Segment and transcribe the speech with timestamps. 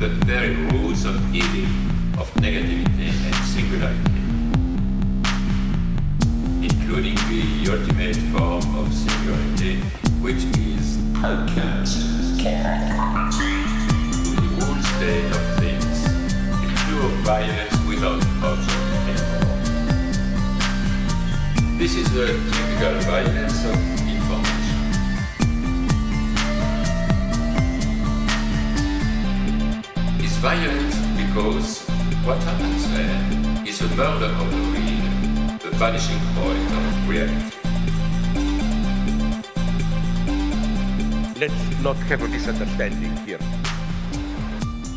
[0.00, 1.66] the very roots of healing,
[2.18, 4.22] of negativity and singularity,
[6.64, 9.76] including the ultimate form of singularity,
[10.22, 11.98] which is podcast.
[12.40, 12.56] The
[14.56, 15.96] whole state of things,
[16.62, 19.52] the pure violence without object anymore.
[21.76, 23.99] This is the typical violence of
[30.40, 31.86] violent because
[32.24, 37.56] what happens there is a murder of the real, the vanishing point of reality.
[41.38, 43.38] Let's not have a misunderstanding here.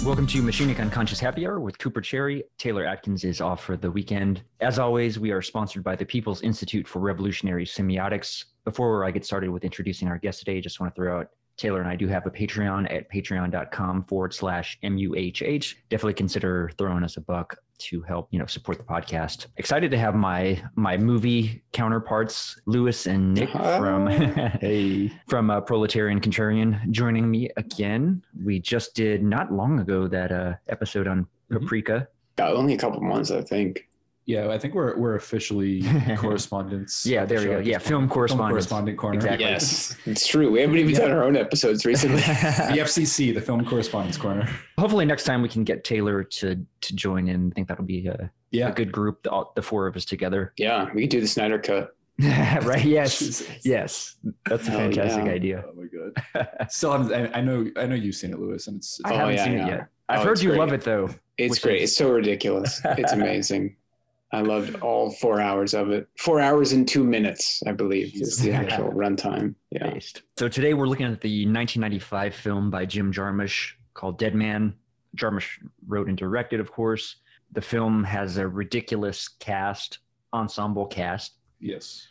[0.06, 2.46] Welcome to Machinic Unconscious Happy Hour with Cooper Cherry.
[2.58, 4.44] Taylor Atkins is off for the weekend.
[4.62, 8.46] As always, we are sponsored by the People's Institute for Revolutionary Semiotics.
[8.64, 11.28] Before I get started with introducing our guest today, I just want to throw out
[11.58, 15.76] Taylor and I do have a Patreon at patreon.com forward slash MUHH.
[15.90, 19.48] Definitely consider throwing us a buck to help, you know, support the podcast.
[19.58, 24.08] Excited to have my my movie counterparts, Lewis and Nick from
[24.62, 25.12] Hey.
[25.28, 28.24] from uh, Proletarian Contrarian joining me again.
[28.44, 31.60] We just did not long ago that uh, episode on Mhm.
[31.62, 32.08] Paprika.
[32.40, 33.88] Uh, only a couple months, I think.
[34.26, 35.84] Yeah, I think we're we're officially
[36.18, 37.06] correspondents.
[37.06, 37.60] Yeah, there we go.
[37.60, 38.52] Yeah, film correspondent.
[38.52, 39.16] correspondent corner.
[39.16, 39.46] Exactly.
[39.46, 40.50] Yes, it's true.
[40.52, 42.22] We haven't even done our own episodes recently.
[42.74, 44.50] The FCC, the film correspondence corner.
[44.80, 47.52] Hopefully next time we can get Taylor to to join in.
[47.52, 48.70] I think that'll be a, Yeah.
[48.70, 50.54] a good group, the, all- the four of us together.
[50.58, 51.96] yeah, we could do the Snyder cut.
[52.20, 52.86] right?
[52.86, 53.20] Yes.
[53.20, 53.66] Jesus.
[53.66, 54.16] Yes.
[54.48, 55.32] That's a Hell fantastic yeah.
[55.32, 55.64] idea.
[55.68, 56.72] Oh my god.
[56.72, 57.12] Still haven't.
[57.36, 57.66] I, I know.
[57.76, 59.00] I know you've seen it, Lewis, and it's.
[59.00, 59.66] it's I Oh, haven't yeah, seen yeah.
[59.66, 59.88] it yet.
[60.10, 60.60] I've Oh, heard you great.
[60.60, 61.10] love it though.
[61.38, 61.82] It's great.
[61.82, 62.80] is- It's so ridiculous.
[62.86, 63.76] It's amazing.
[64.34, 66.08] I loved all four hours of it.
[66.18, 68.56] Four hours and two minutes, I believe, is the Jesus.
[68.74, 69.54] actual runtime.
[69.72, 69.92] Yeah.
[69.92, 70.24] based.
[70.38, 74.74] So today we're looking at the 1995 film by Jim Jarmusch called Dead Man.
[75.16, 77.18] Jarmusch wrote and directed, of course.
[77.52, 80.00] The film has a ridiculous cast,
[80.34, 81.34] ensemble cast.
[81.60, 82.08] Yes.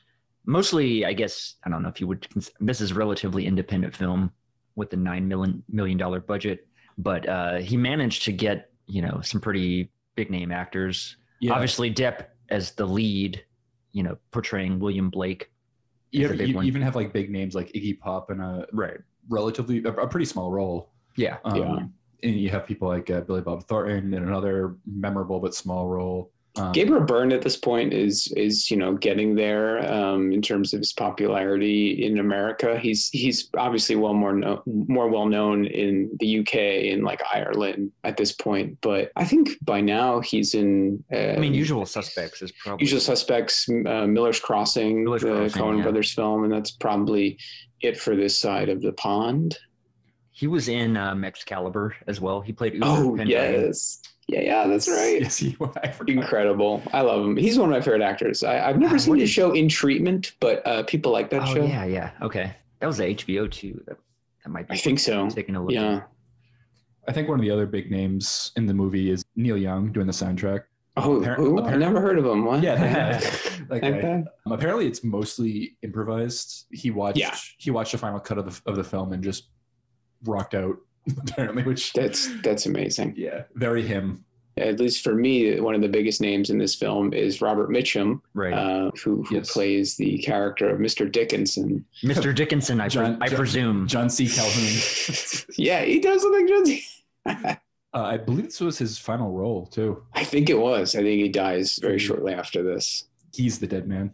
[0.46, 2.28] Mostly, I guess, I don't know if you would.
[2.30, 4.30] cons- This is a relatively independent film
[4.76, 6.68] with a nine million million dollar budget,
[6.98, 11.16] but uh, he managed to get you know some pretty big name actors.
[11.42, 11.54] Yeah.
[11.54, 13.44] Obviously, Depp as the lead,
[13.90, 15.50] you know, portraying William Blake.
[16.12, 18.98] You, big you even have like big names like Iggy Pop in a Right.
[19.28, 20.92] relatively a, a pretty small role.
[21.16, 21.38] Yeah.
[21.44, 21.78] Um, Yeah.
[22.24, 26.30] And you have people like uh, Billy Bob Thornton in another memorable but small role.
[26.56, 30.74] Um, Gabriel Byrne at this point is is you know getting there um, in terms
[30.74, 32.78] of his popularity in America.
[32.78, 36.54] He's he's obviously well more no, more well known in the UK
[36.92, 38.76] and like Ireland at this point.
[38.82, 41.02] But I think by now he's in.
[41.10, 45.62] Uh, I mean, Usual Suspects is probably Usual Suspects, uh, Miller's Crossing, Miller's the Crossing,
[45.62, 45.82] Coen yeah.
[45.84, 47.38] Brothers film, and that's probably
[47.80, 49.56] it for this side of the pond.
[50.32, 52.40] He was in um, Excalibur as well.
[52.40, 53.64] He played Uther Oh Pendragon.
[53.66, 55.20] yes, yeah, yeah, that's right.
[55.20, 55.92] Yes, he, I.
[56.06, 56.82] Incredible.
[56.92, 57.36] I love him.
[57.36, 58.42] He's one of my favorite actors.
[58.44, 61.42] I, I've never Ah, seen what his show In Treatment, but uh, people like that
[61.42, 61.64] Oh show.
[61.64, 62.10] yeah, yeah.
[62.22, 63.82] Okay, that was a HBO too.
[63.86, 63.96] That,
[64.44, 64.74] that might be.
[64.74, 65.28] I think so.
[65.28, 65.72] Taking a look.
[65.72, 65.96] Yeah.
[65.96, 66.08] at.
[67.08, 70.06] I think one of the other big names in the movie is Neil Young doing
[70.06, 70.62] the soundtrack.
[70.96, 71.58] Oh, Appar- who?
[71.60, 72.44] I appar- never heard of him.
[72.44, 72.62] What?
[72.62, 73.78] Yeah, that guy.
[73.80, 73.84] That.
[73.84, 74.24] Okay.
[74.46, 76.66] Um, apparently, it's mostly improvised.
[76.70, 77.18] He watched.
[77.18, 77.34] Yeah.
[77.58, 79.48] He watched the final cut of the of the film and just
[80.24, 80.76] rocked out.
[81.28, 83.14] Apparently, which That's that's amazing.
[83.16, 84.24] yeah, very him.
[84.58, 88.20] At least for me, one of the biggest names in this film is Robert Mitchum,
[88.34, 89.50] Right, uh, who, who Yes.
[89.50, 91.10] plays the character of Mr.
[91.10, 91.86] Dickinson.
[92.04, 92.34] Mr.
[92.34, 92.78] Dickinson.
[92.78, 93.86] I, pre- I John- presume.
[93.88, 94.28] John C.
[94.28, 95.46] Calhoun.
[95.56, 96.84] yeah, he does look like John C.
[97.26, 97.56] uh,
[97.94, 100.02] I believe this was his final role too.
[100.12, 100.94] I think it was.
[100.94, 102.00] I think he dies very Mhm.
[102.00, 103.04] shortly after this.
[103.34, 104.12] He's the dead man.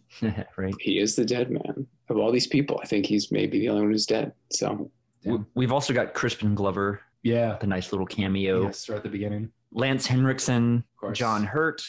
[0.56, 0.74] right.
[0.78, 2.78] He is the dead man of all these people.
[2.80, 4.32] I think he's maybe the only one who's dead.
[4.52, 4.88] So
[5.28, 7.56] W- We've also got Crispin Glover, Yeah.
[7.60, 8.62] the nice little cameo.
[8.64, 9.50] Yes, right at the beginning.
[9.72, 11.82] Lance Henriksen, John Hurt,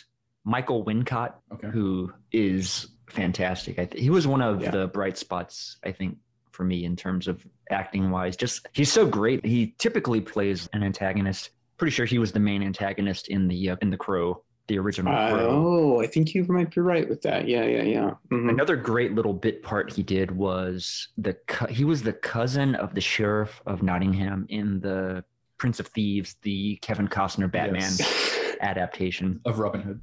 [0.44, 1.70] Michael Wincott, Okay.
[1.70, 3.80] who is fantastic.
[3.80, 4.72] I th- he was one of Yeah.
[4.72, 6.18] the bright spots, I think,
[6.52, 8.36] for me in terms of acting wise.
[8.36, 9.46] Just he's so great.
[9.46, 11.52] He typically plays an antagonist.
[11.78, 15.12] Pretty sure he was the main antagonist in the uh, in the Crow, the original
[15.14, 15.50] Crow.
[15.50, 17.48] oh, I think you might be right with that.
[17.48, 18.12] Yeah, yeah, yeah.
[18.32, 18.50] Mhm.
[18.50, 22.96] Another great little bit part he did was the co- he was the cousin of
[22.96, 25.24] the sheriff of Nottingham in the
[25.58, 28.56] Prince of Thieves, the Kevin Costner Batman Yes.
[28.62, 29.42] adaptation.
[29.44, 30.00] Of Robin Hood.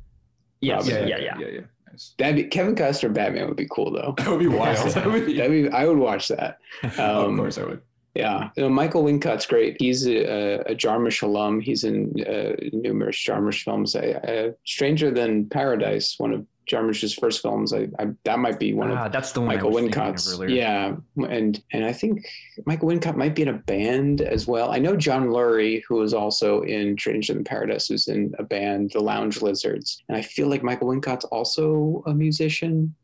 [0.61, 1.61] Yes, Robin yeah, Hood, yeah, Yeah, yeah.
[1.91, 2.15] Nice.
[2.19, 4.15] That'd be Kevin Costner Batman would be cool though.
[4.19, 4.77] That would be wild.
[4.95, 6.59] That would be- I would watch that.
[6.83, 7.81] of Um, course I would.
[8.17, 9.77] Yeah, you know, Michael Wincott's great.
[9.79, 11.61] He's a, a Jarmusch alum.
[11.61, 13.95] He's in uh, numerous Jarmusch films.
[13.95, 17.73] Uh, uh, Stranger Than Paradise, one of Jarmusch's first films.
[17.73, 20.03] I, I that might be one Ah, of that's the one Michael I was thinking
[20.03, 20.39] of Wincott's.
[20.51, 20.97] Yeah,
[21.29, 22.27] and and I think
[22.65, 24.73] Michael Wincott might be in a band as well.
[24.73, 28.91] I know John Lurie, who was also in Stranger Than Paradise, was in a band,
[28.95, 32.95] the Lounge Lizards, and I feel like Michael Wincott's also a musician.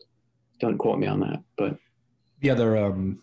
[0.59, 1.77] Don't quote me on that, but
[2.41, 3.21] The other um,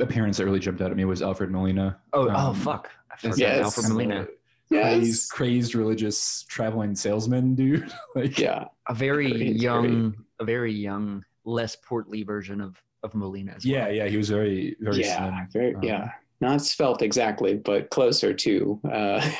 [0.00, 1.98] appearance that really jumped out at me was Alfred Molina.
[2.12, 2.90] Oh, oh Um, fuck!
[3.10, 3.64] I forgot Yes.
[3.64, 4.26] Alfred Molina.
[4.70, 7.90] Crazed, yes, crazed religious traveling salesman dude.
[8.14, 13.52] like, yeah, A very He's young, a very young, less portly version of of Molina.
[13.56, 13.72] As well.
[13.74, 14.06] yeah, yeah.
[14.08, 15.48] He was very, very yeah, slim.
[15.52, 16.10] very, Um, yeah,
[16.40, 18.80] not svelte exactly, but closer to.
[18.92, 19.30] Uh,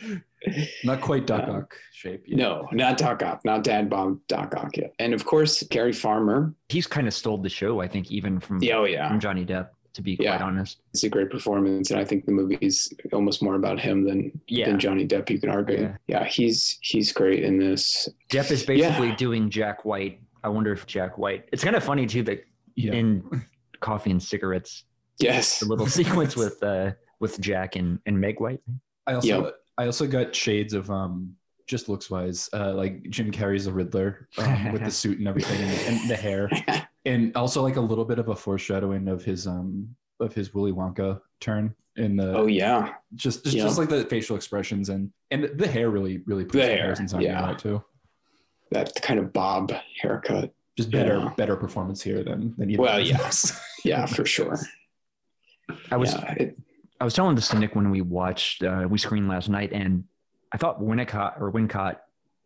[0.84, 2.22] Not quite Doc Um, Ock shape.
[2.26, 2.38] yet.
[2.38, 6.54] no, not Doc Ock, not Dad Bomb Doc Ock yet, and of course Gary Farmer.
[6.68, 7.80] he's kind of stole the show.
[7.80, 9.70] I think even from Yeah, oh yeah, from Johnny Depp.
[9.94, 10.78] To be quite honest.
[10.92, 14.66] it's a great performance, and I think the movie's almost more about him than Yeah.
[14.66, 15.28] than Johnny Depp.
[15.28, 15.80] You could argue.
[15.80, 15.96] Yeah.
[16.06, 18.08] Yeah, he's he's great in this.
[18.30, 19.16] Depp is basically Yeah.
[19.16, 20.20] doing Jack White.
[20.44, 21.48] I wonder if Jack White.
[21.52, 22.44] It's kind of funny too that
[22.76, 22.92] Yeah.
[22.92, 23.44] in
[23.80, 24.84] Coffee and Cigarettes,
[25.18, 28.60] Yes, the little sequence with uh with Jack and and Meg White.
[29.08, 29.54] I also, Yep.
[29.78, 31.34] I also got shades of um,
[31.66, 35.60] just looks wise, uh, like Jim Carrey's the Riddler um, with the suit and everything
[35.60, 36.50] and, and the hair,
[37.06, 39.88] and also like a little bit of a foreshadowing of his um
[40.20, 43.62] of his Willy Wonka turn in the oh yeah, just just, Yeah.
[43.64, 46.66] just like the facial expressions and and the, the hair really really puts The the
[46.66, 47.44] hair, comparisons on yeah.
[47.46, 47.82] right too.
[48.72, 50.52] that kind of bob haircut.
[50.76, 51.32] Just better Yeah.
[51.36, 53.60] better performance here than than either Well, yes.
[53.84, 54.58] Yeah, for sure.
[55.90, 56.58] I was yeah, it,
[57.00, 60.04] I was telling this to Nick when we watched uh, we screened last night, and
[60.52, 61.96] I thought Winnicott or Wincott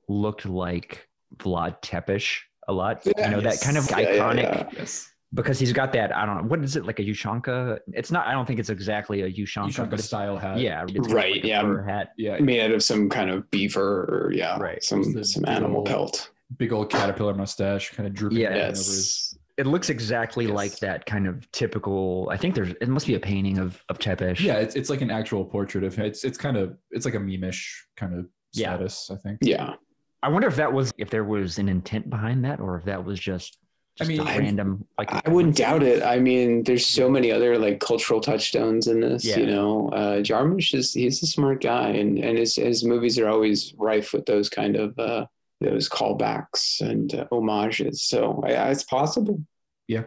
[0.08, 1.08] looked like
[1.38, 2.38] Vlad Tepes
[2.68, 3.04] a lot.
[3.06, 4.68] you know that kind of Yeah, yeah, iconic yeah.
[4.72, 5.10] yes.
[5.32, 6.14] because he's got that.
[6.14, 7.78] I don't know what is it like a Ushanka.
[7.94, 8.26] It's not.
[8.26, 10.58] I don't think it's exactly a You Ushanka, but the it's, style hat.
[10.58, 11.62] yeah, it's got, Right, like, a yeah.
[11.62, 12.12] fur hat.
[12.18, 12.38] yeah.
[12.38, 14.82] made out of some kind of beaver or yeah, Right.
[14.84, 16.30] some some animal old- pelt.
[16.58, 18.48] Big old caterpillar mustache, kind of drooping Yeah.
[18.50, 19.38] over his Yes.
[19.58, 20.54] It looks exactly Yes.
[20.54, 22.28] like that kind of typical.
[22.30, 22.70] I think there's.
[22.80, 24.40] It must be a painting of of Tepes.
[24.40, 27.20] Yeah, it's it's like an actual portrait of it's it's kind of it's like a
[27.20, 28.74] meme-ish kind of Yeah.
[28.74, 29.38] status, I think.
[29.42, 29.74] Yeah.
[30.22, 33.04] I wonder if that was if there was an intent behind that, or if that
[33.04, 33.58] was just.
[34.00, 34.86] I just mean, a I- random.
[34.96, 36.02] Like I wouldn't doubt it.
[36.02, 39.22] I mean, there's so many other like cultural touchstones in this.
[39.22, 39.38] Yeah.
[39.40, 43.28] You know, uh, Jarmusch is he's a smart guy, and and his his movies are
[43.28, 45.26] always rife with those kind of uh,
[45.62, 48.02] those callbacks and uh, homages.
[48.02, 49.40] So yeah, it's possible.
[49.88, 50.04] Yeah.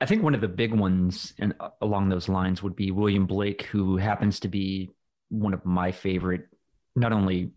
[0.00, 3.62] I think one of the big ones and along those lines would be William Blake,
[3.62, 4.90] who happens to be
[5.28, 6.48] one of my favorite,
[6.96, 7.52] not only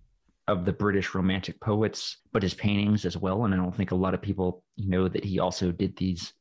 [0.47, 3.45] of the British romantic poets, but his paintings as well.
[3.45, 6.33] And I don't think a lot of people know that he also did these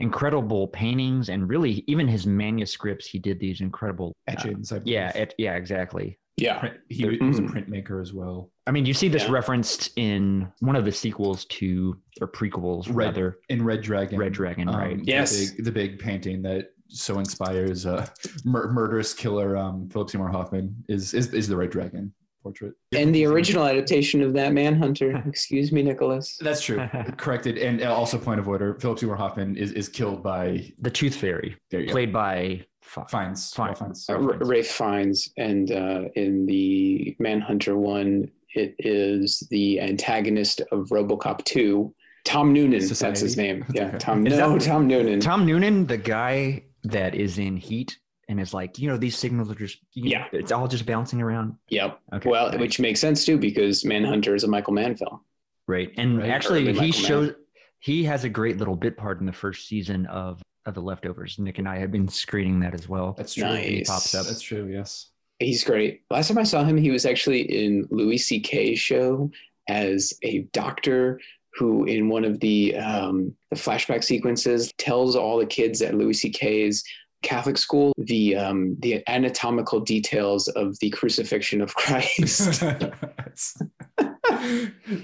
[0.00, 3.06] incredible paintings and really even his manuscripts.
[3.06, 4.72] He did these incredible uh, Etchings.
[4.72, 6.18] I yeah, it, yeah, exactly.
[6.38, 6.60] Yeah.
[6.60, 7.50] Print, he was a Mhm.
[7.50, 8.50] printmaker as well.
[8.68, 9.30] I mean, you see this Yeah.
[9.32, 13.38] referenced in one of the sequels to or prequels, Red- rather.
[13.48, 14.18] In Red Dragon.
[14.18, 14.98] Red Dragon, right?
[14.98, 15.52] the Yes.
[15.52, 18.06] big, the big painting that so inspires uh,
[18.44, 22.12] mur- murderous killer um, Philip Seymour Hoffman is, is is the Red Dragon
[22.42, 22.74] portrait.
[22.92, 25.16] And the original adaptation of that Manhunter.
[25.26, 26.36] Excuse me, Nicholas.
[26.38, 26.86] That's true.
[27.16, 27.56] Corrected.
[27.56, 31.56] And also point of order, Philip Seymour Hoffman is, is killed by The Tooth Fairy,
[31.70, 31.92] there you go.
[31.92, 33.52] played by F- Fiennes.
[33.54, 33.74] Fine.
[33.76, 34.06] Fiennes.
[34.10, 40.88] Uh, R- Rafe Fiennes, and uh, in the Manhunter one, it is the antagonist of
[40.88, 42.80] RoboCop two, Tom Noonan.
[42.88, 43.64] That's his name.
[43.72, 43.98] Yeah, Okay.
[43.98, 44.26] Tom.
[44.26, 45.20] Is No, that- Tom Noonan.
[45.20, 47.98] Tom Noonan, the guy that is in Heat
[48.28, 50.26] and is like, you know, these signals are just, you know, Yeah.
[50.32, 51.54] it's all just bouncing around.
[51.70, 51.98] Yep.
[52.14, 52.28] Okay.
[52.28, 52.60] Well, right.
[52.60, 55.20] which makes sense too because Manhunter is a Michael Mann film.
[55.66, 55.90] right.
[55.96, 56.30] And Right.
[56.30, 57.32] actually, he Michael shows,
[57.80, 61.38] he has a great little bit part in the first season of, of The Leftovers.
[61.38, 63.14] Nick and I have been screening that as well.
[63.16, 63.44] That's true.
[63.44, 63.64] Nice.
[63.66, 64.26] He pops up.
[64.26, 64.66] That's true.
[64.70, 65.08] Yes.
[65.40, 66.02] He's great.
[66.10, 69.30] Last time I saw him, he was actually in Louis C.K.'s show
[69.68, 71.20] as a doctor
[71.54, 76.14] who, in one of the um, the flashback sequences, tells all the kids at Louis
[76.14, 76.82] C.K.'s
[77.22, 82.62] Catholic school the um, the anatomical details of the crucifixion of Christ.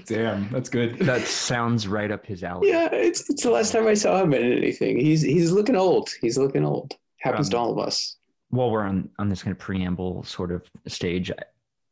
[0.05, 0.97] Damn, that's good.
[0.99, 2.69] That sounds right up his alley.
[2.69, 4.99] yeah, it's it's the last time I saw him in anything.
[4.99, 6.09] He's he's looking old.
[6.21, 6.93] He's looking old.
[7.17, 8.15] Happens to Um, all of us.
[8.49, 11.43] While we're on on this kind of preamble sort of stage, I,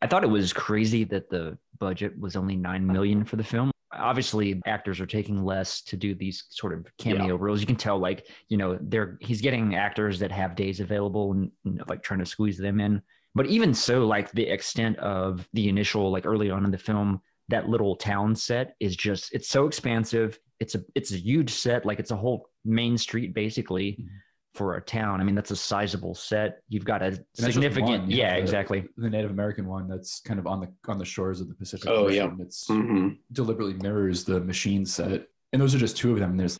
[0.02, 3.72] I thought it was crazy that the budget was only nine million for the film.
[3.94, 7.62] Obviously, actors are taking less to do these sort of cameo roles.
[7.62, 11.52] You can tell, like you know, they're he's getting actors that have days available and,
[11.66, 13.02] and, like trying to squeeze them in.
[13.36, 17.22] But even so, like the extent of the initial, like early on in the film,
[17.50, 20.40] that little town set is just it's so expansive.
[20.60, 24.08] It's a it's a huge set, like it's a whole main street basically Mhm.
[24.54, 25.20] For a town.
[25.20, 26.60] I mean, that's a sizable set.
[26.70, 28.86] You've got a significant, one, yeah, yeah, the- exactly.
[28.98, 31.90] The Native American one that's kind of on the on the shores of the Pacific
[31.90, 32.38] Oh, Ocean.
[32.40, 35.28] It's hmm deliberately mirrors the machine set.
[35.54, 36.38] And those are just two of them.
[36.38, 36.60] There's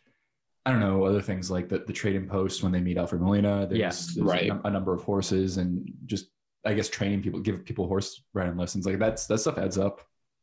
[0.66, 3.66] I don't know, other things like the, the trading post when they meet Alfred Molina.
[3.66, 4.50] There's, Yeah, there's right.
[4.50, 6.28] a, a number of horses and just
[6.64, 8.86] I guess training people, give people horse riding lessons.
[8.86, 10.00] Like that's that stuff adds up.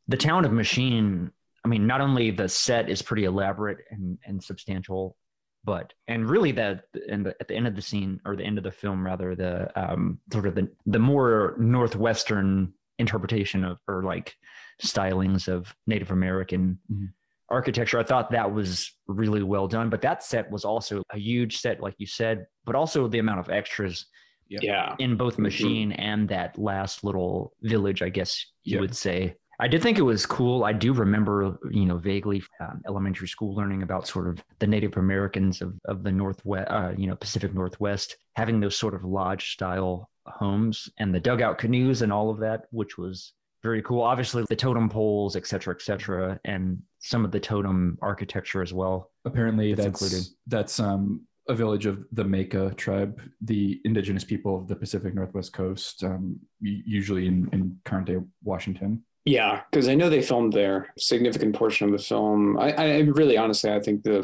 [0.08, 1.30] The town of Machine.
[1.64, 5.16] I mean, not only the set is pretty elaborate and and substantial,
[5.64, 8.58] but and really that and the, at the end of the scene or the end
[8.58, 14.02] of the film rather the um sort of the the more northwestern interpretation of or
[14.02, 14.34] like
[14.82, 17.12] stylings of Native American Mhm.
[17.50, 17.98] architecture.
[17.98, 21.80] I thought that was really well done, but that set was also a huge set,
[21.80, 24.06] like you said, but also the amount of extras
[24.48, 24.96] Yeah.
[24.98, 28.80] in both machine and that last little village i guess you Yeah.
[28.82, 32.80] would say i did think it was cool i do remember you know vaguely um,
[32.86, 37.06] elementary school learning about sort of the native americans of, of the northwest uh, you
[37.06, 42.12] know pacific northwest having those sort of lodge style homes and the dugout canoes and
[42.12, 43.32] all of that which was
[43.62, 47.96] very cool obviously the totem poles et cetera et cetera and some of the totem
[48.02, 50.26] architecture as well Apparently That's that's included.
[50.46, 55.52] that's um a village of the Makah tribe, the indigenous people of the Pacific Northwest
[55.52, 59.02] coast, um, usually in, in current day Washington.
[59.24, 60.92] Yeah, because I know they filmed there.
[60.98, 62.58] Significant portion of the film.
[62.58, 64.22] I, I really, honestly, I think the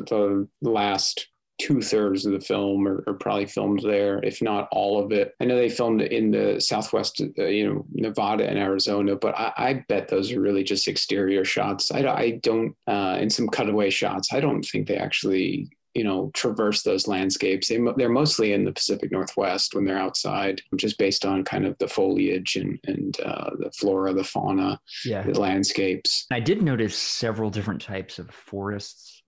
[0.60, 1.28] the last
[1.60, 5.34] two thirds of the film are, are probably filmed there, if not all of it.
[5.40, 9.52] I know they filmed in the Southwest, uh, you know, Nevada and Arizona, but I,
[9.56, 11.90] I bet those are really just exterior shots.
[11.92, 14.32] I, don't- I don't, uh, and some cutaway shots.
[14.32, 15.68] I don't think they actually.
[15.98, 17.68] You know, traverse those landscapes.
[17.68, 21.76] they, they're mostly in the Pacific Northwest when they're outside, just based on kind of
[21.78, 26.26] the foliage and and uh, the flora, the fauna yeah the landscapes.
[26.30, 29.22] I did notice several different types of forests.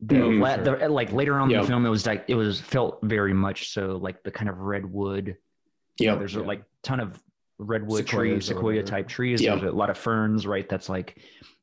[0.00, 2.60] The, Mm, la- the- like later on in the film, it was like it was
[2.60, 5.36] felt very much so like the kind of redwood.
[6.00, 6.18] you know, Yep.
[6.20, 6.40] there's Yeah.
[6.40, 7.22] a like ton of
[7.58, 9.40] redwood Sequoias trees, sequoia type trees.
[9.42, 9.60] Yep.
[9.60, 10.68] There's a lot of ferns, right?
[10.68, 11.18] That's like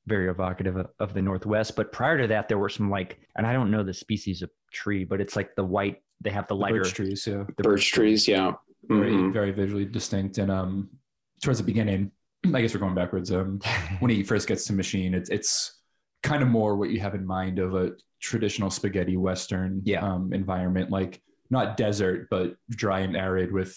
[0.07, 1.75] very evocative of, of the Northwest.
[1.75, 4.49] But prior to that, there were some like, and I don't know the species of
[4.71, 6.01] tree, but it's like the white.
[6.21, 7.43] They have the The lighter birch trees, yeah.
[7.57, 8.53] the Birch trees, yeah.
[8.87, 9.31] very Mhm.
[9.33, 10.89] very visually distinct and um
[11.43, 12.11] towards the beginning
[12.55, 13.59] i guess we're going backwards um
[13.99, 15.81] when he first gets to machine it's it's
[16.23, 20.03] kind of more what you have in mind of a traditional spaghetti western Yeah.
[20.03, 23.71] um environment like not desert but dry and arid with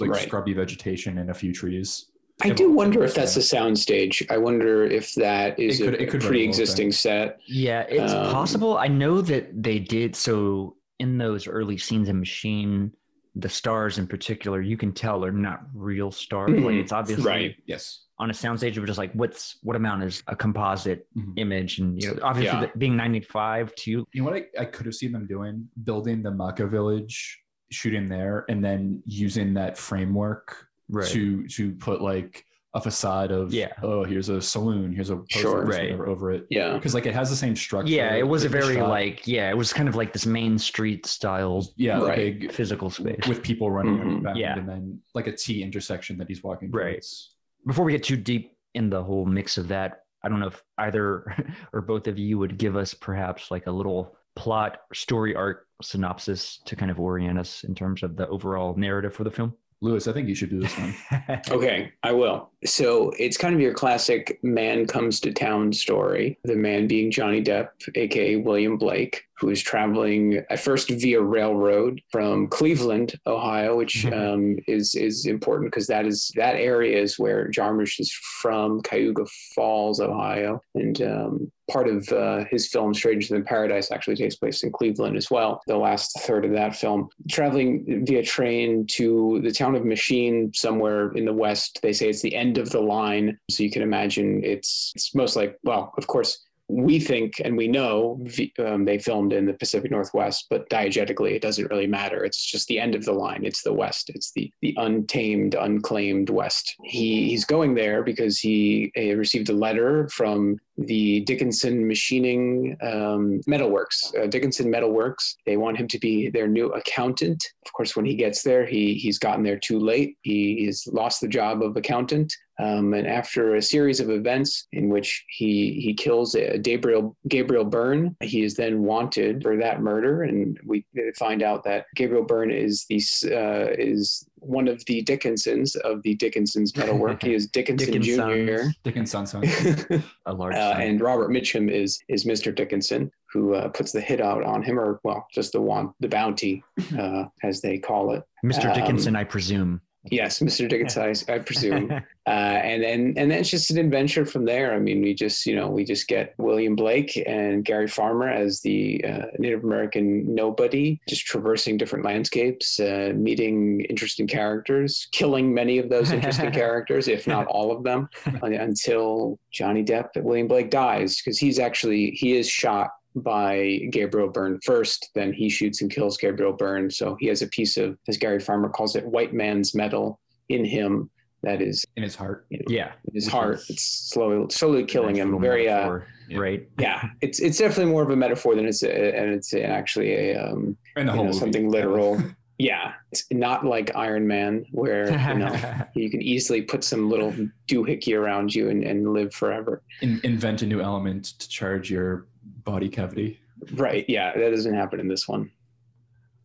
[0.00, 0.22] like Right.
[0.26, 2.10] scrubby vegetation and a few trees
[2.42, 4.24] I do wonder if that's a soundstage.
[4.30, 7.40] I wonder if that is It could- a, it could very pre-existing set.
[7.46, 8.78] Yeah, it's Um, possible.
[8.78, 12.92] I know that they did so in those early scenes in Machine,
[13.34, 16.50] the stars in particular, you can tell are not real stars.
[16.50, 17.56] Like Mhm, it's obviously right.
[17.66, 21.34] yes on a soundstage, it was just like what's what amount is a composite Mhm.
[21.36, 22.66] image, and you know, obviously Yeah.
[22.72, 24.04] the- being ninety five too.
[24.12, 27.40] you know what I, I could have seen them doing building the Makah village
[27.70, 30.66] shooting there and then using that framework
[31.06, 33.72] to to put like a facade of Yeah.
[33.82, 35.64] oh here's a saloon here's a post Sure.
[35.64, 35.84] Right.
[35.84, 36.74] whatever over it Yeah.
[36.74, 38.88] because like it has the same structure yeah, it was a very shot.
[38.90, 42.16] like yeah, it was kind of like this main street style yeah Right.
[42.40, 43.26] big physical space.
[43.26, 44.24] with people running Mhm.
[44.24, 44.58] around Yeah.
[44.58, 46.92] and then like a T intersection that he's walking Right.
[46.92, 47.34] towards.
[47.66, 50.62] Before we get too deep in the whole mix of that, I don't know if
[50.76, 51.24] either
[51.72, 56.58] or both of you would give us perhaps like a little plot story arc synopsis
[56.66, 59.54] to kind of orient us in terms of the overall narrative for the film.
[59.80, 60.94] Lewis I think you should do this one
[61.50, 62.50] Okay, I will.
[62.64, 66.38] So it's kind of your classic man comes to town story.
[66.44, 72.00] The man being Johnny Depp, aka William Blake, who is traveling at first via railroad
[72.10, 77.50] from Cleveland, Ohio, which um, is is important because that is that area is where
[77.50, 83.44] Jarmusch is from, Cuyahoga Falls, Ohio, and um, part of uh, his film Stranger Than
[83.44, 85.60] Paradise actually takes place in Cleveland as well.
[85.66, 91.12] The last third of that film, traveling via train to the town of Machine, somewhere
[91.12, 91.78] in the west.
[91.82, 95.36] They say it's the end of the line, so you can imagine it's it's most
[95.36, 96.44] like well, of course.
[96.68, 98.20] We think and we know
[98.58, 102.24] um, they filmed in the Pacific Northwest, but diegetically it doesn't really matter.
[102.24, 103.44] It's just the end of the line.
[103.44, 104.10] It's the West.
[104.14, 106.74] It's the the untamed, unclaimed West.
[106.84, 113.40] He he's going there because he uh, received a letter from the Dickinson Machining um,
[113.48, 114.16] Metalworks.
[114.16, 115.34] Uh, Dickinson Metalworks.
[115.44, 117.42] They want him to be their new accountant.
[117.66, 120.16] Of course, when he gets there, he he's gotten there too late.
[120.22, 122.32] He has lost the job of accountant.
[122.60, 127.64] Um, and after a series of events in which he he kills uh, Gabriel Gabriel
[127.64, 130.24] Byrne, he is then wanted for that murder.
[130.24, 130.84] And we
[131.16, 136.14] find out that Gabriel Byrne is the uh, is one of the Dickinsons of the
[136.14, 137.22] Dickinson's metalwork.
[137.22, 138.70] he is Dickinson Jr.
[138.82, 139.44] Dickinson son.
[140.26, 142.54] A large Uh, and Robert Mitchum is is Mr.
[142.54, 146.08] Dickinson, who uh, puts the hit out on him, or well, just the want, the
[146.08, 146.62] bounty,
[146.98, 148.22] uh, as they call it.
[148.44, 148.66] Mr.
[148.66, 149.80] um, Dickinson, I presume.
[150.04, 150.68] Yes, Mr.
[150.68, 151.90] Dickinson, I, I presume.
[152.26, 154.74] uh, and then and then it's just an adventure from there.
[154.74, 158.60] I mean, we just you know we just get William Blake and Gary Farmer as
[158.60, 165.78] the uh, Native American nobody, just traversing different landscapes, uh, meeting interesting characters, killing many
[165.78, 168.08] of those interesting characters, if not all of them,
[168.42, 174.58] until Johnny Depp, William Blake dies because he's actually he is shot by Gabriel Byrne
[174.64, 176.90] first, then he shoots and kills Gabriel Byrne.
[176.90, 180.64] So he has a piece of, as Gary Farmer calls it, white man's metal in
[180.64, 181.10] him
[181.42, 182.46] that is in his heart.
[182.50, 182.92] you know, yeah.
[183.06, 183.54] in his Which heart.
[183.56, 185.40] is It's slowly slowly killing him.
[185.40, 186.38] Very uh, metaphor, Yeah.
[186.38, 186.68] right.
[186.80, 187.08] yeah.
[187.20, 190.76] It's it's definitely more of a metaphor than it's a, and it's actually a um
[190.96, 191.38] And the whole know, movie.
[191.38, 192.20] something literal.
[192.58, 195.54] yeah, it's not like Iron Man where you know
[195.94, 197.32] you can easily put some little
[197.68, 199.80] doohickey around you and, and live forever.
[200.02, 202.26] In, invent a new element to charge your
[202.68, 203.40] body cavity.
[203.72, 204.04] Right.
[204.08, 205.50] Yeah, that doesn't happen in this one.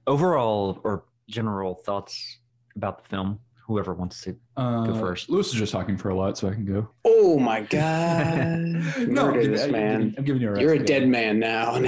[0.08, 2.38] Overall or general thoughts
[2.75, 3.39] about the film?
[3.68, 4.36] Whoever wants to.
[4.58, 5.30] Uh, first.
[5.30, 6.89] Lewis is just talking for a lot, so I can go.
[7.06, 8.58] Oh my god.
[9.00, 10.00] no, Murder I'm giving- this I'm man.
[10.00, 10.86] giving- I'm giving you a You're a rest.
[10.88, 11.75] dead man now.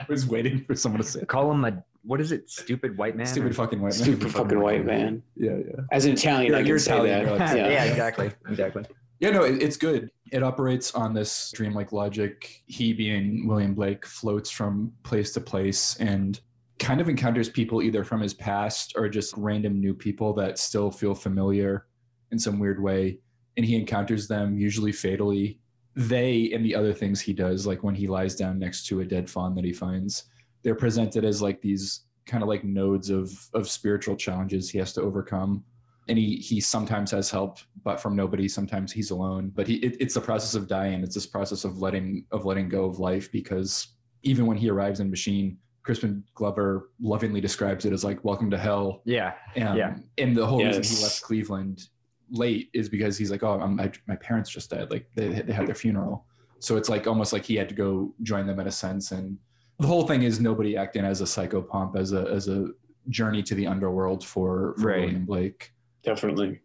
[0.00, 1.24] I was waiting for someone to say.
[1.26, 2.48] Call him a what is it?
[2.50, 3.26] Stupid white man.
[3.26, 4.02] Stupid fucking white man.
[4.02, 5.22] Stupid fucking white man.
[5.36, 5.82] Yeah, yeah.
[5.92, 7.38] As an Italian, You're- I you're say Italian, that.
[7.38, 7.68] like- yeah.
[7.68, 7.84] yeah.
[7.84, 8.84] exactly, exactly.
[9.20, 10.10] Yeah, no, it, it's good.
[10.30, 12.62] It operates on this dreamlike logic.
[12.66, 16.40] He, being William Blake, floats from place to place and
[16.78, 20.90] kind of encounters people either from his past or just random new people that still
[20.90, 21.86] feel familiar
[22.30, 23.18] in some weird way.
[23.56, 25.58] And he encounters them usually fatally.
[25.96, 29.04] They and the other things he does, like when he lies down next to a
[29.04, 30.24] dead fawn that he finds,
[30.62, 34.92] they're presented as like these kind of like nodes of of spiritual challenges he has
[34.92, 35.64] to overcome
[36.08, 39.50] and he he sometimes has help but from nobody sometimes he's alone.
[39.54, 41.02] But he it, it's a process of dying.
[41.02, 43.88] It's this process of letting of letting go of life because
[44.22, 48.58] even when he arrives in machine crispin glover lovingly describes it as like welcome to
[48.58, 49.00] hell.
[49.04, 49.96] Yeah, um, Yeah.
[50.18, 51.84] and the whole reason he left cleveland
[52.30, 54.90] late is because he's like oh I'm, my, my parents just died.
[54.90, 56.26] Like they, they had their funeral.
[56.60, 59.12] So it's like almost like he had to go join them in a sense.
[59.12, 59.38] And
[59.78, 62.68] the whole thing is nobody acting as a psychopomp as a as a
[63.08, 65.00] journey to the underworld for, for Right.
[65.00, 65.72] william blake
[66.08, 66.60] Definitely.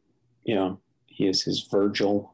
[0.45, 2.33] You know, he is his Virgil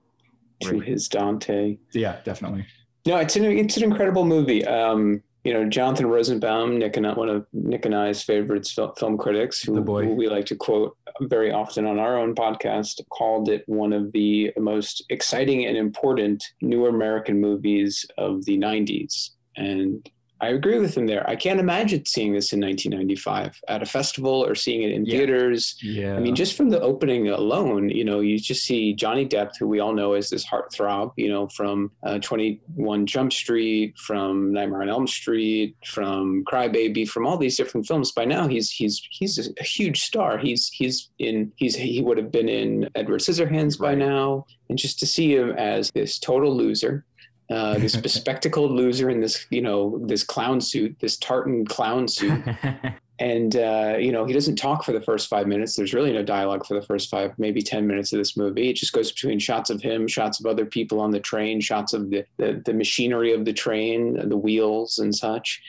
[0.61, 0.87] to Right.
[0.87, 1.77] his Dante.
[1.93, 2.65] Yeah, definitely.
[3.07, 4.63] No, it's an it's an incredible movie.
[4.65, 8.93] Um, you know, Jonathan Rosenbaum, Nick and I- one of Nick and I's favorites, fil-
[8.95, 13.47] film critics, who, who we like to quote very often on our own podcast, called
[13.49, 19.31] it one of the most exciting and important new American movies of the '90s.
[19.55, 20.07] And
[20.41, 21.29] I agree with him there.
[21.29, 25.17] I can't imagine seeing this in 1995 at a festival or seeing it in Yeah.
[25.17, 25.75] theaters.
[25.81, 26.15] Yeah.
[26.15, 29.67] I mean, just from the opening alone, you know, you just see Johnny Depp, who
[29.67, 34.81] we all know as this heartthrob, you know, from uh, 21 Jump Street, from Nightmare
[34.81, 38.11] on Elm Street, from Crybaby, from all these different films.
[38.11, 40.37] By now, he's he's he's a huge star.
[40.37, 44.99] He's he's in he's he would have been in Edward Scissorhands by now, and just
[44.99, 47.05] to see him as this total loser.
[47.49, 52.43] Uh, this bespectacled loser in this, you know, this clown suit, this tartan clown suit,
[53.19, 55.75] and uh, you know he doesn't talk for the first five minutes.
[55.75, 58.69] There's really no dialogue for the first five maybe ten minutes of this movie.
[58.69, 61.93] It just goes between shots of him shots of other people on the train shots
[61.93, 65.61] of the the, the machinery of the train the wheels and such.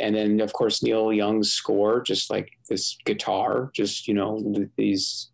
[0.00, 4.42] And then of course neil young's score just like this guitar just you know
[4.76, 5.28] these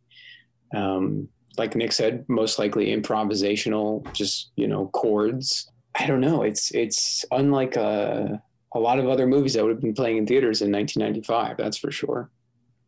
[0.75, 1.29] um,
[1.59, 7.25] like nick said most likely improvisational just you know chords i don't know it's it's
[7.31, 8.43] unlike a
[8.75, 11.59] a lot of other movies that would have been playing in theaters in 1995.
[11.59, 12.31] That's for sure.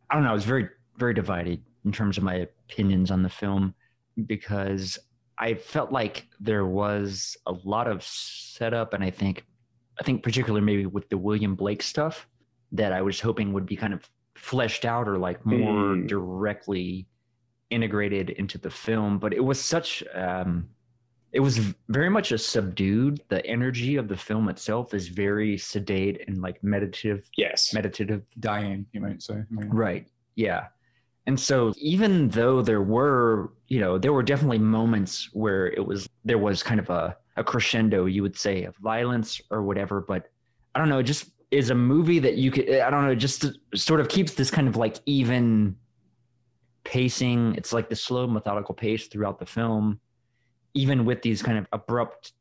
[0.09, 0.31] I don't know.
[0.31, 3.75] I was very, very divided in terms of my opinions on the film
[4.25, 4.97] because
[5.37, 9.45] I felt like there was a lot of setup, and I think,
[9.99, 12.27] I think particularly maybe with the William Blake stuff
[12.71, 16.07] that I was hoping would be kind of fleshed out or like more Mm.
[16.07, 17.05] directly
[17.69, 19.19] integrated into the film.
[19.19, 20.67] But it was such, um,
[21.35, 21.57] it was
[21.89, 23.21] very much a subdued.
[23.27, 27.73] The energy of the film itself is very sedate and like meditative, Yes.
[27.73, 29.33] meditative dying, you might say.
[29.35, 30.07] I mean, Right.
[30.35, 30.67] Yeah.
[31.27, 36.07] And so even though there were, you know, there were definitely moments where it was
[36.23, 40.29] there was kind of a, a crescendo, you would say, of violence or whatever, but
[40.73, 43.17] I don't know, it just is a movie that you could I don't know, it
[43.17, 43.45] just
[43.75, 45.75] sort of keeps this kind of like even
[46.85, 47.55] pacing.
[47.55, 49.99] It's like the slow methodical pace throughout the film,
[50.75, 52.33] even with these kind of abrupt,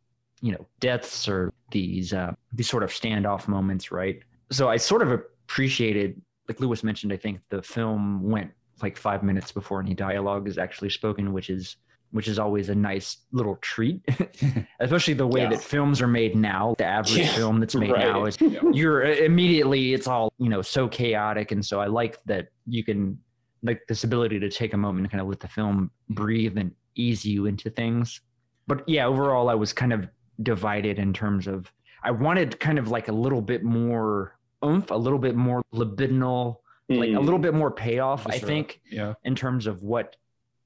[0.42, 4.18] you know, deaths or these uh, these sort of standoff moments, right?
[4.51, 8.51] So I sort of appreciated like Lewis mentioned, I think the film went
[8.83, 11.77] like five minutes before any dialogue is actually spoken, which is
[12.11, 14.01] which is always a nice little treat,
[14.81, 15.49] especially the way Yeah.
[15.51, 16.75] that films are made now.
[16.79, 18.40] The average Yeah, film that's made now right.
[18.40, 22.85] is you're immediately it's all you know so chaotic, and so I like that you
[22.85, 23.18] can
[23.62, 26.70] like this ability to take a moment and kind of let the film breathe and
[26.94, 28.20] ease you into things.
[28.66, 30.09] But yeah, overall, I was kind of
[30.42, 31.70] divided in terms of
[32.02, 36.57] I wanted kind of like a little bit more oomph, a little bit more libidinal,
[36.88, 37.24] like a Mm.
[37.24, 38.26] little bit more payoff.
[38.26, 38.46] I Sure.
[38.48, 39.14] think Yeah.
[39.24, 40.16] in terms of what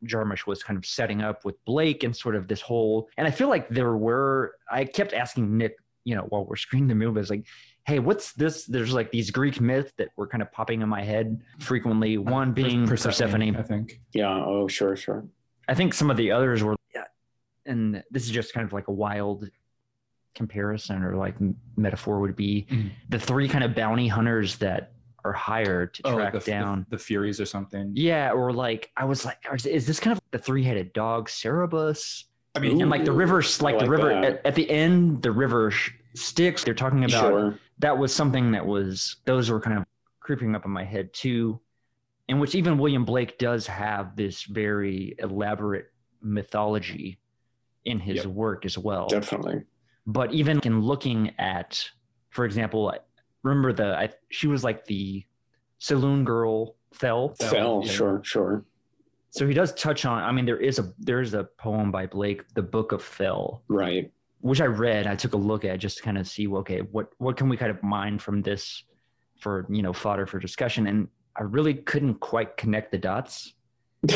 [0.05, 3.09] Jarmusch was kind of setting up with Blake and sort of this whole.
[3.17, 4.55] And I feel like there were.
[4.71, 7.47] I kept asking Nick, you know, while we're screening the movie, I was like,
[7.85, 11.03] "Hey, what's this?" There's like these Greek myths that were kind of popping in my
[11.03, 12.17] head frequently.
[12.19, 13.57] One being Persephone.
[13.57, 14.01] I think.
[14.13, 14.37] Yeah.
[14.45, 15.25] Oh, sure, sure.
[15.69, 17.05] I think some of the others were, yeah,
[17.67, 19.49] and this is just kind of like a wild
[20.35, 21.35] comparison or like
[21.77, 22.91] metaphor would be Mhm.
[23.09, 24.93] the three kind of bounty hunters that
[25.25, 26.87] are hired to Oh, track the, down.
[26.91, 27.91] the, the Furies or something.
[27.95, 32.25] yeah, or like I was like, is- is this kind of the three-headed dog Cerberus?
[32.55, 35.31] I mean, and like the river, like, I the river at, at the end, the
[35.33, 36.65] river sh- Styx.
[36.65, 37.59] They're talking about Sure.
[37.81, 39.85] that was something that was those were kind of
[40.21, 41.61] creeping up in my head too
[42.29, 45.87] in which even william blake does have this very elaborate
[46.23, 47.19] mythology
[47.85, 48.27] in his Yep.
[48.27, 49.63] work as well Definitely.
[50.07, 51.83] but even in looking at
[52.31, 52.93] for example
[53.43, 55.25] remember the I, she was like the
[55.79, 57.83] saloon girl Thel Thel, Thel.
[57.85, 57.93] yeah.
[57.93, 58.65] Sure, sure.
[59.31, 62.43] so he does touch on i mean there is a there's a poem by blake
[62.55, 64.11] the book of Thel Right.
[64.41, 65.07] which I read.
[65.09, 67.57] I took a look at just to kind of see, okay, what what can we
[67.57, 68.85] kind of mine from this
[69.41, 70.87] for you know fodder for discussion?
[70.87, 73.55] And I really couldn't quite connect the dots.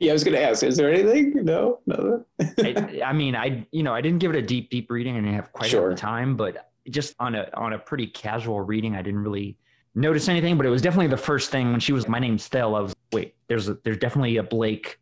[0.00, 1.44] yeah, I was going to ask, is there anything?
[1.44, 2.24] No, no.
[2.58, 5.16] I, I mean, I you know I didn't give it a deep deep reading.
[5.16, 5.88] I didn't have quite Sure.
[5.88, 9.56] enough time, but just on a on a pretty casual reading, I didn't really
[9.94, 10.56] notice anything.
[10.56, 12.74] But it was definitely the first thing when she was my name's Thel.
[12.74, 14.98] I was wait, there's a, there's definitely a Blake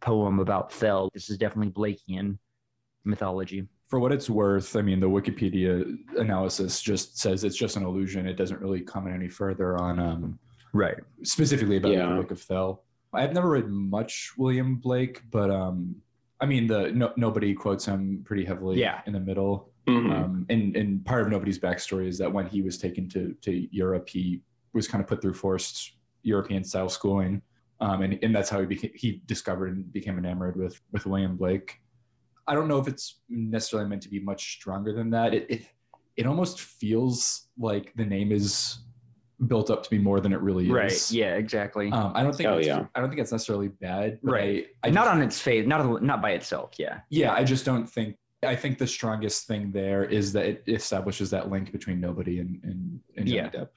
[0.00, 1.08] poem about Thel.
[1.14, 2.38] This is definitely Blakean
[3.04, 3.66] mythology.
[3.88, 8.26] for what it's worth, I mean, the Wikipedia analysis just says it's just an illusion.
[8.26, 10.38] It doesn't really comment any further on um,
[10.72, 10.96] Right.
[11.22, 12.08] specifically about Yeah.
[12.08, 12.84] the Book of Thel.
[13.12, 15.96] I've never read much William Blake, but um,
[16.40, 19.02] I mean, the no, nobody quotes him pretty heavily Yeah.
[19.06, 19.70] in the middle.
[19.86, 20.10] Mhm.
[20.12, 23.74] Um, and and part of nobody's backstory is that when he was taken to to
[23.74, 27.42] Europe, he was kind of put through forced European style schooling,
[27.80, 31.36] um, and and that's how he became he discovered and became enamored with with William
[31.36, 31.80] Blake.
[32.46, 35.34] I don't know if it's necessarily meant to be much stronger than that.
[35.34, 35.66] It it,
[36.16, 38.78] it almost feels like the name is
[39.46, 40.70] built up to be more than it really is.
[40.70, 41.10] Right.
[41.10, 41.34] Yeah.
[41.34, 41.90] Exactly.
[41.90, 42.48] Um, I don't think.
[42.48, 42.86] Oh, it's, yeah.
[42.94, 44.18] I don't think it's necessarily bad.
[44.22, 44.66] but Right.
[44.82, 46.72] I, I not just- on its face, not not by itself.
[46.78, 47.00] Yeah.
[47.10, 48.16] yeah, I just don't think.
[48.44, 52.60] I think the strongest thing there is that it establishes that link between nobody and
[52.64, 53.50] and, and Johnny Yeah.
[53.50, 53.68] Depp.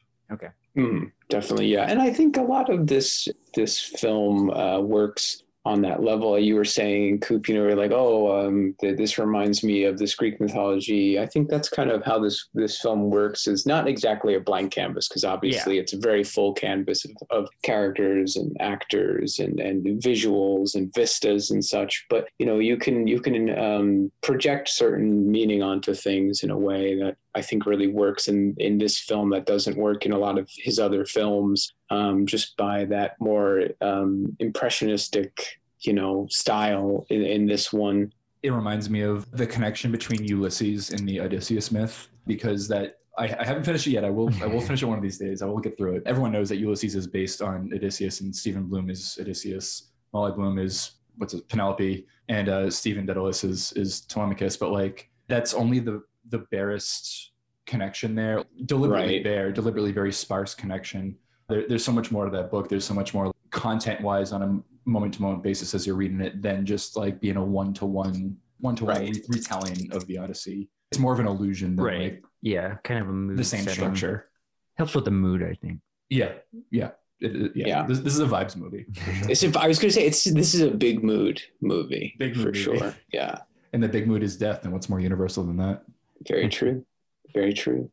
[0.76, 1.84] Mm, definitely, yeah.
[1.88, 6.38] And I think a lot of this this film uh, works on that level.
[6.38, 9.98] You were saying, Coop, you know, you're like, oh, um, th- this reminds me of
[9.98, 11.20] this Greek mythology.
[11.20, 13.48] I think that's kind of how this this film works.
[13.48, 17.50] Is not exactly a blank canvas because obviously it's a very full canvas of, of
[17.64, 22.06] characters and actors and and visuals and vistas and such.
[22.10, 26.58] But you know, you can you can um, project certain meaning onto things in a
[26.58, 30.18] way that I think really works in in this film that doesn't work in a
[30.18, 37.06] lot of his other films um, just by that more um, impressionistic you know style
[37.10, 41.72] in, in this one It reminds me of the connection between Ulysses and the Odysseus
[41.72, 44.04] myth because that I, I haven't finished it yet.
[44.04, 44.30] I will.
[44.42, 45.42] I will finish it one of these days.
[45.42, 46.04] I will get through it.
[46.06, 49.92] Everyone knows that Ulysses is based on Odysseus, and Stephen Bloom is Odysseus.
[50.14, 54.58] Molly Bloom is what's it, Penelope, and uh, Stephen Dedalus is is Telemachus.
[54.58, 57.32] But like that's only the the barest
[57.66, 58.44] connection there.
[58.66, 59.24] Deliberately Right.
[59.24, 61.16] bare, deliberately very sparse connection.
[61.50, 62.70] There, there's so much more to that book.
[62.70, 66.22] There's so much more content wise on a moment to moment basis as you're reading
[66.22, 69.18] it than just like being a one to one one to one Right.
[69.30, 70.70] retelling of the Odyssey.
[70.92, 72.02] It's more of an illusion than Right.
[72.14, 72.76] like Yeah.
[72.84, 73.38] Kind of a mood.
[73.38, 73.74] the same setting.
[73.76, 74.30] structure.
[74.76, 75.80] Helps with the mood, I think.
[76.10, 76.34] Yeah,
[76.72, 77.68] yeah, It- it- yeah.
[77.68, 77.86] Yeah.
[77.88, 79.30] This, this is a vibes movie, for sure.
[79.32, 82.36] it's a, i was going to say it's this is a big mood movie Big
[82.36, 83.40] for mood sure yeah
[83.74, 84.64] and the big mood is death.
[84.64, 85.84] And what's more universal than that?
[86.28, 86.86] Very true
[87.34, 87.90] very true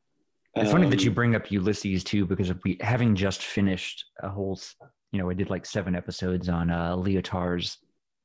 [0.56, 4.28] It's funny that you Um, bring up Ulysses too, because we having just finished a
[4.28, 4.60] whole,
[5.10, 7.78] you know, I did like seven episodes on uh, Lyotard's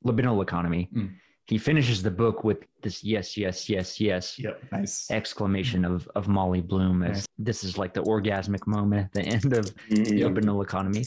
[0.05, 0.89] libidinal economy.
[0.93, 1.13] Mm.
[1.45, 5.09] He finishes the book with this yes, yes, yes, yes Yep, nice.
[5.09, 7.25] exclamation of of Molly Bloom as Nice.
[7.49, 10.31] this is like the orgasmic moment at the end of mm, Yep.
[10.31, 11.03] libidinal economy.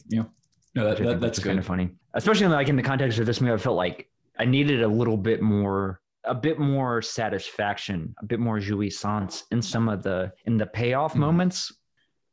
[0.74, 3.40] No, that, that, that's was kind of funny, especially like in the context of this
[3.42, 3.52] movie.
[3.52, 4.08] I felt like
[4.38, 9.62] I needed a little bit more, a bit more satisfaction, a bit more jouissance in
[9.62, 11.18] some of the in the payoff Mhm.
[11.18, 11.72] moments.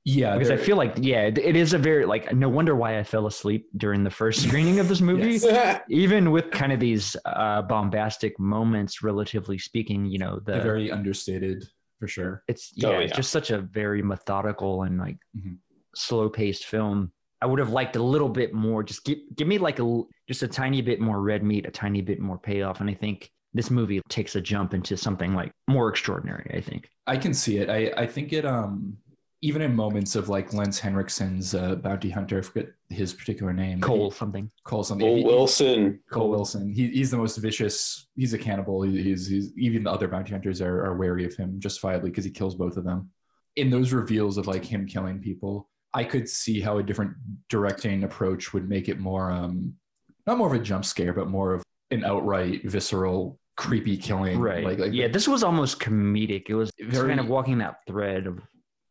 [0.03, 2.97] Yeah, because I feel like yeah, it- it is a very like no wonder why
[2.97, 5.33] I fell asleep during the first screening of this movie.
[5.35, 5.81] Yes.
[5.89, 10.91] Even with kind of these uh, bombastic moments, relatively speaking, you know, the they're very
[10.91, 11.65] understated
[11.99, 12.43] for sure.
[12.47, 15.57] it's yeah, Oh, it's just such a very methodical and like Mhm.
[15.95, 17.11] slow paced film.
[17.41, 18.83] I would have liked a little bit more.
[18.83, 22.01] Just give give me like a just a tiny bit more red meat, a tiny
[22.01, 25.89] bit more payoff, and I think this movie takes a jump into something like more
[25.89, 26.51] extraordinary.
[26.55, 26.89] I think.
[27.07, 27.69] I can see it.
[27.69, 28.97] I, I think it um
[29.41, 33.79] even in moments of like Lance Henriksen's uh, bounty hunter, I forget his particular name.
[33.79, 34.49] Cole He- something.
[34.63, 35.05] Cole something.
[35.07, 35.99] Cole He- Wilson.
[36.11, 36.71] Cole Wilson.
[36.71, 38.07] He, he's the most vicious.
[38.15, 38.81] He's a cannibal.
[38.81, 42.25] He- He's, he's even the other bounty hunters are, are wary of him justifiably because
[42.25, 43.11] he kills both of them.
[43.57, 47.13] In those reveals of like him killing people, I could see how a different
[47.47, 49.73] directing approach would make it more um
[50.25, 54.39] not more of a jump scare, but more of an outright visceral, creepy killing.
[54.39, 54.63] Right.
[54.63, 56.49] Like, like yeah, this was almost comedic.
[56.49, 58.39] It was Very- kind of walking that thread of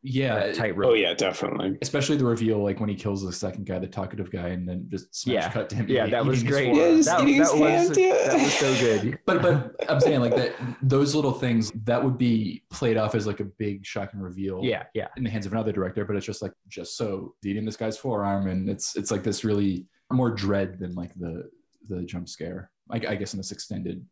[0.03, 0.35] yeah.
[0.37, 0.91] that tightrope.
[0.91, 1.77] Oh yeah, definitely.
[1.83, 4.87] especially the reveal like when he kills the second guy the talkative guy and then
[4.89, 5.51] just smash Yeah.
[5.51, 6.73] cut to him Yeah, that was great.
[6.75, 6.97] forearm.
[6.99, 8.13] Yeah, that, eating that was, hand, yeah.
[8.29, 9.19] that was so good.
[9.27, 13.27] but but i'm saying like that those little things that would be played off as
[13.27, 15.09] like a big shocking reveal Yeah, yeah.
[15.17, 17.99] in the hands of another director but it's just like just so eating this guy's
[17.99, 21.49] forearm and it's it's like this really more dread than like the
[21.89, 24.05] the jump scare i, I guess in this extended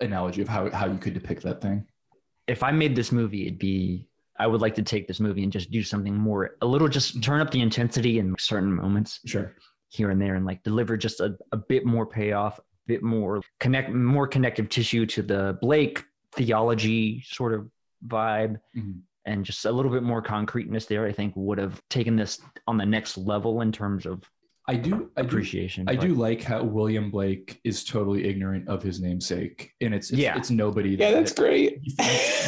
[0.00, 1.86] analogy of how how you could depict that thing.
[2.48, 5.52] If I made this movie, it'd be I would like to take this movie and
[5.52, 9.20] just do something more a little just turn up the intensity in certain moments.
[9.26, 9.54] Sure.
[9.88, 13.42] Here and there and like deliver just a, a bit more payoff, a bit more
[13.60, 16.02] connect more connective tissue to the Blake
[16.34, 17.68] theology sort of
[18.08, 19.00] vibe Mhm.
[19.26, 22.76] and just a little bit more concreteness there, I think would have taken this on
[22.78, 24.24] the next level in terms of
[24.68, 25.88] i do i do appreciation.
[25.88, 30.20] I do like how William Blake is totally ignorant of his namesake, and it's, it's
[30.20, 30.36] Yeah.
[30.36, 30.90] it's nobody.
[30.90, 31.80] Yeah, that- that's great.
[31.82, 31.94] he-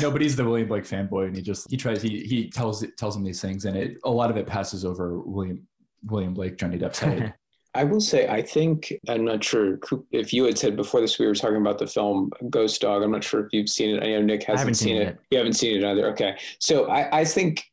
[0.01, 3.25] nobody's the William Blake fanboy, and he just he tries he he tells tells him
[3.25, 5.67] these things, and it a lot of it passes over William
[6.07, 7.35] William Blake Johnny Depp's head.
[7.77, 9.81] I will say, I think I'm not sure
[10.13, 13.03] if you had said before this we were talking about the film Ghost Dog.
[13.03, 14.05] I'm not sure if you've seen it.
[14.05, 15.19] I know Nick hasn't haven't seen, seen it it.
[15.33, 16.07] You haven't seen it either.
[16.13, 17.65] Okay, so I, I think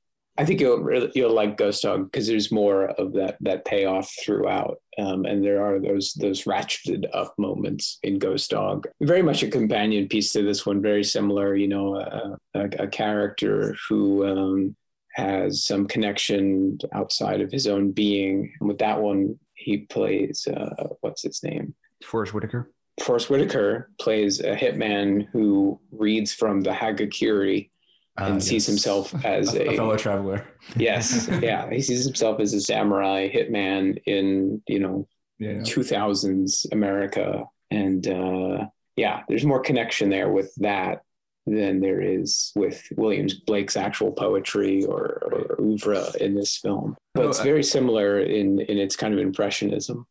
[0.41, 4.11] I think you'll really you'll like Ghost Dog because there's more of that that payoff
[4.25, 8.87] throughout, um, and there are those those ratcheted up moments in Ghost Dog.
[9.01, 10.81] Very much a companion piece to this one.
[10.81, 14.25] Very similar, you know, a, a, a character who.
[14.25, 14.75] Um,
[15.13, 18.49] has some connection outside of his own being.
[18.61, 21.75] And with that one, he plays uh, what's his name?
[22.01, 22.71] Forest Whitaker.
[23.03, 27.69] Forest Whitaker plays a hitman who reads from the Hagakure
[28.17, 28.65] and Uh, sees yes.
[28.67, 30.45] himself as a, a, fellow traveler.
[30.75, 35.07] yes, yeah, he sees himself as a samurai hitman in you know
[35.39, 35.59] Yeah.
[35.63, 41.01] 2000s America, and uh, yeah, there's more connection there with that
[41.47, 46.95] than there is with Williams Blake's actual poetry or, or oeuvre in this film.
[47.15, 50.05] But Oh, it's I- very similar in in its kind of impressionism.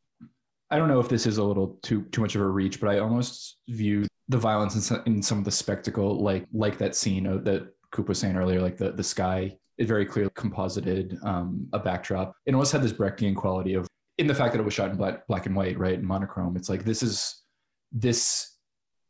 [0.73, 2.89] I don't know if this is a little too too much of a reach, but
[2.91, 6.95] I almost view the violence in some, in some of the spectacle, like like that
[6.97, 11.19] scene of, that Coop was saying earlier, like the the sky it very clearly composited,
[11.23, 12.35] um, a backdrop.
[12.45, 13.87] It almost had this Brechtian quality of
[14.19, 16.57] in the fact that it was shot in black black and white, right, in monochrome.
[16.57, 17.43] It's like this is
[17.91, 18.57] this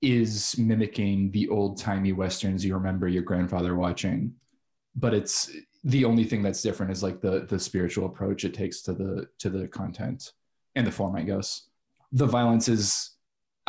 [0.00, 4.32] is mimicking the old timey westerns you remember your grandfather watching,
[4.94, 5.50] but it's
[5.84, 9.26] the only thing that's different is like the the spiritual approach it takes to the
[9.38, 10.32] to the content
[10.76, 11.68] and the form, I guess.
[12.12, 13.16] The violence is,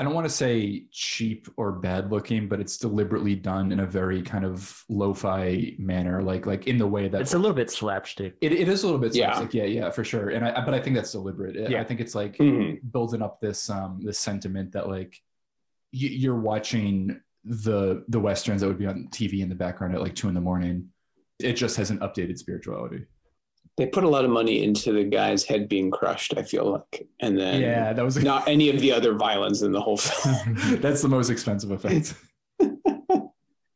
[0.01, 3.85] I don't want to say cheap or bad looking, but it's deliberately done in a
[3.85, 7.69] very kind of lo-fi manner, like like in the way that It's a little bit
[7.69, 8.35] slapstick.
[8.41, 9.35] it, it is a little bit Yeah.
[9.35, 9.53] slapstick.
[9.53, 10.29] yeah, yeah, for sure.
[10.29, 11.55] And I, but I think that's deliberate.
[11.55, 11.81] I- Yeah.
[11.81, 12.79] I think it's like Mhm.
[12.91, 15.21] building up this um this sentiment that like
[15.93, 20.01] y- you're watching the the westerns that would be on TV in the background at
[20.01, 20.89] like two in the morning.
[21.37, 23.05] It just has an updated spirituality.
[23.77, 26.37] They put a lot of money into the guy's head being crushed.
[26.37, 29.71] I feel like, and then yeah, that was not any of the other violence in
[29.71, 30.55] the whole film.
[30.81, 32.13] that's the most expensive effect.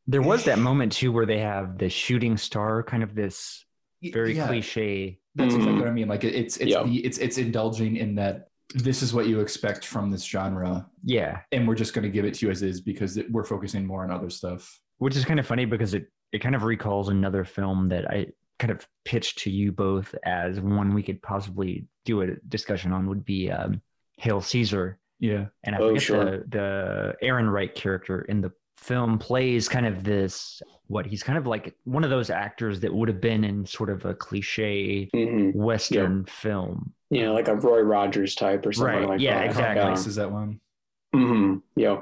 [0.08, 3.66] There was that moment too where they have the shooting star, kind of this
[4.04, 4.46] very Yeah.
[4.48, 5.18] cliche.
[5.34, 5.58] That's Mhm.
[5.58, 6.08] exactly what I mean.
[6.08, 6.84] Like it- it's it's Yeah.
[6.84, 11.40] the, it's it's indulging in that this is what you expect from this genre, Yeah,
[11.52, 13.84] and we're just going to give it to you as is because it, we're focusing
[13.86, 14.80] more on other stuff.
[15.00, 18.28] which is kind of funny because it it kind of recalls another film that I
[18.60, 23.08] kind of pitched to you both as one we could possibly do a discussion on
[23.08, 23.82] would be um,
[24.18, 26.26] Hail Caesar, Yeah, and I Oh, forget sure.
[26.26, 31.48] the the Ehrenreich character in the film plays kind of this what he's kind of
[31.48, 35.52] like one of those actors that would have been in sort of a cliche hmm
[35.54, 36.94] western film.
[37.10, 39.44] You know, like a Roy Rogers type or something Right, like yeah, that.
[39.44, 39.90] Yeah, exactly.
[39.92, 40.60] This is that one.
[41.14, 42.02] hmm Yeah.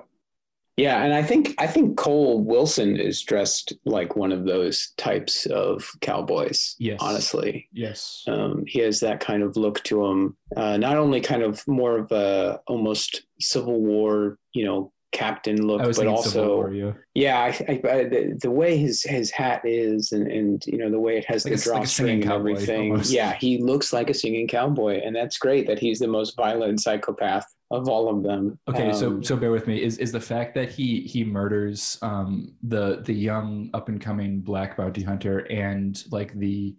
[0.75, 5.45] Yeah, and I think I think Cole Wilson is dressed like one of those types
[5.45, 6.75] of cowboys.
[6.79, 6.97] Yes.
[7.01, 8.23] honestly, Yes.
[8.27, 10.35] um, he has that kind of look to him.
[10.55, 15.81] Uh, not only kind of more of a almost Civil War, you know, captain look,
[15.95, 16.91] but also War, yeah.
[17.13, 20.89] yeah, I, I, I, the, the way his his hat is, and and you know
[20.91, 22.91] the way it has Like the like drawstring singing and everything.
[22.91, 23.11] almost.
[23.11, 26.81] Yeah, he looks like a singing cowboy, and that's great that he's the most violent
[26.81, 28.59] psychopath of all of them.
[28.67, 29.81] Okay, so Um, so bear with me.
[29.81, 34.41] Is is the fact that he he murders um the the young up and coming
[34.41, 36.75] black bounty hunter and like the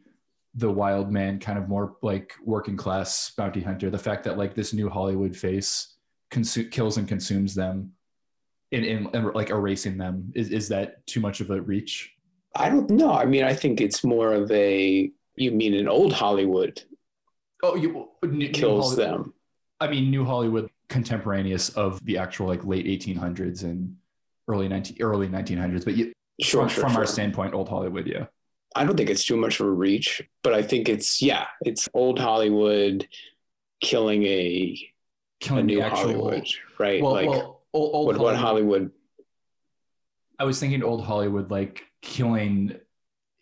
[0.57, 3.91] the wild man kind of more like working class bounty hunter.
[3.91, 5.97] The fact that like this new Hollywood face
[6.31, 7.91] consu- kills and consumes them,
[8.75, 12.13] in, in, in like erasing them is is that too much of a reach?
[12.57, 13.13] I don't know.
[13.13, 16.83] I mean, I think it's more of a you mean an old Hollywood
[17.65, 19.35] Oh, you new, kills New them.
[19.81, 23.97] I mean, New Hollywood contemporaneous of the actual like late 1800s and
[24.49, 28.27] early 19 early 1900s, but you, Sure, from, sure, from our standpoint, old Hollywood, yeah.
[28.75, 31.89] I don't think it's too much of a reach, but I think it's yeah, it's
[31.95, 33.07] old Hollywood
[33.81, 34.77] killing a,
[35.41, 37.01] killing a new actual Hollywood, right?
[37.01, 38.91] well, like well old, old what, what Hollywood, Hollywood?
[40.39, 42.77] I was thinking old Hollywood like killing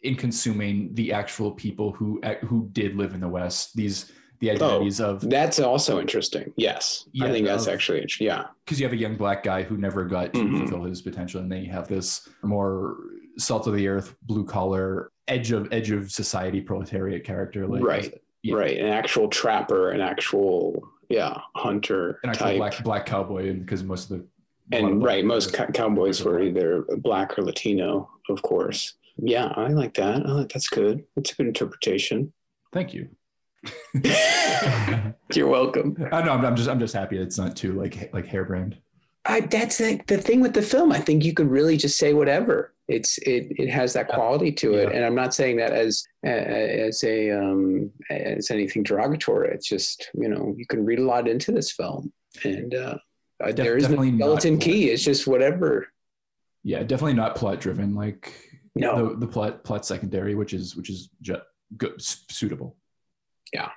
[0.05, 3.77] and consuming the actual people who who did live in the West.
[3.77, 6.53] These the identities of That's also interesting.
[6.57, 8.47] Yes, Yeah, I think that's of- actually yeah.
[8.65, 10.59] because you have a young black guy who never got to Mhm.
[10.59, 12.97] fulfill his potential, and then you have this more
[13.39, 18.21] salt of the earth, blue collar, edge of edge of society proletariat character, like Right.
[18.43, 18.57] Yeah.
[18.57, 23.85] Right, an actual trapper, an actual yeah hunter an actual type, black black cowboy, because
[23.85, 24.27] most of the
[24.73, 28.95] a lot of and right, most cowboys- cowboys were either black or Latino, of course.
[29.19, 30.27] Yeah, I like that.
[30.27, 31.05] I like that's good.
[31.15, 32.33] That's a good interpretation.
[32.73, 33.09] Thank you.
[35.35, 35.97] You're welcome.
[36.11, 36.33] I know.
[36.33, 38.79] I'm, I'm just I'm just happy it's not too like like harebrained.
[39.25, 40.91] I, that's the, the thing with the film.
[40.91, 42.72] I think you could really just say whatever.
[42.89, 44.97] It's it it has that quality to it, Yeah.
[44.97, 49.51] and I'm not saying that as as a um, as anything derogatory.
[49.55, 52.13] It's just you know you can read a lot into this film,
[52.45, 52.99] and uh,
[53.43, 54.91] uh, there is no definitely skeleton key.
[54.91, 55.87] It's just whatever.
[56.65, 57.95] Yeah, definitely not plot driven.
[57.95, 58.33] Like
[58.75, 61.37] No, the, the plot plot secondary, which is which is ju-
[61.77, 62.77] good suitable.
[63.53, 63.71] Yeah,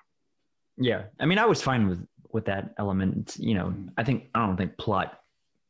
[0.77, 1.03] Yeah.
[1.19, 3.35] I mean, I was fine with with that element.
[3.39, 5.19] You know, I think I don't think plot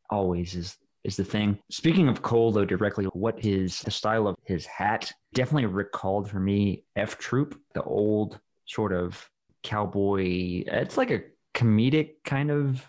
[0.09, 1.57] always is is the thing.
[1.69, 6.39] Speaking of Cole, though, directly, what his the style of his hat definitely recalled for
[6.39, 9.29] me F Troop, the old sort of
[9.63, 10.63] cowboy.
[10.67, 11.21] It's like a
[11.53, 12.85] comedic kind of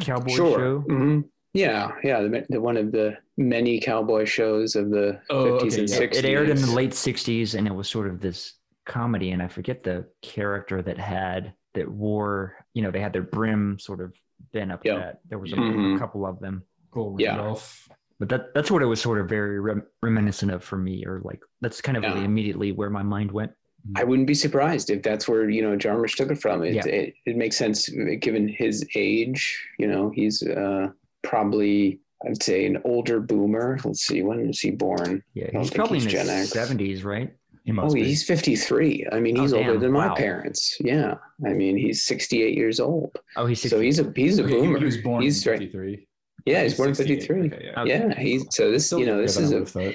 [0.00, 0.58] cowboy sure.
[0.58, 0.78] show.
[0.80, 1.20] hmm
[1.54, 2.20] Yeah, yeah.
[2.22, 5.96] The, the one of the many cowboy shows of the Oh, 50s okay, and yeah.
[6.00, 6.14] 60s.
[6.16, 8.54] It aired in the late '60s, and it was sort of this
[8.86, 9.30] comedy.
[9.30, 12.56] And I forget the character that had that wore.
[12.74, 14.12] You know, they had their brim sort of
[14.52, 14.84] bent up.
[14.84, 14.96] Yeah.
[14.98, 15.96] That there was a, Mhm.
[15.96, 16.64] a couple of them.
[16.90, 17.16] Cool.
[17.18, 17.36] Yeah.
[17.36, 17.88] Rudolph.
[18.18, 21.20] But that that's what it was sort of very rem- reminiscent of for me, or
[21.24, 22.12] like that's kind of Yeah.
[22.12, 23.52] really immediately where my mind went.
[23.96, 26.62] I wouldn't be surprised if that's where you know Jarmusch took it from.
[26.62, 26.86] It, Yeah.
[26.86, 27.88] it, it makes sense
[28.20, 29.58] given his age.
[29.78, 30.88] You know, he's uh,
[31.22, 33.78] probably I'd say an older boomer.
[33.84, 35.22] Let's see, when was he born?
[35.32, 36.50] Yeah, he's probably he's in his Gen X.
[36.50, 37.32] seventies, right?
[37.64, 38.04] He Oh, be.
[38.04, 39.06] he's fifty three.
[39.12, 40.14] I mean, Oh, he's older than my Wow.
[40.14, 40.76] parents.
[40.80, 41.14] Yeah,
[41.46, 43.16] I mean, he's sixty eight years old.
[43.36, 43.76] Oh, he's 60.
[43.76, 44.78] So he's a he's a boomer.
[44.78, 46.06] He was born he's in 53.
[46.46, 47.46] Yeah, he's born in fifty three.
[47.46, 47.82] Okay, yeah.
[47.82, 47.90] Okay.
[47.90, 49.94] Yeah, he's so this you know this is a thought.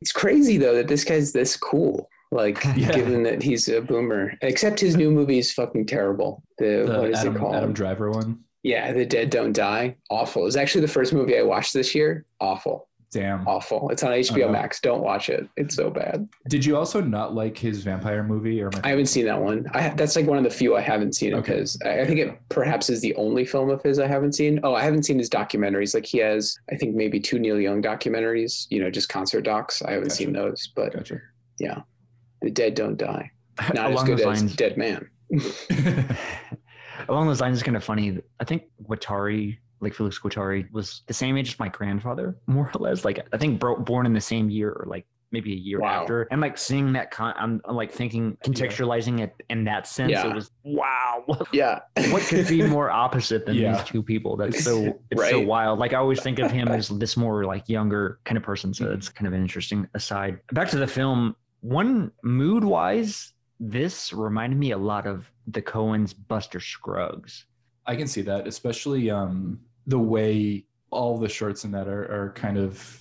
[0.00, 2.08] it's crazy though that this guy's this cool.
[2.32, 2.90] Like Yeah.
[2.92, 6.42] given that he's a boomer, except his new movie is fucking terrible.
[6.58, 7.54] The, The what is Adam, it called?
[7.54, 8.40] Adam Driver one.
[8.64, 9.94] Yeah, The Dead Don't Die.
[10.10, 10.46] Awful.
[10.46, 12.24] It's actually the first movie I watched this year.
[12.40, 12.88] Awful.
[13.14, 13.46] Damn.
[13.46, 13.88] Awful.
[13.90, 14.52] It's on HBO Uh-oh.
[14.52, 14.80] Max.
[14.80, 15.48] Don't watch it.
[15.56, 16.28] It's so bad.
[16.48, 18.60] Did you also not like his vampire movie?
[18.60, 19.66] Or I haven't seen that one.
[19.72, 21.58] I ha- that's like one of the few I haven't seen of Okay.
[21.58, 21.78] his.
[21.84, 24.58] I I think it perhaps is the only film of his I haven't seen.
[24.64, 25.94] Oh, I haven't seen his documentaries.
[25.94, 28.66] Like he has, I think maybe two Neil Young documentaries.
[28.70, 29.80] You know, just concert docs.
[29.82, 30.16] I haven't Gotcha.
[30.16, 31.20] seen those, but Gotcha.
[31.60, 33.30] The Dead Don't Die.
[33.74, 35.08] Not as Along good those as lines, Dead Man.
[37.08, 38.18] along those lines, it's kind of funny.
[38.40, 42.78] I think Guattari, like Felix Guattari, was the same age as my grandfather, more or
[42.80, 43.04] less.
[43.04, 46.02] Like I think bro- born in the same year, or like maybe a year Wow.
[46.02, 46.22] after.
[46.30, 50.12] And like seeing that, con- I'm, I'm like thinking, contextualizing it in that sense.
[50.12, 50.28] Yeah.
[50.28, 51.24] It was wow.
[51.52, 51.80] Yeah.
[52.10, 53.72] what could be more opposite than Yeah.
[53.76, 54.36] these two people?
[54.36, 55.80] That's so it's so wild.
[55.80, 58.72] Like I always think of him as this more like younger kind of person.
[58.72, 58.94] So Mm-hmm.
[58.94, 60.38] it's kind of an interesting aside.
[60.52, 61.34] Back to the film.
[61.62, 67.46] One mood wise, this reminded me a lot of the Coens Buster Scruggs.
[67.86, 72.32] I can see that, especially um, the way all the shorts in that are, are
[72.32, 73.00] kind of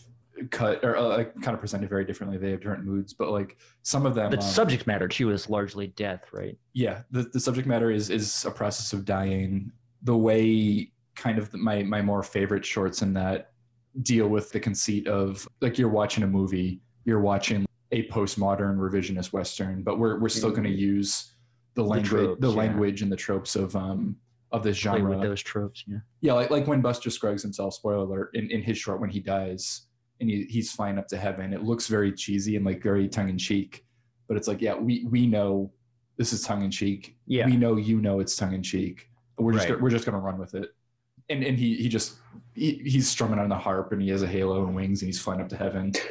[0.50, 2.38] cut or uh, kind of presented very differently.
[2.38, 5.50] They have different moods, but like some of them, The um, subject matter too is
[5.50, 6.58] largely death, right?
[6.74, 9.72] yeah, the, the subject matter is is a process of dying.
[10.04, 13.52] The way kind of my my more favorite shorts in that
[14.02, 19.32] deal with the conceit of like you're watching a movie, you're watching a postmodern revisionist
[19.34, 21.36] western, but we're we're still going to use
[21.76, 22.50] the language, the, tropes, yeah.
[22.50, 24.16] language and the tropes of um
[24.54, 25.10] of this Play genre.
[25.18, 25.84] with those tropes.
[25.88, 25.98] Yeah.
[26.22, 29.20] Yeah, like like when Buster Scruggs himself, spoiler alert, in, in his short when he
[29.20, 29.88] dies
[30.22, 33.30] and he, he's flying up to heaven, it looks very cheesy and like very tongue
[33.30, 33.86] in cheek.
[34.28, 35.72] But it's like, yeah, we we know
[36.18, 37.18] this is tongue in cheek.
[37.28, 37.48] Yeah.
[37.48, 39.10] We know you know it's tongue in cheek.
[39.38, 39.82] We're just Right.
[39.82, 40.70] we're just gonna run with it.
[41.30, 42.16] And and he he just
[42.54, 45.20] he, he's strumming on the harp and he has a halo and wings and he's
[45.20, 45.92] flying up to heaven.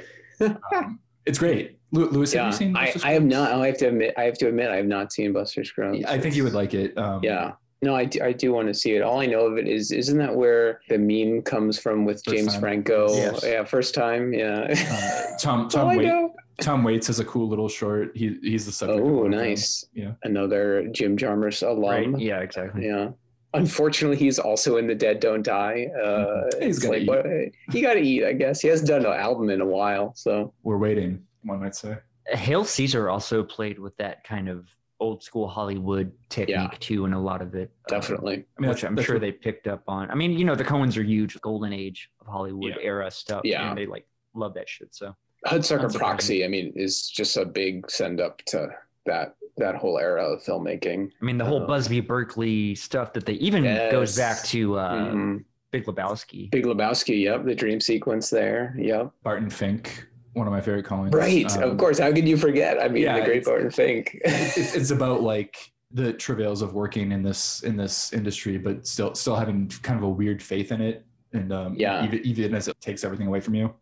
[0.75, 1.79] Um, it's great.
[1.93, 2.77] Lew- Lewis, yeah, have you seen?
[2.77, 3.53] I, I have not.
[3.53, 4.13] I have to admit.
[4.19, 6.05] I have to admit, I have not seen Buster Scruggs.
[6.07, 6.99] I think you would like it.
[6.99, 7.53] Um, Yeah.
[7.83, 9.03] No, I do, I do want to see it.
[9.03, 12.37] All I know of it is, isn't that where the meme comes from with First
[12.37, 12.61] James time.
[12.61, 13.09] Franco?
[13.13, 13.43] Yes.
[13.45, 14.33] Yeah, first time.
[14.33, 14.69] Yeah.
[14.91, 16.35] Uh, Tom Tom I Waits know.
[16.61, 18.17] Tom Waits has a cool little short.
[18.17, 19.01] He he's the subject.
[19.01, 19.49] of Oh, one of them.
[19.49, 19.85] nice.
[19.95, 20.13] Yeah.
[20.23, 22.13] Another Jim Jarmusch alum.
[22.15, 22.21] Right.
[22.23, 22.39] Yeah.
[22.41, 22.87] Exactly.
[22.87, 23.09] Yeah.
[23.55, 25.87] Unfortunately, he's also in the Dead Don't Die.
[26.03, 27.09] Uh, He's it's gotta like eat.
[27.09, 27.27] what
[27.75, 28.61] he got to eat, I guess.
[28.63, 31.23] He hasn't done an album in a while, so We're waiting.
[31.43, 31.99] One might say.
[32.29, 34.69] Hail Caesar also played with that kind of
[35.03, 36.69] old school Hollywood technique Yeah.
[36.79, 37.71] too, and a lot of it.
[37.91, 38.45] um, definitely.
[38.57, 40.11] I mean, which I'm sure they picked up on.
[40.11, 42.83] I mean, you know, the Coens are huge, golden age of Hollywood Yeah.
[42.83, 43.43] era stuff.
[43.45, 43.69] Yeah.
[43.69, 44.95] and they like love that shit.
[44.95, 45.15] So
[45.47, 45.99] Hudsucker Unsurprising.
[45.99, 48.69] Proxy, I mean, is just a big send up to
[49.07, 51.11] that that whole era of filmmaking.
[51.21, 55.13] I mean, the whole Uh, Busby Berkeley stuff that they even goes back to uh,
[55.13, 55.45] Mhm.
[55.73, 56.51] Big Lebowski.
[56.51, 59.11] Big Lebowski, yep, the dream sequence there, yep.
[59.23, 61.15] Barton Fink, one of my favorite Coens.
[61.15, 61.99] Right, Um, of course.
[61.99, 62.81] How could you forget?
[62.83, 64.19] I mean, yeah, the great it's- Barton Fink.
[64.25, 65.57] it's, it's about like
[65.93, 70.05] the travails of working in this in this industry, but still still having kind of
[70.05, 71.05] a weird faith in it,
[71.35, 72.05] and um, Yeah.
[72.05, 73.75] even, even as it takes everything away from you.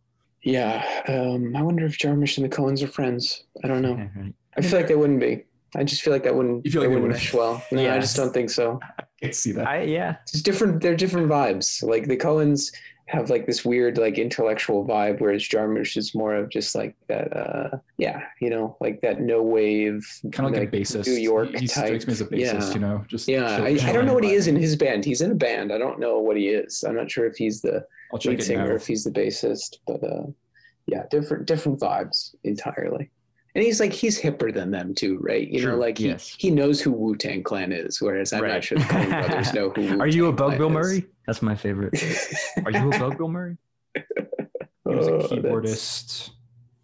[0.43, 3.45] yeah, um, I wonder if Jarmusch and the Coens are friends.
[3.63, 3.95] I don't know.
[4.17, 4.35] Right.
[4.57, 5.45] I feel like they wouldn't be.
[5.77, 6.65] I just feel like that wouldn't.
[6.67, 7.33] You feel like they they wouldn't wouldn't?
[7.33, 7.63] mesh well.
[7.71, 7.95] No, Yeah.
[7.95, 8.81] I just don't think so.
[8.99, 9.69] I can see that.
[9.69, 10.17] I yeah.
[10.23, 10.81] It's different.
[10.83, 11.81] They're different vibes.
[11.85, 12.73] Like the Coens
[13.11, 17.37] have like this weird like intellectual vibe, whereas Jarmusch is more of just like that.
[17.37, 21.07] uh Yeah, you know, like that no wave, kind of like, like a bassist.
[21.07, 21.87] New York He, he type.
[21.87, 22.39] strikes me as a bassist.
[22.69, 22.73] Yeah.
[22.75, 25.05] You know, just Yeah, chill- I, I don't know what he is in his band.
[25.05, 25.73] He's in a band.
[25.73, 26.85] I don't know what he is.
[26.87, 27.85] I'm not sure if he's the
[28.25, 28.75] lead singer, now.
[28.75, 30.27] if he's the bassist, but uh,
[30.87, 33.11] yeah, different different vibes entirely.
[33.55, 35.47] And he's like he's hipper than them too, right?
[35.49, 36.35] You know, like he, yes.
[36.39, 38.53] he knows who Wu Tang Clan is, whereas I'm Right.
[38.55, 40.01] not sure the Coen brothers know who.
[40.01, 41.07] Are you a Wu-Tang Bug Bill Murray?
[41.27, 41.95] That's my favorite.
[42.65, 43.57] Are you a Bug Bill Murray?
[44.89, 46.31] He was a Oh, that's- keyboardist,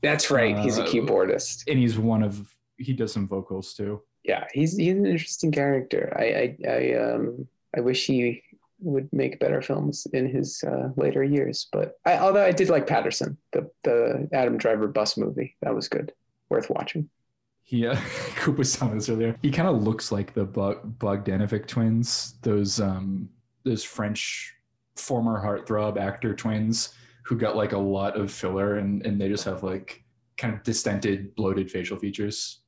[0.03, 0.57] That's right.
[0.59, 1.65] He's a Uh, keyboardist.
[1.69, 2.49] and he's one of
[2.79, 4.03] he does some vocals too.
[4.23, 6.13] Yeah, he's he's an interesting character.
[6.17, 8.43] I I, I um I wish he
[8.81, 11.69] would make better films in his uh, later years.
[11.73, 15.89] But I, although I did like Paterson, the the Adam Driver bus movie, that was
[15.89, 16.13] good,
[16.51, 17.09] worth watching.
[17.67, 17.97] Yeah, uh,
[18.37, 19.37] Coop was telling us earlier.
[19.43, 23.29] He kind of looks like the Bug Bogdanoff twins, those um
[23.65, 24.55] those French
[24.97, 26.95] former heartthrob actor twins
[27.25, 30.03] who got like a lot of filler and and they just have like
[30.39, 32.61] kind of distended, bloated facial features.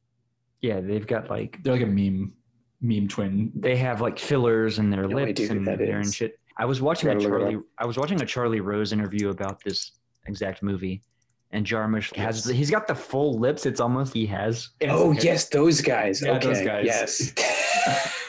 [0.61, 2.33] Yeah, they've got like They're like a meme
[2.81, 3.53] meme twin.
[3.55, 6.15] they have like fillers in their No lips and that hair and is.
[6.15, 6.39] shit.
[6.57, 7.65] I was watching a Gotta look it Charlie.
[7.79, 9.93] I was watching a Charlie Rose interview about this
[10.27, 11.03] exact movie,
[11.51, 13.67] and Jarmusch has he's got the full lips.
[13.67, 14.71] It's almost he has.
[14.83, 16.23] Oh yes, those guys.
[16.23, 16.85] Yeah, okay, those guys.
[16.87, 17.33] yes.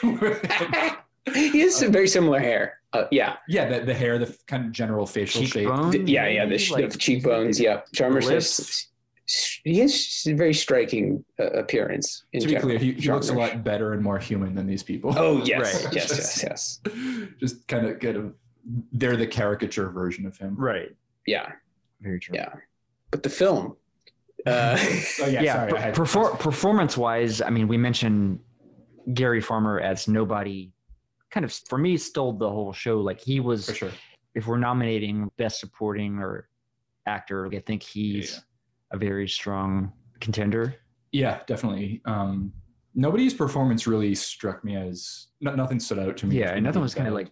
[1.34, 2.80] he has some very similar hair.
[2.92, 5.52] Uh, yeah, yeah, the, the hair, the kind of general facial shape.
[5.68, 6.44] Cheekbone, Th- yeah, yeah.
[6.46, 7.60] The, sh- like, the cheekbones.
[7.60, 8.86] Yeah, Jarmusch has.
[9.62, 12.24] He has a very striking uh, appearance.
[12.32, 14.66] In To be general, clear, he, he looks a lot better and more human than
[14.66, 15.14] these people.
[15.16, 15.94] Oh yes, Right.
[15.94, 17.32] yes, yes, yes.
[17.38, 18.32] just kind of get a
[18.92, 20.56] they're the caricature version of him.
[20.56, 20.90] Right.
[21.26, 21.52] Yeah,
[22.00, 22.34] Very true.
[22.34, 22.54] yeah.
[23.10, 23.76] But the film.
[24.46, 24.76] Uh,
[25.20, 25.72] Oh yeah, yeah, sorry.
[25.74, 28.40] I had- perfor- performance wise, I mean, we mentioned
[29.14, 30.72] Gary Farmer as nobody.
[31.30, 33.00] Kind of for me stole the whole show.
[33.00, 33.90] Like he was, for sure.
[34.34, 36.48] if we're nominating best supporting or
[37.06, 38.40] actor, I think he's Yeah.
[38.92, 40.74] a very strong contender.
[41.12, 42.00] Yeah, definitely.
[42.04, 42.52] Um,
[42.94, 46.38] nobody's performance really struck me as no, nothing stood out to me.
[46.38, 47.30] Yeah, as another being was kind of like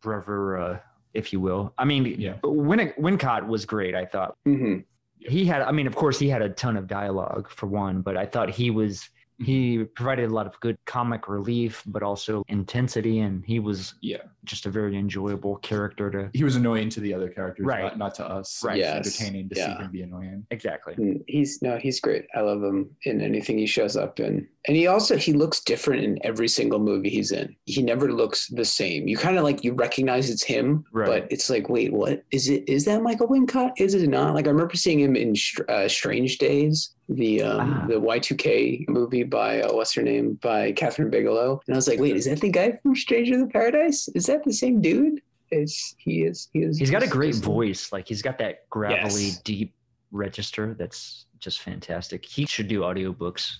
[0.00, 0.82] bravura,
[1.14, 1.72] if you will.
[1.78, 2.34] I mean, Yeah.
[2.44, 3.94] Win- Wincott was great.
[3.94, 4.84] I thought mhm.
[5.20, 5.62] He had.
[5.62, 8.50] I mean, of course, he had a ton of dialogue for one, but I thought
[8.50, 9.08] he was.
[9.40, 9.44] Mm-hmm.
[9.44, 14.16] He provided a lot of good comic relief, but also intensity, and he was Yeah,
[14.44, 16.28] just a very enjoyable character to.
[16.34, 17.82] he was annoying to the other characters, Right.
[17.84, 18.64] not, not to us.
[18.64, 18.78] Right.
[18.80, 19.20] It's Yes.
[19.20, 19.76] entertaining to Yeah.
[19.78, 20.44] see him be annoying.
[20.50, 21.22] Exactly.
[21.28, 22.24] He's no, he's great.
[22.34, 26.04] I love him in anything he shows up in, and he also he looks different
[26.04, 27.56] in every single movie he's in.
[27.64, 29.08] He never looks the same.
[29.08, 31.06] You kind of like you recognize it's him, Right.
[31.22, 32.68] but it's like, wait, what is it?
[32.68, 33.72] Is that Michael Wincott?
[33.78, 34.34] Is it not?
[34.34, 35.34] Like I remember seeing him in
[35.68, 37.86] uh, Strange Days, the um, Ah.
[37.88, 41.78] the Y two K movie by uh, what's her name by Kathryn Bigelow, and I
[41.78, 44.08] was like, wait, is that the guy from Stranger Than Paradise?
[44.14, 45.20] Is that the same dude?
[45.50, 46.78] it's he is he is.
[46.78, 47.90] He's got a great just- voice.
[47.90, 49.40] Like he's got that gravelly, Yes.
[49.40, 49.72] deep
[50.12, 52.24] register that's just fantastic.
[52.24, 53.50] He should do audiobooks.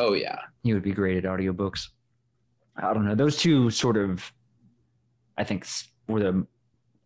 [0.00, 1.88] Oh yeah, He would be great at audiobooks.
[2.76, 3.14] I don't know.
[3.14, 4.32] Those two sort of,
[5.36, 5.66] I think,
[6.08, 6.46] were the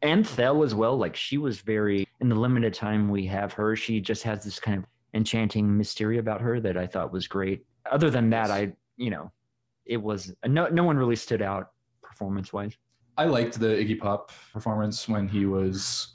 [0.00, 0.96] and Thel as well.
[0.96, 3.74] Like she was very in the limited time we have her.
[3.74, 7.64] She just has this kind of enchanting mystery about her that I thought was great.
[7.90, 9.32] Other than that, I you know,
[9.86, 11.70] it was no no one really stood out
[12.00, 12.76] performance wise.
[13.16, 16.14] I liked the Iggy Pop performance when he was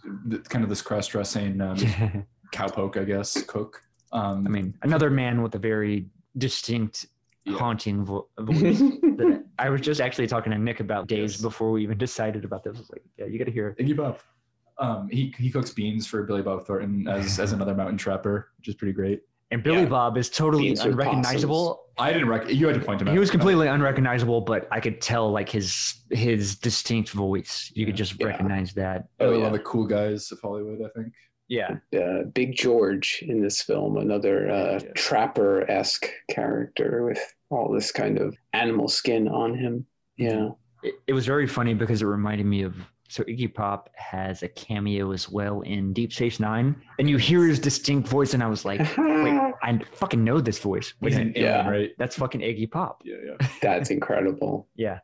[0.49, 1.77] kind of this cross-dressing um,
[2.53, 3.81] cowpoke, I guess, cook.
[4.11, 6.07] Um, I mean, another man with a very
[6.37, 7.05] distinct,
[7.45, 7.57] Yeah.
[7.57, 8.81] haunting vo- voice.
[9.59, 11.41] I was just actually talking to Nick about days Yes.
[11.41, 12.75] before we even decided about this.
[12.77, 13.83] I was like, yeah, you got to hear it.
[13.85, 14.21] Iggy Pop.
[14.77, 18.69] Um, he he cooks beans for Billy Bob Thornton as as another mountain trapper, which
[18.69, 19.21] is pretty great.
[19.51, 19.85] And Billy Yeah.
[19.87, 21.87] Bob is totally Beans unrecognizable.
[21.97, 23.13] I didn't rec- you had to point him out.
[23.13, 27.69] He was completely unrecognizable, but I could tell like his his distinct voice.
[27.75, 28.27] You could just Yeah.
[28.27, 29.07] recognize that.
[29.19, 29.45] Oh, Oh, one yeah.
[29.47, 31.13] of the cool guys of Hollywood, I think.
[31.49, 31.77] Yeah.
[31.97, 34.91] uh, Big George in this film, another uh, Yeah.
[34.95, 37.19] trapper esque character with
[37.49, 39.85] all this kind of animal skin on him.
[40.17, 40.49] Yeah.
[40.83, 42.75] It, it was very funny because it reminded me of
[43.11, 47.43] so Iggy Pop has a cameo as well in Deep Space Nine, and you hear
[47.43, 50.93] his distinct voice, and I was like, wait, I fucking know this voice.
[51.01, 51.69] Wait, He's a an minute, alien, Yeah.
[51.71, 51.89] right?
[51.97, 53.01] that's fucking Iggy Pop.
[53.03, 53.47] Yeah, yeah.
[53.63, 54.67] That's incredible.
[54.75, 54.99] Yeah.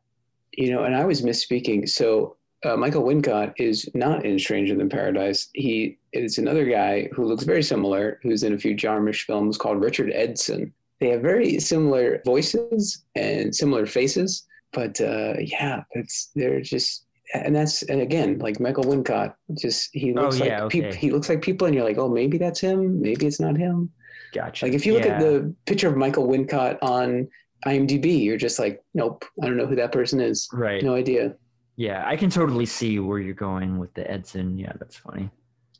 [0.55, 1.89] You know, and I was misspeaking.
[1.89, 5.49] So uh, Michael Wincott is not in Stranger Than Paradise.
[5.53, 9.81] He is another guy who looks very similar, who's in a few Jarmusch films called
[9.81, 10.73] Richard Edson.
[10.99, 17.03] They have very similar voices and similar faces, but uh, yeah, that's they're just.
[17.33, 20.95] And that's and again like Michael Wincott, just he Oh, looks yeah, like okay.
[20.95, 23.89] he looks like people, and you're like, oh, maybe that's him, maybe it's not him.
[24.31, 24.65] Gotcha.
[24.65, 27.27] Like if you look at the picture of Michael Wincott on
[27.65, 30.47] IMDb, you're just like, nope, I don't know who that person is.
[30.53, 31.33] right, No idea.
[31.77, 34.57] Yeah, I can totally see where you're going with the Edson.
[34.57, 35.29] Yeah, that's funny.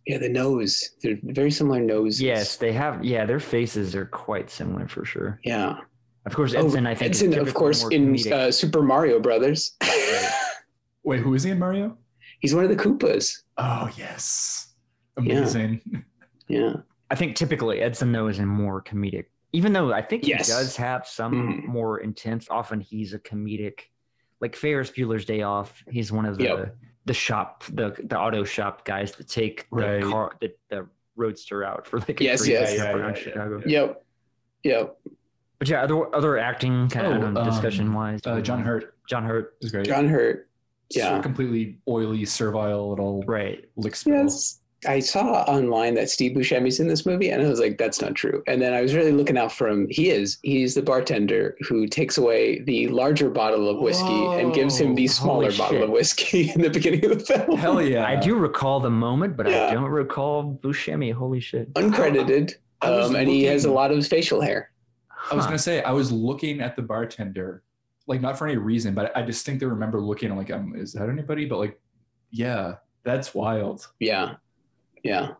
[0.06, 0.91] Yeah, the nose.
[1.02, 2.22] They're very similar noses.
[2.22, 3.04] Yes, they have.
[3.04, 5.39] Yeah, their faces are quite similar for sure.
[5.43, 5.78] Yeah.
[6.26, 6.86] Of course, Oh, Edson.
[6.88, 9.76] I think is Edson, of course, more in uh, Super Mario Brothers.
[11.04, 11.98] Wait, who is he in Mario?
[12.39, 13.32] He's one of the Koopas.
[13.58, 14.74] Oh yes,
[15.18, 15.82] amazing.
[16.48, 16.74] Yeah.
[17.10, 19.26] I think typically Edson though is in more comedic.
[19.54, 20.48] Even though I think Yes.
[20.48, 21.34] he does have some
[21.64, 21.68] Mhm.
[21.68, 22.48] more intense.
[22.50, 23.82] Often he's a comedic,
[24.42, 25.84] like Ferris Bueller's Day Off.
[25.90, 26.76] He's one of the Yep.
[27.06, 30.04] the shop the the auto shop guys that take the Right.
[30.04, 32.72] car the, the roadster out for like a Yes, free yes.
[32.72, 33.62] day Yeah, yeah, yeah, Chicago.
[33.66, 34.06] Yep.
[34.64, 34.98] Yep.
[35.60, 38.20] But yeah, other other acting kind Oh, of um, discussion wise.
[38.26, 39.56] Uh, John Hurt John Hurt.
[39.62, 39.86] is great.
[39.86, 40.50] John Hurt.
[40.92, 41.22] So Yeah.
[41.22, 43.70] completely oily, servile little Right.
[43.76, 44.24] lick spittle.
[44.24, 44.60] Yes.
[44.88, 48.14] I saw online that Steve Buscemi's in this movie, and I was like, "That's not
[48.14, 49.88] true." And then I was really looking out for him.
[49.90, 50.38] He is.
[50.44, 55.08] He's the bartender who takes away the larger bottle of whiskey and gives him the
[55.08, 57.58] smaller bottle of whiskey in the beginning of the film.
[57.58, 58.06] Hell yeah!
[58.06, 59.68] I do recall the moment, but Yeah.
[59.68, 61.12] I don't recall Buscemi.
[61.14, 61.74] Holy shit.
[61.74, 64.72] Uncredited, I was um, and he has a lot of facial hair.
[65.32, 65.52] I was Huh.
[65.52, 67.64] gonna say I was looking at the bartender,
[68.06, 70.30] like not for any reason, but I distinctly remember looking.
[70.30, 71.46] I'm like, um, is that anybody?
[71.46, 71.80] But like,
[72.30, 73.88] yeah, that's wild.
[74.00, 74.36] Yeah,
[75.06, 75.32] yeah.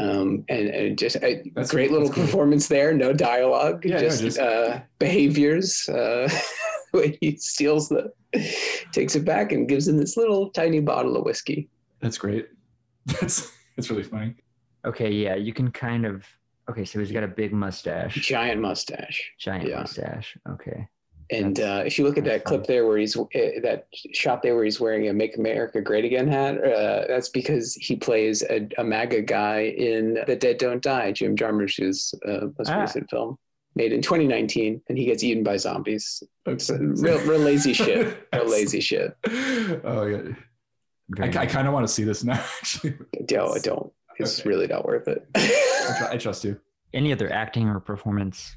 [0.00, 2.24] Um, and, and just a That's- great little that's cool.
[2.26, 2.94] performance there.
[2.94, 5.88] No dialogue, Yeah, no, just, just- uh, behaviors.
[5.88, 6.28] Uh,
[6.92, 8.12] when he steals the,
[8.92, 11.68] takes it back and gives him this little tiny bottle of whiskey.
[12.00, 12.46] That's great.
[13.20, 14.34] That's that's really funny.
[14.84, 16.24] Okay, yeah, you can kind of.
[16.70, 19.32] Okay, so he's got a big mustache, Giant mustache.
[19.38, 19.78] giant yeah.
[19.80, 20.36] mustache.
[20.50, 20.86] Okay.
[21.30, 23.24] And uh, if you look at that clip there where he's uh,
[23.62, 27.74] that shot there where he's wearing a "Make America Great Again" hat, uh, that's because
[27.74, 32.70] he plays a, a MAGA guy in "The Dead Don't Die," Jim Jarmusch's uh, most
[32.70, 32.80] Ah.
[32.80, 33.36] recent film,
[33.74, 36.22] made in 2019, and he gets eaten by zombies.
[36.46, 38.26] It's real, real lazy shit.
[38.32, 39.14] Real lazy shit.
[39.84, 40.34] Oh yeah, I,
[41.10, 41.52] Very I nice.
[41.52, 42.42] kind of want to see this now.
[42.62, 42.94] Actually,
[43.30, 43.92] No, I don't.
[44.18, 44.48] It's Okay.
[44.48, 45.26] really not worth it.
[45.34, 46.58] I, tr- I trust you.
[46.94, 48.56] Any other acting or performance?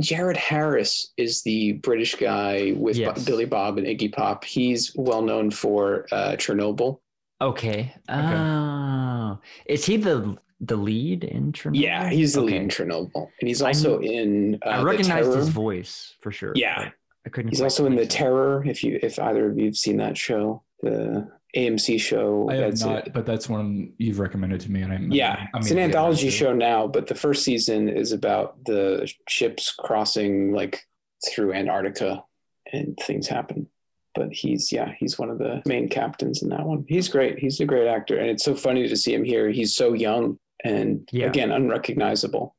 [0.00, 3.24] Jared Harris is the British guy with Bo- Yes.
[3.24, 4.44] Billy Bob and Iggy Pop.
[4.44, 6.98] He's well known for uh, Chernobyl.
[7.40, 7.94] Okay.
[8.08, 11.80] Oh, is he the the lead in Chernobyl?
[11.82, 14.58] Yeah, he's the lead in Chernobyl, and he's I also knew- in.
[14.64, 16.52] Uh, I recognize his voice for sure.
[16.54, 16.90] Yeah.
[17.24, 17.50] I couldn't.
[17.50, 18.06] He's also in the.
[18.06, 18.64] Terror.
[18.66, 22.48] If you, if either of you've seen that show, the AMC show.
[22.50, 23.12] I have that's not, it.
[23.12, 26.36] but that's one you've recommended to me, and I'm Yeah, I'm it's an anthology into
[26.36, 26.38] it.
[26.38, 30.86] show now, but the first season is about the ships crossing like
[31.30, 32.24] through Antarctica,
[32.72, 33.68] and things happen.
[34.14, 36.84] But he's yeah, he's one of the main captains in that one.
[36.88, 37.38] He's great.
[37.38, 39.50] He's a great actor, and it's so funny to see him here.
[39.50, 41.26] He's so young and Yeah.
[41.26, 42.54] again unrecognizable.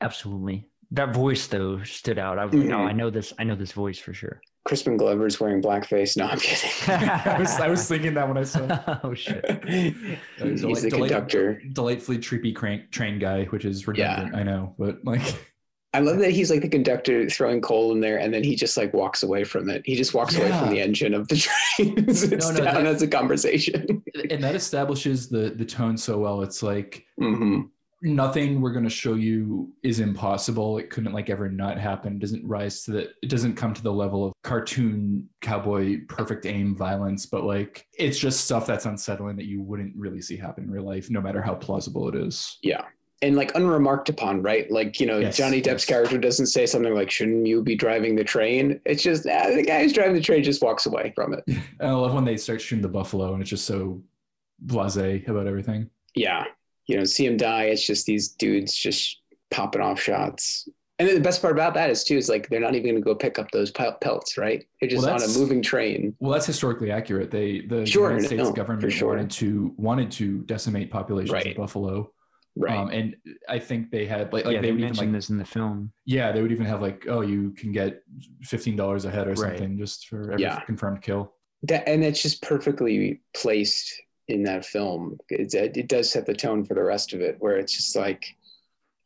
[0.00, 0.64] Absolutely.
[0.92, 2.38] That voice though stood out.
[2.38, 2.78] I was like, oh.
[2.84, 3.32] I know this.
[3.38, 4.40] I know this voice for sure.
[4.64, 6.16] Crispin Glover's wearing blackface.
[6.16, 6.70] No, I'm kidding.
[6.88, 9.44] I was I was thinking that when I saw oh shit.
[9.66, 11.62] He's Delight- the delight- conductor.
[11.72, 14.34] delightfully trippy crank train guy, which is redundant.
[14.34, 15.22] I know, but like
[15.94, 18.76] I love that he's like the conductor throwing coal in there, and then he just
[18.76, 19.82] like walks away from it.
[19.86, 21.98] He just walks away from the engine of the train.
[21.98, 24.02] and sits No, no, down that- as a conversation.
[24.30, 26.42] and that establishes the the tone so well.
[26.42, 27.62] It's like hmm
[28.02, 30.78] nothing we're going to show you is impossible.
[30.78, 32.14] It couldn't like ever not happen.
[32.14, 33.10] It doesn't rise to the.
[33.22, 38.18] It doesn't come to the level of cartoon cowboy perfect aim violence, but like it's
[38.18, 41.42] just stuff that's unsettling that you wouldn't really see happen in real life, no matter
[41.42, 42.58] how plausible it is.
[42.62, 42.84] Yeah.
[43.20, 44.70] And like unremarked upon, right?
[44.70, 45.86] Like, you know, Yes, Johnny Depp's yes.
[45.86, 48.80] character doesn't say something like, shouldn't you be driving the train?
[48.86, 51.42] It's just, ah, the guy who's driving the train just walks away from it.
[51.80, 54.00] And I love when they start shooting the buffalo, and it's just so
[54.66, 55.90] blasé about everything.
[56.14, 56.44] Yeah.
[56.88, 57.64] You know, see him die.
[57.64, 59.20] It's just these dudes just
[59.50, 60.68] popping off shots.
[60.98, 62.96] And then the best part about that is, too, is like they're not even going
[62.96, 64.66] to go pick up those pelts, right?
[64.80, 66.16] They're just Well, on a moving train.
[66.18, 67.30] Well, that's historically accurate.
[67.30, 69.08] They the Sure, United States no, for government sure.
[69.10, 71.46] wanted to wanted to decimate populations Right.
[71.46, 72.10] of buffalo,
[72.56, 72.76] Right.
[72.76, 73.14] um, and
[73.48, 75.38] I think they had like like yeah, they they would even mentioned like this in
[75.38, 75.92] the film.
[76.04, 78.02] yeah they would even have like oh you can get
[78.42, 79.56] fifteen dollars a head or Right.
[79.56, 80.58] something just for every Yeah.
[80.62, 81.32] confirmed kill.
[81.62, 83.94] that, and it's just perfectly placed
[84.28, 85.18] in that film.
[85.30, 88.24] It's, it does set the tone for the rest of it, where it's just like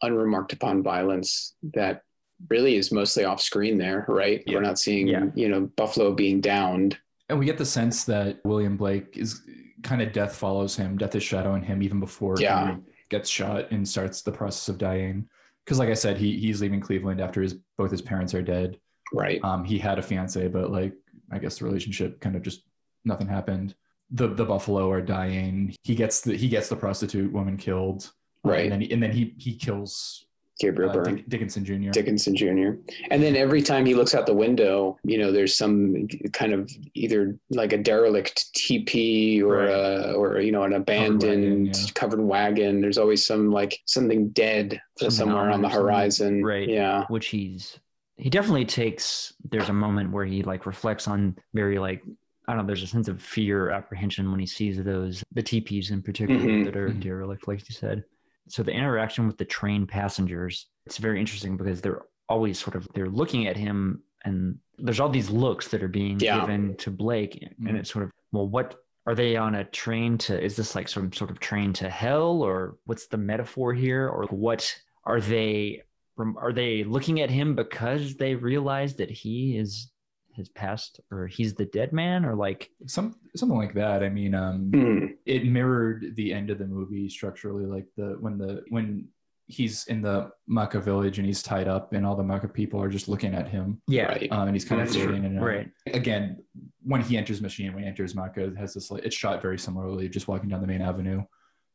[0.03, 2.03] unremarked upon violence that
[2.51, 4.43] really is mostly off screen there, right?
[4.47, 4.55] Yeah.
[4.57, 5.27] We're not seeing, Yeah.
[5.35, 6.99] you know, Buffalo being downed.
[7.29, 9.43] And we get the sense that William Blake is
[9.83, 12.75] kind of death follows him, death is shadowing him even before Yeah.
[12.75, 15.29] he gets shot and starts the process of dying.
[15.65, 18.79] Because like I said, he he's leaving Cleveland after his both his parents are dead.
[19.13, 19.43] Right.
[19.45, 20.95] Um, he had a fiance, but like
[21.31, 22.65] I guess the relationship kind of just
[23.05, 23.77] nothing happened.
[24.13, 25.75] The the buffalo are dying.
[25.83, 28.11] He gets the he gets the prostitute woman killed.
[28.45, 28.63] Uh, Right.
[28.65, 30.27] and then he, and then he he kills
[30.61, 31.15] Gabriel uh, Byrne.
[31.17, 31.91] Dick- Dickinson Jr.
[31.91, 32.73] Dickinson Jr.
[33.11, 36.71] And then every time he looks out the window, you know, there's some kind of
[36.95, 39.69] either like a derelict teepee or Right.
[39.71, 41.73] a, or you know an abandoned wagon, yeah.
[41.95, 42.81] covered wagon.
[42.81, 46.45] There's always some like something dead Something somewhere on the horizon.
[46.45, 46.69] right.
[46.69, 47.07] Yeah.
[47.09, 47.79] which he's
[48.17, 52.03] he definitely takes there's a moment where he like reflects on very like
[52.49, 55.91] I don't know, there's a sense of fear, apprehension when he sees those the teepees
[55.91, 57.01] in particular Mhm, that are mhm.
[57.01, 58.05] derelict, like you said.
[58.49, 62.89] So the interaction with the train passengers, it's very interesting because they're always sort of
[62.95, 66.41] they're looking at him and there's all these looks that are being Yeah.
[66.41, 67.69] given to Blake Mhm.
[67.69, 68.77] and it's sort of well what
[69.07, 72.43] are they on a train to is this like some sort of train to hell
[72.43, 74.75] or what's the metaphor here or what
[75.05, 75.83] are they
[76.17, 79.92] from are they looking at him because they realize that he is
[80.35, 84.03] his past or he's the dead man or like Some something like that.
[84.03, 85.07] I mean, um, Hmm.
[85.27, 89.09] it mirrored the end of the movie structurally, like the when the when
[89.47, 92.89] he's in the Makah village and he's tied up, and all the Makah people are
[92.89, 94.31] just looking at him, yeah Right.
[94.33, 95.09] um, and he's kind of That's true.
[95.09, 95.45] fading in and out.
[95.45, 96.43] right Again,
[96.83, 99.59] when he enters machine, when he enters Makah, it has this like it's shot very
[99.59, 101.23] similarly, just walking down the main avenue.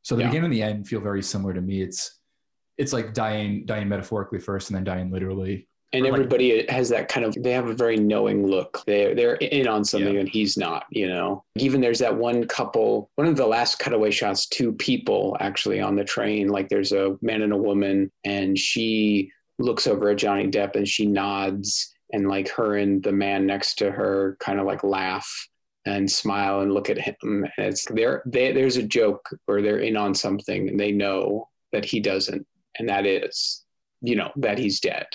[0.01, 0.29] So the Yeah.
[0.29, 1.81] beginning and the end feel very similar to me.
[1.81, 2.19] It's
[2.77, 5.67] it's like dying dying metaphorically first, and then dying literally.
[5.93, 8.83] And Or like- everybody has that kind of they have a very knowing look.
[8.85, 10.19] They're they're in on something Yeah.
[10.19, 11.43] and he's not, you know.
[11.57, 15.95] Even there's that one couple, one of the last cutaway shots, two people actually on
[15.95, 16.49] the train.
[16.49, 20.87] Like there's a man and a woman, and she looks over at Johnny Depp and
[20.87, 25.47] she nods, and like her and the man next to her kind of like laugh
[25.85, 27.15] and smile and look at him.
[27.21, 31.47] And it's there they, there's a joke or they're in on something and they know
[31.71, 32.45] that he doesn't,
[32.77, 33.63] and that is,
[34.01, 35.07] you know, that he's dead.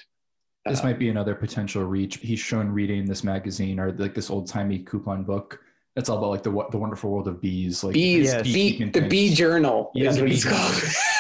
[0.66, 2.16] This Uh, might be another potential reach.
[2.18, 5.58] He's shown reading this magazine or like this old timey coupon book.
[5.96, 8.42] It's all about like the wo- the wonderful world of bees, like bees, Yes.
[8.44, 10.72] bee, beekeeping the bee journal Yeah, is what it's called.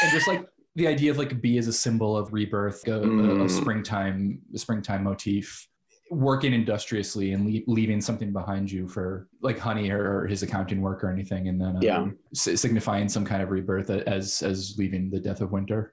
[0.02, 2.92] and just like the idea of like a bee as a symbol of rebirth, a,
[2.92, 3.06] a- a
[3.46, 3.50] Mm.
[3.50, 5.68] springtime, a springtime motif,
[6.10, 10.80] working industriously and lea- leaving something behind you for like honey or, or his accounting
[10.80, 12.08] work or anything, and then um, Yeah.
[12.32, 15.92] si- signifying some kind of rebirth as as leaving the death of winter.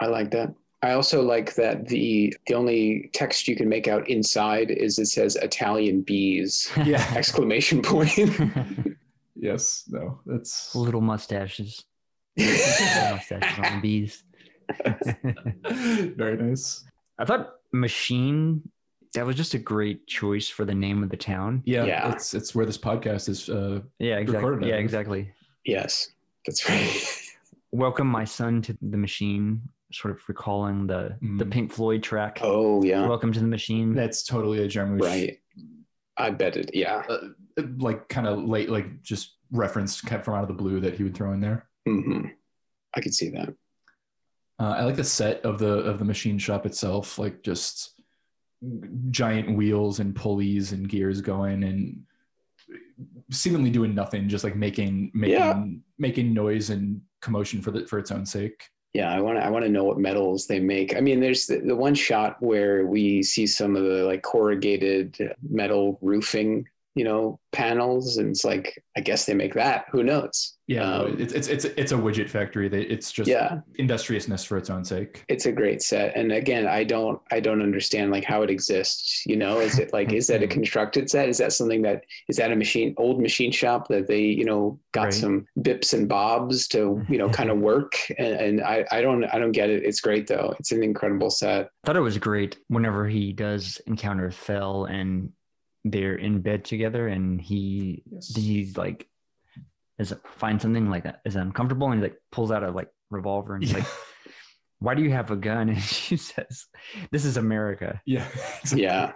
[0.00, 0.52] I like that.
[0.82, 5.06] I also like that the the only text you can make out inside is it
[5.06, 7.04] says Italian bees Yeah.
[7.16, 8.16] exclamation point.
[9.36, 9.84] yes.
[9.88, 10.20] No.
[10.26, 11.84] That's little mustaches
[12.38, 14.22] mustaches on bees
[16.14, 16.84] very nice.
[17.18, 18.62] i thought machine
[19.12, 22.12] that was just a great choice for the name of the town Yeah, Yeah.
[22.12, 23.48] It's it's where this podcast is.
[23.50, 24.28] Uh, yeah Recorded
[24.62, 24.70] exactly it.
[24.70, 25.32] yeah exactly
[25.66, 26.10] yes,
[26.46, 27.02] that's right.
[27.72, 29.60] welcome my son to the machine
[29.92, 31.50] sort of recalling the the Mm.
[31.50, 35.02] pink floyd track Oh yeah, welcome to the machine that's totally a Jarmusch.
[35.02, 35.38] right.
[36.16, 36.70] I bet it.
[36.74, 37.02] Yeah.
[37.08, 37.28] Uh,
[37.78, 41.02] like kind of late, like just reference kept from out of the blue that he
[41.02, 41.66] would throw in there.
[41.86, 42.26] hmm
[42.94, 43.48] I could see that.
[44.58, 47.18] Uh, I like the set of the of the machine shop itself.
[47.18, 48.00] Like just
[49.10, 52.02] giant wheels and pulleys and gears going and
[53.30, 55.64] seemingly doing nothing, just like making making Yeah.
[55.98, 58.62] making noise and commotion for the for its own sake.
[58.92, 59.44] Yeah, I want to.
[59.44, 60.96] I want to know what metals they make.
[60.96, 65.36] I mean, there's the, the one shot where we see some of the like corrugated
[65.48, 69.86] metal roofing, you know, panels, and it's like, I guess they make that.
[69.92, 70.56] Who knows?
[70.66, 72.68] Yeah, no, Um, it's it's it's it's a widget factory.
[72.68, 75.26] They, it's just Yeah, industriousness for its own sake.
[75.28, 76.16] it's a great set.
[76.16, 77.20] And again, I don't.
[77.30, 79.22] I don't understand like how it exists.
[79.26, 81.28] You know, is it like is that a constructed set?
[81.28, 84.78] Is that something that is that a machine old machine shop that they you know
[84.92, 85.14] got Right.
[85.14, 87.94] some bips and bobs to you know kind of work?
[88.18, 89.84] And, and I I don't I don't get it.
[89.84, 90.54] It's great though.
[90.58, 91.70] It's an incredible set.
[91.84, 95.32] thought it was great whenever he does encounter Thel and
[95.84, 98.34] they're in bed together and he Yes.
[98.34, 99.08] he like
[99.98, 103.54] is find something like that is uncomfortable and he like pulls out a like revolver
[103.54, 103.86] and he's like
[104.78, 106.66] why do you have a gun and she says
[107.10, 108.26] this is america Yeah.
[108.74, 109.12] Yeah.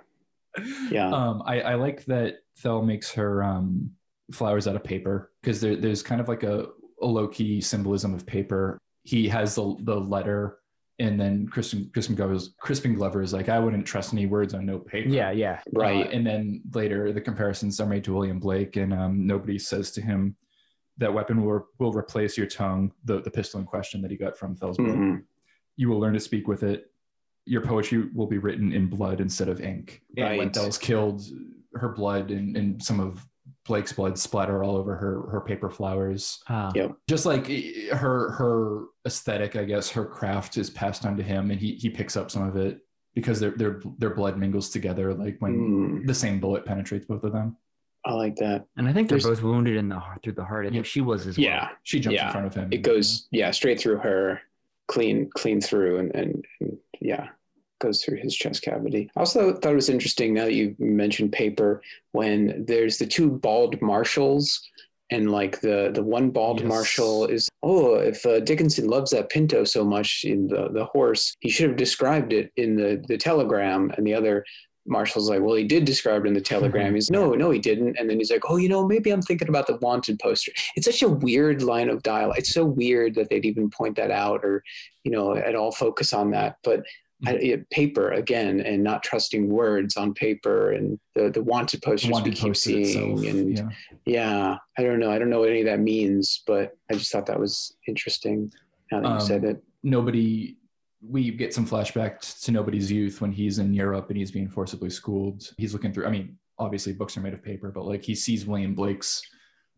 [0.89, 1.11] Yeah.
[1.11, 3.91] Um, I, I like that Thel makes her um,
[4.33, 6.67] flowers out of paper because there, there's kind of like a,
[7.03, 8.79] a low key symbolism of paper.
[9.03, 10.59] He has the the letter,
[10.99, 14.65] and then Kristen Crispin Glover's Crispin Glover is like, I wouldn't trust any words on
[14.67, 15.09] no paper.
[15.09, 16.07] yeah yeah Right.
[16.07, 19.91] Uh, and then later the comparisons are made to William Blake, and um, nobody says
[19.93, 20.37] to him
[20.99, 24.37] that weapon will will replace your tongue, the the pistol in question that he got
[24.39, 24.87] from Thel's book.
[24.89, 25.23] Mhm.
[25.77, 26.91] You will learn to speak with it.
[27.47, 30.03] Your poetry will be written in blood instead of ink.
[30.17, 30.55] And when Right.
[30.55, 31.23] Thel's killed,
[31.75, 33.27] her blood and, and some of
[33.67, 36.41] Blake's blood splatter all over her her paper flowers.
[36.49, 36.97] Ah, Yep.
[37.09, 41.51] Just like eh, her her aesthetic, I guess her craft is passed on to him,
[41.51, 42.81] and he he picks up some of it
[43.15, 45.55] because their their their blood mingles together, like when
[46.03, 47.57] Mm, the same bullet penetrates both of them.
[48.07, 48.67] I like that.
[48.77, 50.85] and i think they're There's- both wounded in the heart through the heart i think
[50.85, 51.69] she was as well Yeah.
[51.85, 52.27] She jumps Yeah.
[52.27, 52.69] in front of him.
[52.71, 54.43] It goes, yeah, straight through her,
[54.89, 57.29] clean, clean through, and, and, and yeah,
[57.81, 59.11] goes through his chest cavity.
[59.17, 63.31] I also thought it was interesting now that you mentioned paper when there's the two
[63.31, 64.69] bald marshals.
[65.11, 66.69] And like the the one bald Yes.
[66.69, 71.37] marshal is oh if uh, Dickinson loves that Pinto so much in the the horse
[71.41, 74.45] he should have described it in the the telegram and the other
[74.87, 76.95] marshal's like, well, he did describe it in the telegram.
[76.95, 77.97] He's no, no, he didn't.
[77.99, 80.53] And then he's like, oh, you know, maybe I'm thinking about the wanted poster.
[80.77, 82.39] It's such a weird line of dialogue.
[82.39, 84.63] It's so weird that they'd even point that out or,
[85.05, 86.57] you know, at all focus on that.
[86.65, 86.85] But
[87.27, 92.31] I, paper again, and not trusting words on paper, and the the wanted posters wanted
[92.31, 92.85] we keep poster seeing,
[93.19, 93.25] itself.
[93.27, 93.69] and yeah.
[94.05, 95.11] yeah, I don't know.
[95.11, 98.53] I don't know what any of that means, but I just thought that was interesting.
[98.93, 100.57] Now that you Um, said it, nobody
[101.07, 104.89] we get some flashbacks to nobody's youth when he's in Europe and he's being forcibly
[104.91, 105.43] schooled.
[105.59, 108.47] He's looking through I mean, obviously books are made of paper, but like he sees
[108.47, 109.21] William Blake's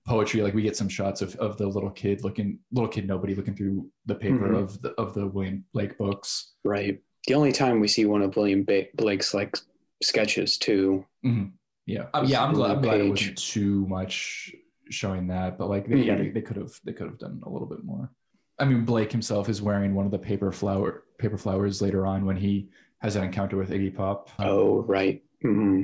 [0.07, 0.41] poetry.
[0.43, 3.57] Like we get some shots of, of the little kid looking little kid nobody looking
[3.57, 4.63] through the paper Mhm.
[4.63, 6.55] of the of the William Blake books.
[6.65, 7.01] right?
[7.27, 9.57] The only time we see one of William ba- Blake's like
[10.03, 11.05] sketches too.
[11.25, 11.53] Mhm.
[11.87, 12.07] Yeah.
[12.15, 14.55] Um, yeah, I'm glad, I'm glad it wasn't too much
[14.91, 17.49] showing that, but like they, yeah, they, they could have they could have done a
[17.51, 18.11] little bit more.
[18.59, 22.25] I mean, Blake himself is wearing one of the paper flower paper flowers later on
[22.25, 22.69] when he
[22.99, 24.31] has an encounter with Iggy Pop.
[24.39, 25.23] Um, Oh, right.
[25.43, 25.83] hmm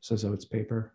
[0.00, 0.92] says oh it's paper.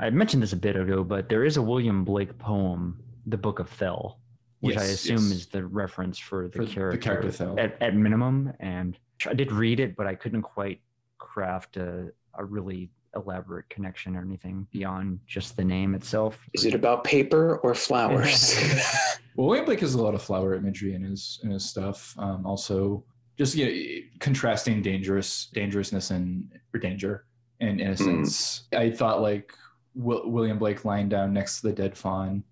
[0.00, 3.58] i mentioned this a bit ago but there is a william blake poem the book
[3.58, 4.20] of Thel,
[4.60, 5.32] which i assume yes.
[5.32, 7.58] is the reference for the For character the character Thel.
[7.58, 8.96] at, at minimum and
[9.26, 10.80] i did read it but i couldn't quite
[11.18, 16.74] craft a, a really elaborate connection or anything beyond just the name itself Is it
[16.74, 18.54] about paper or flowers?
[19.38, 22.12] Well, William Blake has a lot of flower imagery in his in his stuff.
[22.18, 23.04] Um, also,
[23.36, 27.24] just you know, contrasting dangerous dangerousness and or danger
[27.60, 28.64] and innocence.
[28.72, 29.52] I thought like
[29.94, 32.42] Will, William Blake lying down next to the dead fawn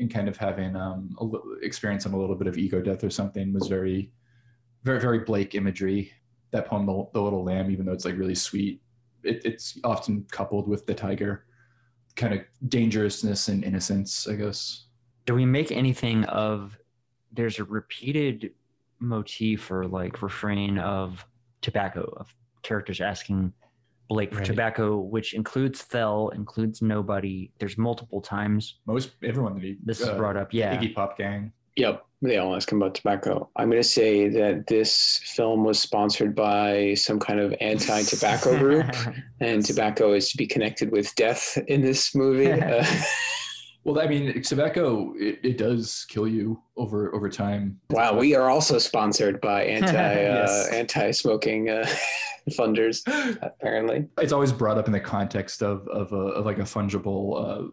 [0.00, 3.10] and kind of having um, a, li- experiencing a little bit of ego death or
[3.10, 4.10] something was very,
[4.84, 6.12] very very Blake imagery.
[6.50, 8.82] That poem, the, the Little Lamb, even though it's like really sweet,
[9.22, 11.46] it, it's often coupled with the tiger,
[12.14, 14.86] kind of dangerousness and innocence, I guess.
[15.24, 16.76] do we make anything of
[17.32, 18.50] there's a repeated
[18.98, 21.24] motif or like refrain of
[21.62, 23.52] tobacco of characters asking
[24.08, 24.46] blake for Right.
[24.46, 30.08] tobacco which includes Thel, includes nobody there's multiple times most everyone that he this is
[30.08, 31.52] uh, brought up yeah Iggy Pop gang.
[31.76, 33.48] Yep, they all ask him about tobacco.
[33.56, 38.94] I'm going to say that this film was sponsored by some kind of anti-tobacco group,
[39.40, 42.52] and tobacco is to be connected with death in this movie.
[42.62, 42.84] Uh,
[43.84, 47.80] Well, I mean, tobacco it, it does kill you over over time.
[47.90, 51.84] wow, we are also sponsored by anti uh, anti-smoking uh,
[52.50, 53.02] funders,
[53.42, 54.06] apparently.
[54.18, 57.70] It's always brought up in the context of of, a, of like a fungible uh,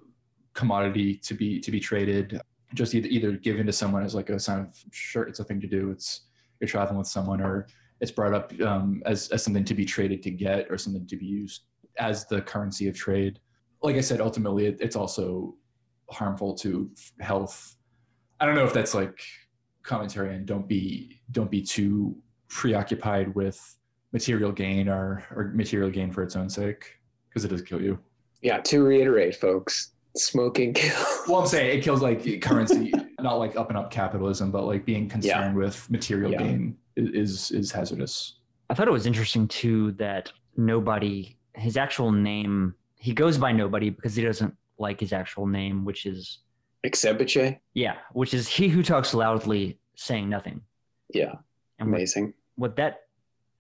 [0.56, 2.42] commodity to be to be traded,
[2.74, 5.60] just either either given to someone as like a sign of sure it's a thing
[5.62, 5.92] to do.
[5.92, 6.28] It's
[6.60, 7.68] you're traveling with someone, or
[8.02, 11.16] it's brought up um, as as something to be traded to get or something to
[11.16, 11.64] be used
[11.98, 13.40] as the currency of trade.
[13.82, 15.56] Like I said, ultimately it, it's also
[16.10, 16.90] harmful to
[17.20, 17.76] health.
[18.40, 19.20] I don't know if that's like
[19.84, 22.16] commentary and don't be don't be too
[22.50, 23.60] preoccupied with
[24.12, 27.00] material gain or or material gain for its own sake
[27.30, 28.00] because it does kill you.
[28.42, 31.22] Yeah, to reiterate, folks, smoking kills.
[31.28, 34.86] Well, I'm saying it kills like currency, not like up and up capitalism, but like
[34.86, 36.40] being concerned with material Yeah.
[36.40, 38.36] gain i- is is hazardous.
[38.70, 43.90] I thought it was interesting too that nobody, his actual name, he goes by nobody
[43.90, 46.40] because he doesn't like his actual name, which is,
[46.86, 47.60] Exebiche?
[47.74, 50.62] yeah, which is he who talks loudly saying nothing.
[51.14, 51.34] Yeah,
[51.80, 52.34] And what, amazing.
[52.56, 53.02] what that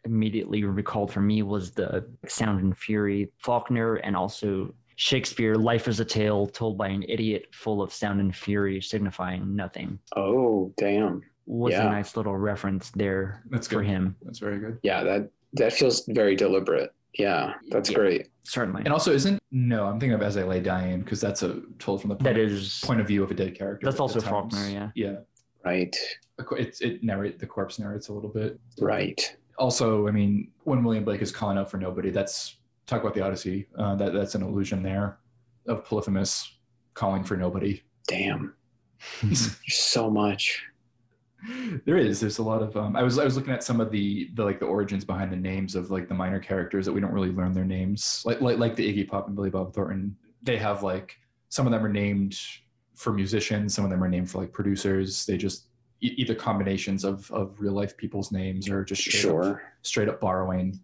[0.06, 4.74] immediately recalled for me was the Sound and Fury, Faulkner, and also
[5.04, 9.56] Shakespeare, Life is a Tale Told by an Idiot Full of Sound and Fury, signifying
[9.56, 9.97] nothing.
[10.18, 11.22] Oh, damn.
[11.45, 11.88] Was Yeah.
[11.88, 13.86] a nice little reference there That's for good.
[13.88, 14.78] him, That's very good.
[14.84, 16.91] Yeah, that that feels very deliberate.
[17.18, 17.95] Yeah, that's Yeah.
[17.95, 18.28] great.
[18.43, 18.82] certainly.
[18.84, 19.86] And also, isn't no?
[19.86, 22.38] I'm thinking of As I Lay Dying because that's a told from the point, That
[22.38, 23.86] is, point of view of a dead character.
[23.86, 24.30] that's also times.
[24.30, 24.89] Faulkner, yeah.
[24.95, 25.16] Yeah,
[25.64, 25.95] Right.
[26.58, 28.60] it's it narrate the corpse narrates a little bit.
[28.82, 29.38] Right.
[29.58, 32.58] Also, I mean, when William Blake is calling out for nobody, that's
[32.90, 33.68] talk about the Odyssey.
[33.78, 35.20] Uh, that that's an illusion there
[35.68, 36.58] of Polyphemus
[36.94, 37.82] calling for nobody.
[38.08, 38.54] Damn.
[39.68, 40.64] So much.
[41.86, 43.92] there is there's a lot of um, i was i was looking at some of
[43.92, 47.00] the the like the origins behind the names of like the minor characters that we
[47.00, 50.14] don't really learn their names like like like the iggy pop and billy bob thornton
[50.44, 51.16] they have like
[51.48, 52.38] some of them are named
[52.94, 55.70] for musicians some of them are named for like producers they just
[56.02, 59.62] e- either combinations of of real life people's names or just straight up, Sure.
[59.84, 60.78] straight up borrowing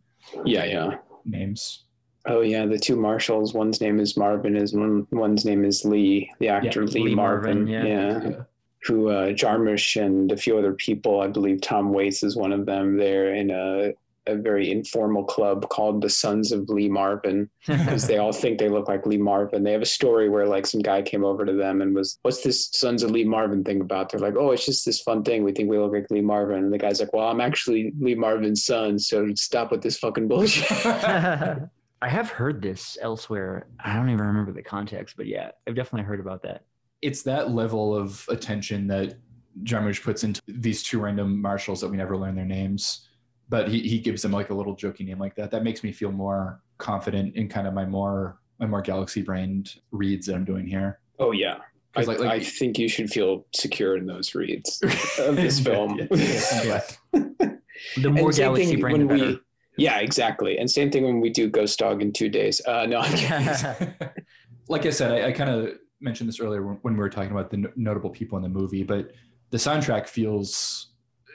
[0.46, 0.92] Yeah, yeah.
[1.26, 1.85] names
[2.28, 3.54] Oh yeah, the two marshals.
[3.54, 4.56] One's name is Marvin.
[4.56, 5.08] Is one.
[5.12, 6.32] One's name is Lee.
[6.40, 7.66] The actor Lee, Lee Marvin.
[7.66, 8.30] Marvin, yeah.
[8.30, 8.36] Yeah.
[8.84, 11.22] Who uh, Jarmusch and a few other people.
[11.22, 12.98] I believe Tom Waits is one of them.
[12.98, 13.94] They're in a
[14.28, 18.70] a very informal club called the Sons of Lee Marvin because they all think they
[18.70, 19.64] look like Lee Marvin.
[19.64, 22.42] They have a story where like some guy came over to them and was, "What's
[22.42, 25.44] this Sons of Lee Marvin thing about?" They're like, "Oh, it's just this fun thing.
[25.44, 28.16] We think we look like Lee Marvin." And the guy's like, "Well, I'm actually Lee
[28.16, 30.66] Marvin's son, so stop with this fucking bullshit."
[32.06, 33.66] I have heard this elsewhere.
[33.84, 36.62] I don't even remember the context, but yeah, I've definitely heard about that.
[37.02, 39.16] it's that level of attention that
[39.64, 43.08] Jarmusch puts into these two random marshals that we never learn their names,
[43.50, 45.50] but he, he gives them like a little jokey name like that.
[45.50, 49.74] That makes me feel more confident in kind of my more my more galaxy brained
[49.92, 51.00] reads that I'm doing here.
[51.20, 51.58] oh yeah.
[51.96, 54.80] I, 'Cause, like- like- I think you should feel secure in those reads
[55.18, 55.98] of this film.
[55.98, 56.82] Yeah, yeah,
[57.14, 57.50] yeah.
[57.98, 59.40] The more galaxy thing brain, the when better.
[59.78, 60.58] We- Yeah, exactly.
[60.58, 62.62] And same thing when we do Ghost Dog in two days.
[62.66, 63.14] Uh, no, I'm
[64.70, 67.32] like I said, I, I kind of mentioned this earlier when, when we were talking
[67.32, 69.12] about the no- notable people in the movie, but
[69.52, 70.92] the soundtrack feels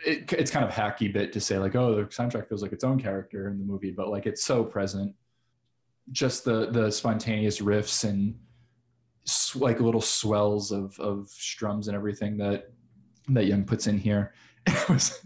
[0.06, 2.84] it, it's kind of hacky bit to say like, oh, the soundtrack feels like its
[2.84, 5.14] own character in the movie, but like it's so present.
[6.12, 8.34] Just the the spontaneous riffs and
[9.28, 12.72] s- like little swells of of strums and everything that
[13.28, 14.32] that Young puts in here.
[14.66, 15.24] It was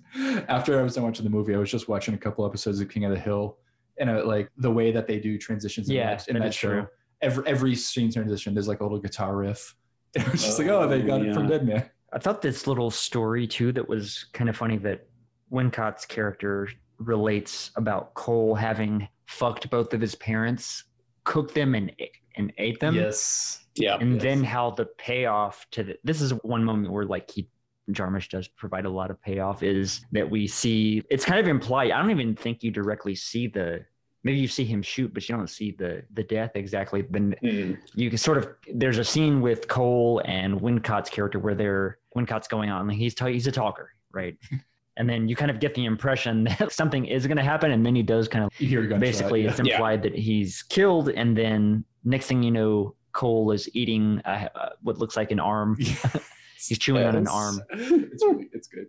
[0.49, 2.89] after I was done watching the movie, I was just watching a couple episodes of
[2.89, 3.59] King of the Hill,
[3.99, 6.49] and I, like the way that they do transitions in Yeah, that, in that that
[6.49, 6.87] is show true.
[7.23, 9.75] every every scene transition there's like a little guitar riff
[10.15, 11.49] it was just like oh, oh they got it from yeah.
[11.51, 15.07] dead man I thought this little story too that was kind of funny that
[15.51, 16.69] Wincott's character
[16.99, 20.85] relates about Cole having fucked both of his parents,
[21.25, 21.91] cooked them and
[22.37, 22.95] and ate them.
[22.95, 23.97] yes yeah.
[24.01, 24.23] and Yes.
[24.23, 27.49] then how the payoff to the this is one moment where like he
[27.91, 31.91] Jarmusch does provide a lot of payoff is that we see it's kind of implied.
[31.91, 33.85] I don't even think you directly see the
[34.23, 37.03] maybe you see him shoot, but you don't see the the death exactly.
[37.03, 37.79] Then Mm.
[37.95, 42.49] you can sort of there's a scene with Cole and Wincott's character where they're Wincott's
[42.49, 44.37] going on and he's ta- he's a talker, right?
[44.97, 47.85] and then you kind of get the impression that something is going to happen, and
[47.85, 49.51] then he does kind of you hear a gunshot, basically yeah.
[49.51, 54.49] it's implied that he's killed and then next thing you know cole is eating uh,
[54.55, 55.77] uh, what looks like an arm
[56.69, 57.61] he's chewing on an arm.
[57.73, 58.87] It's really it's good.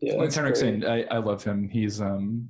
[0.00, 0.60] Yeah, Lance that's.
[0.60, 1.68] Henriksen I, I love him.
[1.68, 2.48] He's um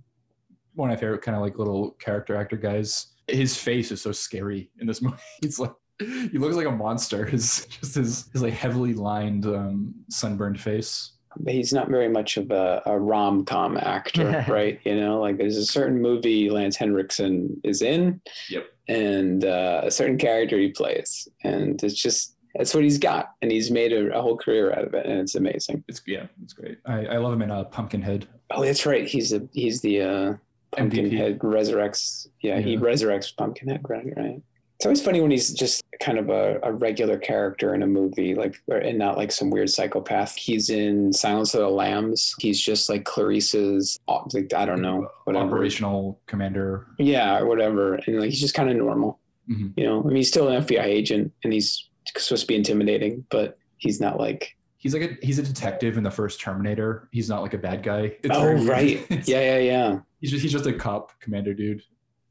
[0.75, 3.09] one of my favorite kind of like little character actor guys.
[3.29, 5.17] His face is so scary in this movie.
[5.41, 7.25] He's like he looks like a monster.
[7.31, 11.13] His just his, his like heavily lined um sunburned face.
[11.49, 14.79] He's not very much of a, a rom com actor, right?
[14.85, 18.67] You know, like there's a certain movie Lance Henriksen is in, Yep.
[18.87, 23.51] and uh, a certain character he plays, and it's just that's what he's got, and
[23.51, 25.83] he's made a, a whole career out of it, and it's amazing.
[25.89, 29.07] it's yeah it's great i, I love him in uh, pumpkinhead Oh, that's right.
[29.07, 30.35] He's the he's the uh,
[30.77, 32.29] Pumpkinhead resurrects.
[32.41, 32.79] Yeah, he Yeah.
[32.81, 33.81] resurrects Pumpkinhead.
[33.89, 34.41] Right, right.
[34.77, 38.35] It's always funny when he's just kind of a, a regular character in a movie,
[38.35, 40.37] like or- and not like some weird psychopath.
[40.37, 42.35] He's in Silence of the Lambs.
[42.39, 45.47] He's just like Clarice's, uh, like I don't know, whatever.
[45.47, 46.87] Operational commander.
[46.99, 47.95] Yeah, or whatever.
[48.07, 49.19] And like he's just kind of normal.
[49.51, 49.73] Mhm.
[49.77, 53.25] You know, I mean, he's still an FBI agent, and he's supposed to be intimidating,
[53.31, 54.57] but he's not like.
[54.77, 57.09] He's like a he's a detective in the first Terminator.
[57.11, 58.17] He's not like a bad guy.
[58.23, 59.99] It's oh very right, It's- yeah, yeah, yeah.
[60.21, 61.83] He's just he's just a cop commander dude.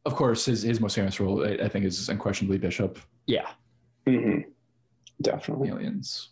[0.05, 2.99] Of course, his his most famous role I, I think is unquestionably Bishop.
[3.25, 3.47] Yeah.
[4.05, 4.39] hmm
[5.21, 5.69] Definitely.
[5.69, 6.29] Aliens.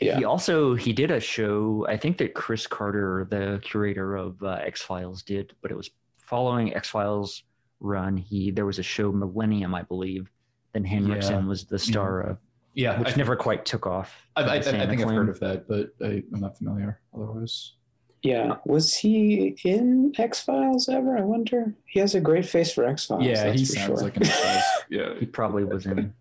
[0.00, 0.16] Yeah.
[0.18, 1.86] He also he did a show.
[1.88, 5.90] I think that Chris Carter, the curator of uh, X Files, did, but it was
[6.18, 7.44] following X Files
[7.80, 8.16] run.
[8.16, 10.30] He there was a show Millennium, I believe.
[10.72, 11.46] Then Henriksen Yeah.
[11.46, 12.38] was the star of,
[12.74, 14.26] Yeah, which I, never quite took off.
[14.36, 17.00] I, I, I the same think I've heard of that, but I, I'm not familiar
[17.14, 17.74] otherwise.
[18.22, 18.56] Yeah.
[18.64, 21.16] Was he in X Files ever?
[21.16, 21.74] I wonder.
[21.86, 23.22] He has a great face for X Files.
[23.24, 23.96] yeah, that's he for sounds sure.
[23.98, 24.62] like an X-Files.
[24.90, 25.14] yeah.
[25.20, 26.12] He probably was in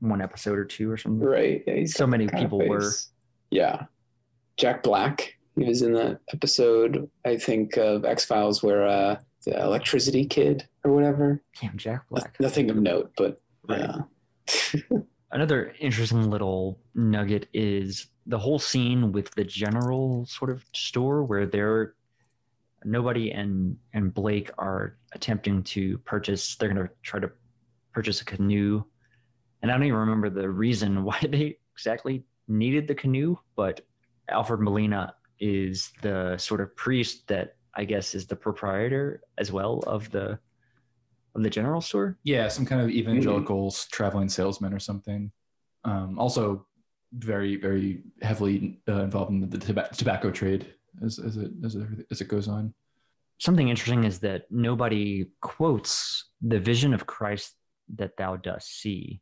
[0.00, 1.26] one episode or two or something.
[1.26, 1.62] right.
[1.66, 2.90] Yeah, So many people were.
[3.50, 3.84] Yeah.
[4.56, 5.34] Jack Black.
[5.56, 9.16] He was in that episode, I think, of X Files where uh,
[9.46, 11.42] the electricity kid or whatever.
[11.60, 12.36] Damn, Jack Black.
[12.40, 13.80] Nothing of note, but Right.
[13.80, 14.80] yeah.
[15.32, 21.46] Another interesting little nugget is the whole scene with the general sort of store where
[21.46, 21.94] they're
[22.84, 26.56] nobody and and Blake are attempting to purchase.
[26.56, 27.30] They're going to try to
[27.92, 28.82] purchase a canoe,
[29.62, 33.36] and I don't even remember the reason why they exactly needed the canoe.
[33.54, 33.82] But
[34.28, 39.78] Alfred Molina is the sort of priest that I guess is the proprietor as well
[39.86, 40.38] of the
[41.34, 42.18] of the general store.
[42.24, 45.30] Yeah, some kind of evangelical traveling salesman or something.
[45.84, 46.66] Um, also,
[47.12, 50.74] very very heavily uh, involved in the toba- tobacco trade
[51.04, 52.72] as as it as it, as it goes on.
[53.38, 57.54] something interesting is that nobody quotes the vision of Christ
[57.96, 59.20] that thou dost see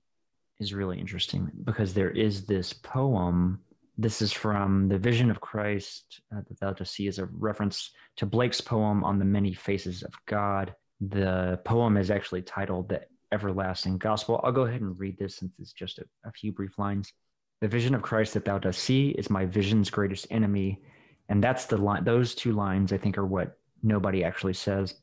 [0.60, 3.60] is really interesting because there is this poem.
[3.96, 7.90] This is from the vision of Christ uh, that thou dost see is a reference
[8.16, 10.74] to Blake's poem on the many faces of God.
[11.00, 14.40] The poem is actually titled the everlasting gospel.
[14.42, 17.12] I'll go ahead and read this since it's just a, a few brief lines.
[17.60, 20.82] The vision of Christ that thou dost see is my vision's greatest enemy.
[21.28, 24.94] And that's the line, those two lines I think are what nobody actually says.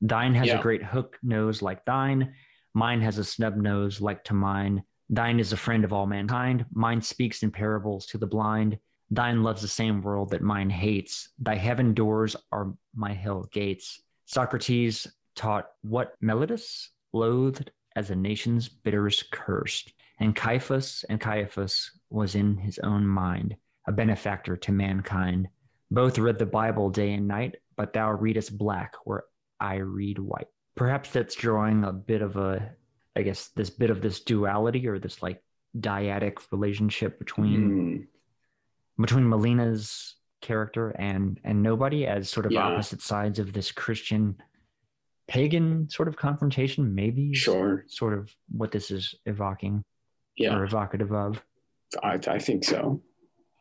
[0.00, 0.58] Thine has Yeah.
[0.58, 2.34] a great hook nose like thine.
[2.74, 4.82] Mine has a snub nose like to mine.
[5.10, 6.66] Thine is a friend of all mankind.
[6.72, 8.78] Mine speaks in parables to the blind.
[9.10, 11.28] Thine loves the same world that mine hates.
[11.38, 14.02] Thy heaven doors are my hell gates.
[14.26, 15.06] Socrates
[15.36, 19.84] taught what Meletus loathed as a nation's bitterest curse.
[20.20, 23.56] And Caiaphas and Caiaphas was in his own mind
[23.86, 25.48] a benefactor to mankind.
[25.90, 29.24] Both read the Bible day and night, but thou readest black where
[29.60, 30.48] I read white.
[30.74, 32.72] Perhaps that's drawing a bit of a,
[33.14, 35.42] I guess, this bit of this duality or this like
[35.78, 38.06] dyadic relationship between Mm.
[39.00, 42.62] between Molina's character and and nobody as sort of Yeah.
[42.68, 44.36] opposite sides of this Christian
[45.26, 46.94] pagan sort of confrontation.
[46.94, 47.84] Maybe Sure.
[47.88, 49.82] sort of what this is evoking
[50.36, 50.54] Yeah.
[50.56, 51.42] or evocative of.
[52.02, 53.00] I, I think so.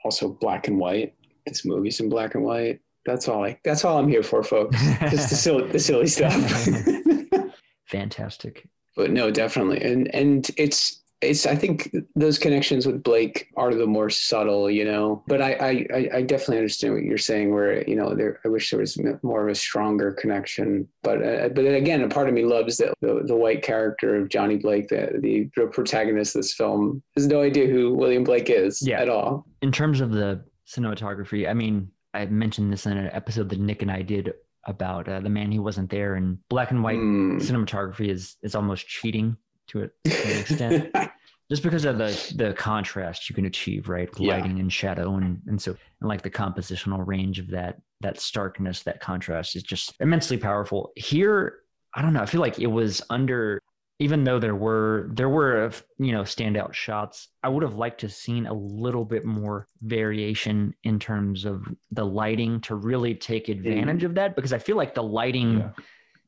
[0.03, 1.15] Also, black and white.
[1.47, 2.81] This movie's in black and white.
[3.05, 3.43] That's all.
[3.45, 3.59] I.
[3.63, 4.77] That's all I'm here for, folks.
[5.11, 6.34] Just the silly, the silly stuff.
[7.88, 8.67] Fantastic.
[8.95, 11.45] but no, definitely, and and it's it's.
[11.45, 15.24] I think those connections with Blake are the more subtle, you know.
[15.28, 17.53] But I I I- definitely understand what you're saying.
[17.53, 20.88] Where you know, there I wish there was more of a stronger connection.
[21.03, 24.30] But uh, but again, a part of me loves that the, the white character of
[24.30, 28.82] Johnny Blake, the the protagonist of this film, has no idea who William Blake is
[28.86, 29.01] Yeah.
[29.01, 29.45] at all.
[29.61, 33.82] In terms of the cinematography, I mean, I mentioned this in an episode that Nick
[33.82, 34.34] and I did
[34.65, 37.41] about uh, the man who wasn't there, and black and white Mm.
[37.41, 39.36] cinematography is is almost cheating
[39.68, 40.95] to, a, to an extent.
[41.49, 44.36] just because of the the contrast you can achieve right Yeah.
[44.36, 48.84] lighting and shadow and and so and like the compositional range of that that starkness
[48.84, 51.59] that contrast is just immensely powerful here
[51.93, 53.59] i don't know i feel like it was under
[53.99, 58.09] even though there were there were you know standout shots i would have liked to
[58.09, 63.97] seen a little bit more variation in terms of the lighting to really take advantage
[63.97, 64.07] mm-hmm.
[64.07, 65.70] of that because i feel like the lighting Yeah.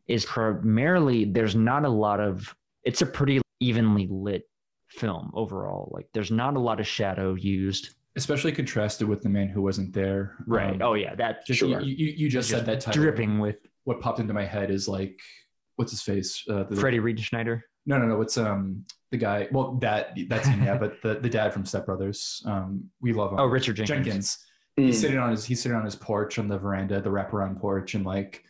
[0.08, 2.56] is primarily there's not a lot of
[2.86, 4.44] it's a pretty evenly lit
[4.90, 9.50] film overall like there's not a lot of shadow used Especially contrasted with the man
[9.50, 10.38] who wasn't there.
[10.50, 11.82] Um, oh yeah that just Sure.
[11.82, 13.04] you, you, you just said that title.
[13.04, 15.20] dripping with What popped into my head is like,
[15.76, 16.42] what's his face?
[16.50, 18.22] Uh, the, freddie reed schneider No, no, no.
[18.22, 19.50] It's um the guy.
[19.52, 20.64] Well, that that's him.
[20.64, 22.42] Yeah, but the, the dad from Step Brothers.
[22.46, 23.40] Um, we love him.
[23.40, 24.38] oh richard jenkins, Jenkins.
[24.80, 24.86] Mm.
[24.86, 27.96] He's sitting on his he's sitting on his porch on the veranda, the wraparound porch,
[27.96, 28.46] and like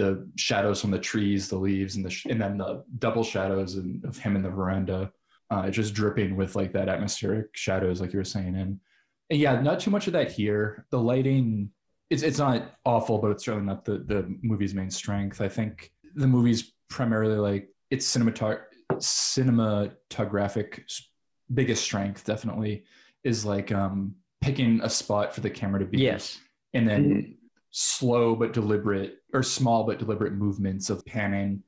[0.00, 3.74] the shadows from the trees, the leaves, and the sh- and then the double shadows
[3.76, 5.12] and, of him in the veranda,
[5.50, 8.56] uh, just dripping with like that atmospheric shadows, like you were saying.
[8.56, 8.80] And,
[9.30, 10.86] and yeah, not too much of that here.
[10.90, 11.70] The lighting,
[12.08, 15.40] it's it's not awful, but it's certainly not the the movie's main strength.
[15.40, 18.62] I think the movie's primarily like its cinematog-
[18.98, 20.80] cinematographic
[21.54, 22.84] biggest strength definitely
[23.24, 26.38] is like um picking a spot for the camera to be Yes.
[26.74, 27.36] and then Mhm.
[27.70, 31.62] Slow but deliberate or small but deliberate movements of panning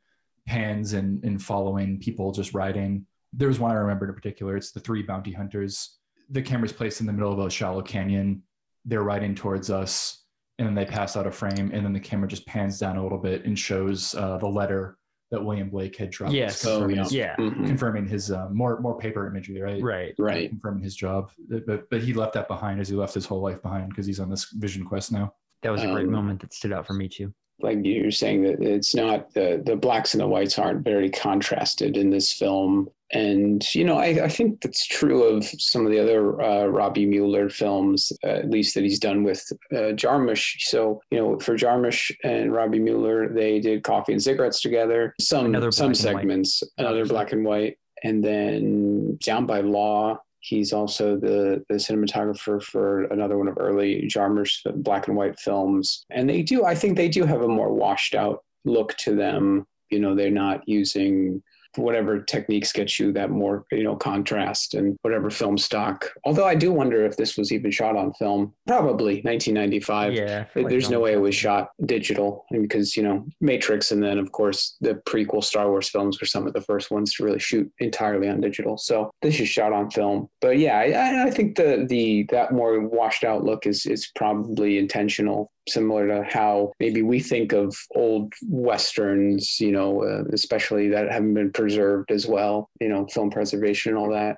[0.46, 4.80] pans and and following people just riding there's one i remember in particular it's the
[4.80, 5.98] three bounty hunters
[6.30, 8.42] the camera's placed in the middle of a shallow canyon
[8.84, 10.24] they're riding towards us
[10.58, 13.02] and then they pass out of frame and then the camera just pans down a
[13.02, 14.98] little bit and shows uh, the letter
[15.30, 16.64] that william blake had dropped Yes.
[16.66, 17.02] Oh, confirming yeah.
[17.04, 17.36] his, Yeah.
[17.36, 17.66] Mhm.
[17.66, 20.14] confirming his uh, more more paper imagery right Right.
[20.18, 20.48] Right.
[20.50, 23.62] confirming his job but but he left that behind as he left his whole life
[23.62, 25.32] behind because he's on this vision quest now
[25.62, 27.32] That was a great Um, moment that stood out for me too.
[27.60, 31.96] like you're saying that it's not the the blacks and the whites aren't very contrasted
[31.96, 36.00] in this film and you know i, I think that's true of some of the
[36.04, 39.42] other uh, robby müller films uh, at least that he's done with
[39.72, 44.60] uh, jarmusch so you know for jarmusch and robby müller they did coffee and cigarettes
[44.62, 45.96] together some some black and white.
[45.96, 52.60] segments another black and white and then down by law He's also the, the cinematographer
[52.60, 56.04] for another one of early Jarmusch's black and white films.
[56.10, 59.68] And they do, I think they do have a more washed out look to them.
[59.90, 61.44] You know, they're not using
[61.76, 66.10] whatever techniques get you that more, you know, contrast and whatever film stock.
[66.24, 68.52] Although I do wonder if this was even shot on film.
[68.66, 70.14] Probably 1995.
[70.14, 70.44] yeah.
[70.54, 74.18] Like There's no way it was shot- shot digital because, you know, Matrix and then,
[74.18, 77.38] of course, the prequel Star Wars films were some of the first ones to really
[77.38, 78.76] shoot entirely on digital.
[78.78, 80.28] So this is shot on film.
[80.40, 84.78] But yeah, I, I think the the that more washed out look is is probably
[84.78, 91.10] intentional, similar to how maybe we think of old westerns, you know, uh, especially that
[91.10, 94.36] haven't been preserved as well, you know, film preservation and all that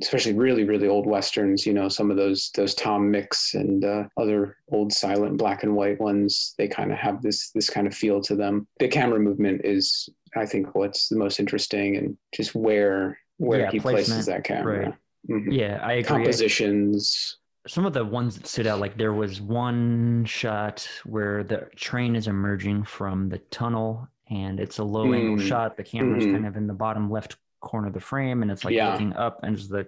[0.00, 4.04] especially really really old westerns you know some of those those tom mix and uh,
[4.16, 7.94] other old silent black and white ones they kind of have this this kind of
[7.94, 12.54] feel to them the camera movement is i think what's the most interesting and just
[12.54, 14.96] where where Yeah, he placement, places that camera
[15.28, 15.56] Mhm.
[15.56, 16.02] Yeah, I agree.
[16.04, 21.68] compositions Some of the ones that stood out, like there was one shot where the
[21.76, 25.46] train is emerging from the tunnel and it's a low angle Mm.
[25.48, 25.76] shot.
[25.76, 26.32] The camera's Mhm.
[26.32, 28.90] kind of in the bottom left corner of the frame and it's like Yeah.
[28.92, 29.86] looking up and as the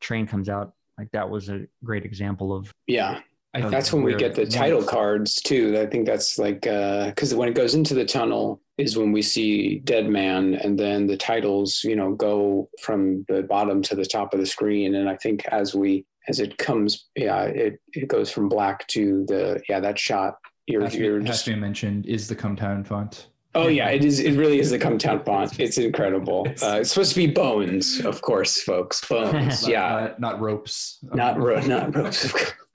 [0.00, 0.74] train comes out.
[0.98, 3.20] Like that was a great example of yeah
[3.54, 7.48] Of that's when we get the title cards too i think that's like because when
[7.48, 11.82] it goes into the tunnel is when we see dead man and then the titles
[11.84, 15.44] you know go from the bottom to the top of the screen and i think
[15.46, 19.98] as we as it comes yeah it, it goes from black to the yeah that
[19.98, 23.88] shot you're, has, you're just to be mentioned is the come town font oh yeah
[23.90, 27.16] it is it really is the come town font it's incredible uh, it's supposed to
[27.16, 32.32] be bones of course folks bones yeah not, not ropes not ro- not ropes.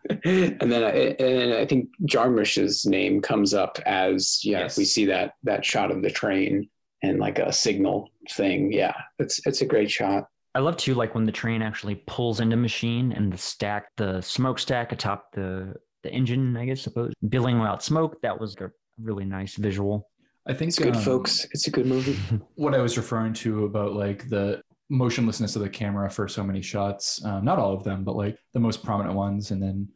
[0.23, 4.77] and then I, and then I think Jarmusch's name comes up as yeah Yes.
[4.77, 6.69] we see that that shot of the train
[7.03, 8.71] and like a signal thing.
[8.71, 10.27] Yeah, it's it's a great shot.
[10.55, 14.21] I love too, like when the train actually pulls into machine and the stack, the
[14.21, 18.21] smokestack atop the the engine, I guess, suppose, billowing out smoke.
[18.21, 18.71] That was a
[19.01, 20.09] really nice visual.
[20.47, 21.45] i think It's good, um, folks.
[21.51, 22.17] It's a good movie.
[22.55, 26.61] what I was referring to about like the motionlessness of the camera for so many
[26.61, 29.87] shots, um, not all of them, but like the most prominent ones, and then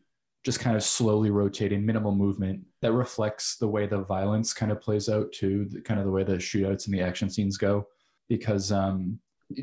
[0.43, 4.81] just kind of slowly rotating, minimal movement that reflects the way the violence kind of
[4.81, 7.87] plays out to the, kind of the way the shootouts and the action scenes go.
[8.27, 9.19] Because um,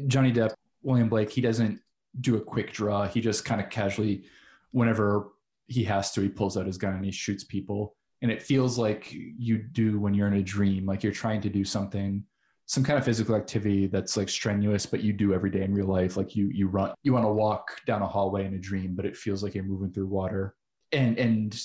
[0.06, 1.80] Johnny Depp, William Blake, he doesn't
[2.20, 3.06] do a quick draw.
[3.06, 4.24] He just kind of casually,
[4.72, 5.32] whenever
[5.66, 7.94] he has to, he pulls out his gun and he shoots people.
[8.22, 11.48] And it feels like you do when you're in a dream, like you're trying to
[11.48, 12.24] do something
[12.70, 15.88] some kind of physical activity that's like strenuous but you do every day in real
[15.88, 16.16] life.
[16.16, 19.04] Like you you run you want to walk down a hallway in a dream but
[19.04, 20.54] it feels like you're moving through water.
[20.92, 21.60] And and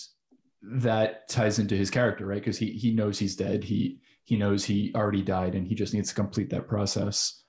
[0.64, 2.42] that ties into his character right?
[2.42, 3.64] Because he he knows he's dead.
[3.64, 7.44] He he knows he already died and he just needs to complete that process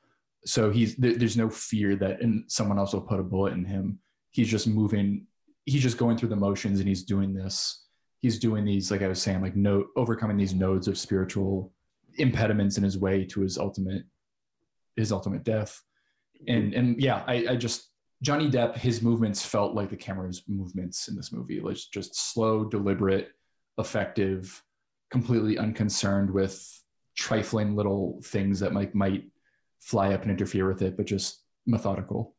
[0.47, 3.65] so he's there, there's no fear that and someone else will put a bullet in
[3.65, 3.99] him.
[4.31, 5.27] He's just moving
[5.65, 7.85] he's just going through the motions and he's doing this.
[8.21, 11.73] He's doing these like i was saying like no overcoming these nodes of spiritual
[12.19, 14.05] impediments in his way to his ultimate
[14.97, 15.83] his ultimate death.
[16.49, 16.79] And mm-hmm.
[16.79, 17.91] and yeah i i just
[18.23, 21.61] johnny depp his movements felt like the camera's movements in this movie.
[21.61, 23.31] Like just slow deliberate
[23.79, 24.63] effective
[25.11, 26.83] completely unconcerned with
[27.17, 29.25] trifling little things that might might
[29.81, 32.35] fly up and interfere with it but just methodical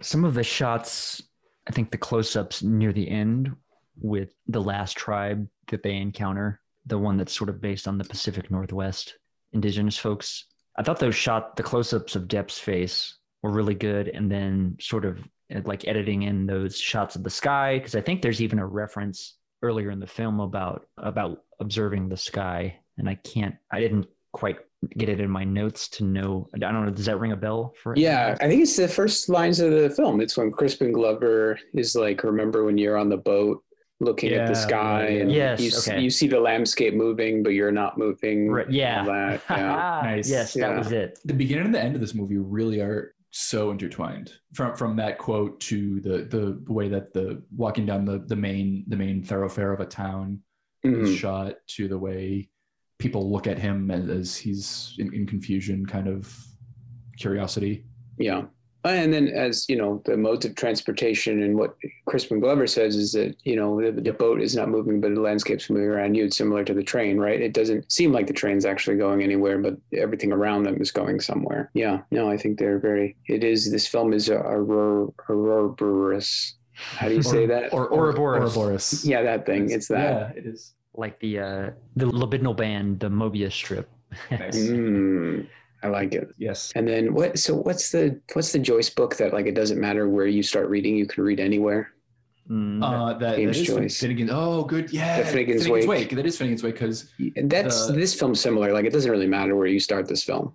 [0.00, 1.22] Some of the shots,
[1.68, 3.54] I think the close ups near the end
[4.00, 8.04] with the last tribe that they encounter, the one that's sort of based on the
[8.04, 9.18] Pacific Northwest
[9.52, 10.46] indigenous folks.
[10.76, 15.04] I thought those shot the close-ups of Depp's face were really good, and then sort
[15.04, 15.18] of
[15.54, 18.66] uh, like editing in those shots of the sky because I think there's even a
[18.66, 24.06] reference earlier in the film about about observing the sky, and I can't, I didn't
[24.32, 24.58] quite
[24.96, 26.48] get it in my notes to know.
[26.54, 26.90] I don't know.
[26.90, 27.94] Does that ring a bell for?
[27.96, 30.20] Yeah, I think it's the first lines of the film.
[30.20, 33.62] It's when Crispin Glover is like, "Remember when you're on the boat
[34.02, 35.20] looking at the sky, yeah, yeah.
[35.20, 36.00] and Yes, you, okay.
[36.00, 39.00] you see the landscape moving, but you're not moving." Right, yeah.
[39.00, 40.00] all that, yeah.
[40.04, 40.30] Nice.
[40.30, 40.68] Yes, Yeah.
[40.70, 41.18] that was it.
[41.24, 45.16] the beginning and the end of this movie really are so intertwined from from that
[45.18, 49.72] quote to the the way that the walking down the the main the main thoroughfare
[49.72, 50.40] of a town
[50.84, 51.02] Mhm.
[51.04, 52.48] is shot to the way
[53.00, 56.32] people look at him as, as he's in, in confusion kind of
[57.18, 57.84] curiosity
[58.18, 58.42] Yeah.
[58.82, 61.76] Uh, and then, as you know, the modes of transportation and what
[62.08, 65.20] Crispin Glover says is that you know the, the boat is not moving, but the
[65.20, 66.24] landscape's moving around you.
[66.24, 67.38] It's similar to the train, right?
[67.42, 71.20] It doesn't seem like the train's actually going anywhere, but everything around them is going
[71.20, 71.70] somewhere.
[71.74, 72.00] Yeah.
[72.10, 73.16] No, I think they're very.
[73.26, 73.70] It is.
[73.70, 76.54] This film is a auror- Ouroboros.
[76.72, 77.74] How do you say that?
[77.74, 78.56] or or Ouroboros.
[78.56, 79.04] Ouroboros.
[79.04, 79.70] yeah, that thing.
[79.70, 80.32] It's that.
[80.34, 83.88] yeah it is Like the uh, the libidinal band, the Mobius strip.
[84.30, 84.56] Nice.
[84.70, 85.46] Mm,
[85.82, 86.28] I like it.
[86.36, 87.38] yes And then what?
[87.38, 90.68] So what's the what's the Joyce book that like it doesn't matter where you start
[90.68, 91.92] reading, you can read anywhere.
[92.50, 94.00] Mm, uh, that, that James is Joyce.
[94.00, 94.28] Finnegan.
[94.32, 94.92] Oh, good.
[94.92, 96.10] Yeah, The Finnegan's Wake.
[96.10, 97.12] That is Finnegan's Wake because
[97.44, 98.72] That's The- this film's similar.
[98.72, 100.52] Like it doesn't really matter where you start this film.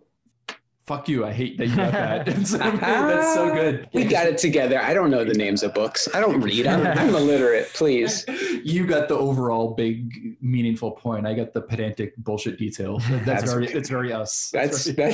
[0.88, 1.26] Fuck you.
[1.26, 2.26] I hate that you got that.
[2.26, 3.88] That's so good.
[3.94, 4.80] We got it together.
[4.82, 6.07] I don't know the names of books.
[6.14, 6.68] I don't read.
[6.68, 7.72] I'm, I'm illiterate.
[7.74, 8.26] Please.
[8.64, 11.26] You got the overall big meaningful point.
[11.26, 12.99] I got the pedantic bullshit detail.
[13.10, 14.49] That's, That's- very that's very us.
[14.53, 15.12] That's very-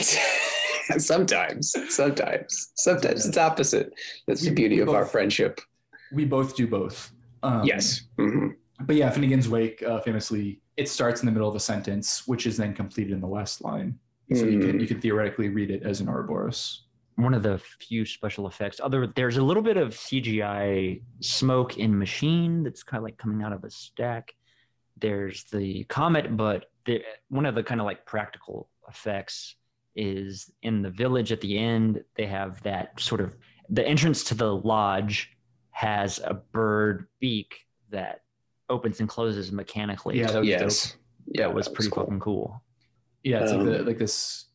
[0.89, 3.93] that's sometimes, sometimes, sometimes it's opposite.
[4.27, 5.61] That's the beauty we of our friendship.
[6.11, 7.11] we both do both.
[7.43, 8.01] Um, Yes.
[8.17, 8.49] hmm
[8.81, 12.45] But yeah, Finnegan's Wake uh, famously it starts in the middle of a sentence, which
[12.45, 13.97] is then completed in the last line.
[14.33, 14.81] So you can Mm.
[14.81, 16.83] you can theoretically read it as an Ouroboros.
[17.15, 18.79] one of the few special effects.
[18.81, 23.43] Other there's a little bit of CGI smoke in machine that's kind of like coming
[23.43, 24.33] out of a stack.
[24.97, 29.55] There's the comet, but the, one of the kind of like practical effects
[29.95, 32.01] is in the village at the end.
[32.15, 33.35] They have that sort of
[33.69, 35.29] the entrance to the lodge
[35.71, 37.55] has a bird beak
[37.89, 38.21] that
[38.69, 40.17] opens and closes mechanically.
[40.19, 40.97] Yeah, that was Yes.
[41.27, 42.03] Yeah, that was that pretty cool.
[42.03, 42.63] fucking cool.
[43.23, 44.45] Yeah, it's like Um, the, like this.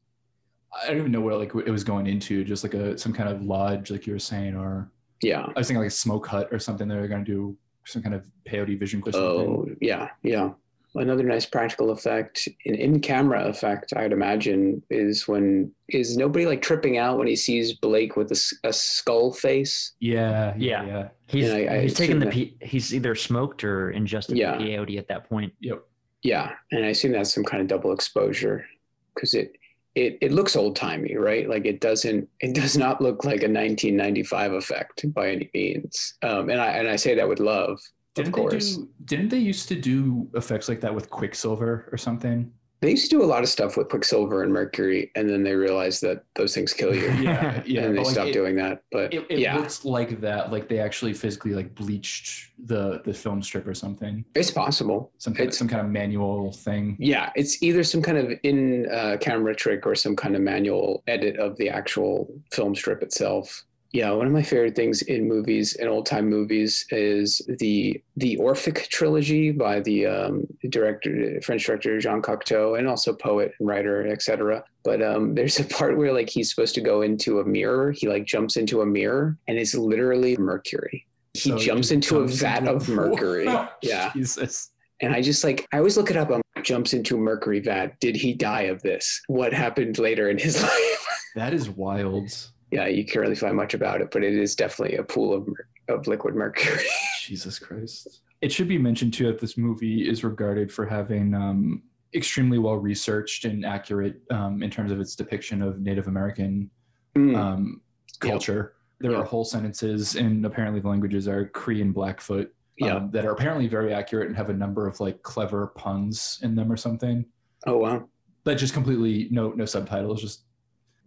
[0.83, 3.29] I don't even know where like it was going into, just like a some kind
[3.29, 4.91] of lodge, like you were saying, or
[5.23, 5.47] Yeah.
[5.55, 6.87] I was thinking like a smoke hut or something.
[6.89, 7.57] They're going to do
[7.87, 9.17] some kind of peyote vision quest.
[9.17, 9.49] something.
[9.49, 10.51] Oh, yeah, yeah.
[10.97, 16.97] Another nice practical effect, an in-camera effect, I'd imagine, is when is nobody like tripping
[16.97, 18.33] out when he sees Blake with
[18.65, 19.93] a skull face.
[20.01, 20.87] Yeah, yeah, Yeah.
[20.87, 21.09] yeah.
[21.29, 24.57] He's Yeah, I- I he's taking the assume pe- he's either smoked or ingested Yeah.
[24.57, 25.53] the peyote at that point.
[25.61, 25.83] Yep.
[26.27, 28.67] Yeah, and I assume that's some kind of double exposure
[29.15, 29.53] because it
[29.95, 31.49] it it looks old timey, right?
[31.49, 36.15] Like it doesn't it does not look like a 1995 effect by any means.
[36.23, 37.79] Um, and I and I say that with love,
[38.15, 38.77] Didn't of they course.
[38.77, 38.89] do?
[39.05, 42.51] Didn't they used to do effects like that with Quicksilver or something?
[42.81, 45.55] They used to do a lot of stuff with Quicksilver and Mercury, and then they
[45.55, 47.83] realized that those things kill you, Yeah, yeah.
[47.83, 48.83] and they like, stopped it, doing that.
[48.93, 50.53] But It, it yeah, looks like that.
[50.53, 54.25] Like they actually physically like bleached the the film strip or something.
[54.35, 55.11] it's possible.
[55.19, 56.97] Some kind, It's- some kind of manual thing.
[56.99, 61.03] Yeah, it's either some kind of in uh, camera trick or some kind of manual
[61.07, 63.65] edit of the actual film strip itself.
[63.97, 68.37] Yeah, one of my favorite things in movies, in old time movies, is the the
[68.37, 74.07] Orphic trilogy by the um, director, French director Jean Cocteau, and also poet and writer,
[74.07, 74.63] etc.
[74.85, 77.91] But um, there's a part where like he's supposed to go into a mirror.
[77.91, 81.07] He like jumps into a mirror, and it's literally mercury.
[81.33, 83.47] He So jumps just into a vat into of mercury.
[83.81, 84.13] yeah.
[84.13, 84.73] Jesus.
[85.01, 86.31] And I just like I always look it up.
[86.31, 87.99] Um, jumps into mercury vat.
[88.01, 89.23] Did he die of this?
[89.29, 91.07] What happened later in his life?
[91.35, 92.31] That is wild.
[92.71, 95.49] Yeah, you can't really find much about it, but it is definitely a pool of
[95.89, 96.85] of liquid mercury.
[97.23, 98.23] Jesus Christ.
[98.41, 101.83] It should be mentioned too that this movie is regarded for having um,
[102.15, 106.71] extremely well researched and accurate um, in terms of its depiction of Native American
[107.17, 107.81] Mm, um,
[108.23, 108.31] Yep.
[108.33, 108.73] culture.
[109.01, 109.21] There Yep.
[109.21, 112.47] are whole sentences, and apparently the languages are Cree and Blackfoot,
[112.83, 113.07] um, yeah.
[113.13, 116.71] that are apparently very accurate and have a number of like clever puns in them
[116.71, 117.25] or something.
[117.67, 118.07] Oh wow.
[118.45, 120.21] But just completely no no subtitles.
[120.21, 120.43] Just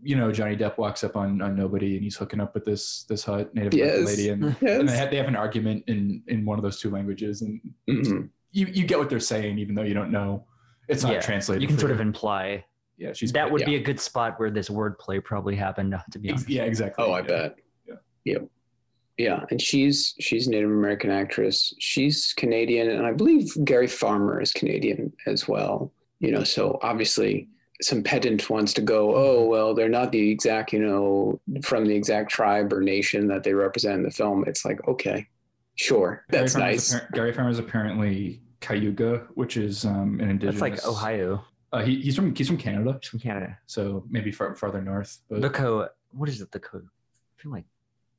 [0.01, 3.03] you know, Johnny Depp walks up on on nobody, and he's hooking up with this
[3.09, 4.07] this hot Native American Yes.
[4.17, 4.79] lady, and, Yes.
[4.79, 7.59] and they have they have an argument in in one of those two languages, and
[7.89, 8.29] Mhm.
[8.51, 10.45] you you get what they're saying, even though you don't know.
[10.87, 11.61] It's not Yeah, translated.
[11.61, 12.65] You can for sort of imply
[12.97, 13.13] yeah.
[13.13, 13.67] She's that would yeah.
[13.67, 15.95] be a good spot where this wordplay probably happened.
[16.11, 17.05] To be honest, yeah exactly.
[17.05, 17.27] Oh, I yeah.
[17.27, 17.55] bet.
[17.87, 17.95] Yeah.
[18.25, 18.47] Yep.
[19.17, 21.73] Yeah, and she's she's Native American actress.
[21.79, 25.91] She's Canadian, and I believe Gary Farmer is Canadian as well.
[26.19, 27.49] You know, so obviously
[27.81, 31.95] some pedant wants to go, oh well, they're not the exact, you know, from the
[31.95, 34.43] exact tribe or nation that they represent in the film.
[34.47, 35.27] It's like, okay,
[35.75, 36.91] sure, that's Gary nice.
[36.91, 40.59] Farmer's appar- Gary Farmer is apparently Cayuga, which is um, an indigenous.
[40.59, 41.43] That's like Ohio.
[41.71, 43.57] Uh, he, he's from he's from Canada, He's from Canada.
[43.67, 45.19] so maybe far, farther north.
[45.29, 45.87] But The Co.
[46.11, 46.51] What is it?
[46.51, 46.79] The Co.
[46.79, 47.65] I feel like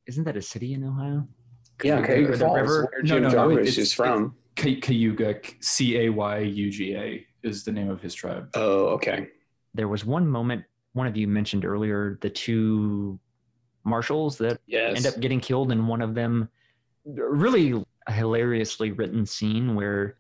[0.07, 1.27] isn't that a city in Ohio?
[1.82, 2.89] yeah, Cayuga, Cayuga the Falls, river?
[2.93, 4.35] where No, Jim no, no, Jarmusch it's- is from.
[4.57, 8.49] Cay- Cayuga, C A Y U G A, is the name of his tribe.
[8.55, 9.28] Oh, okay.
[9.75, 13.19] There was one moment one of you mentioned earlier, the two
[13.85, 14.97] marshals that Yes.
[14.97, 16.49] end up getting killed, and one of them
[17.05, 20.17] really a hilariously written scene where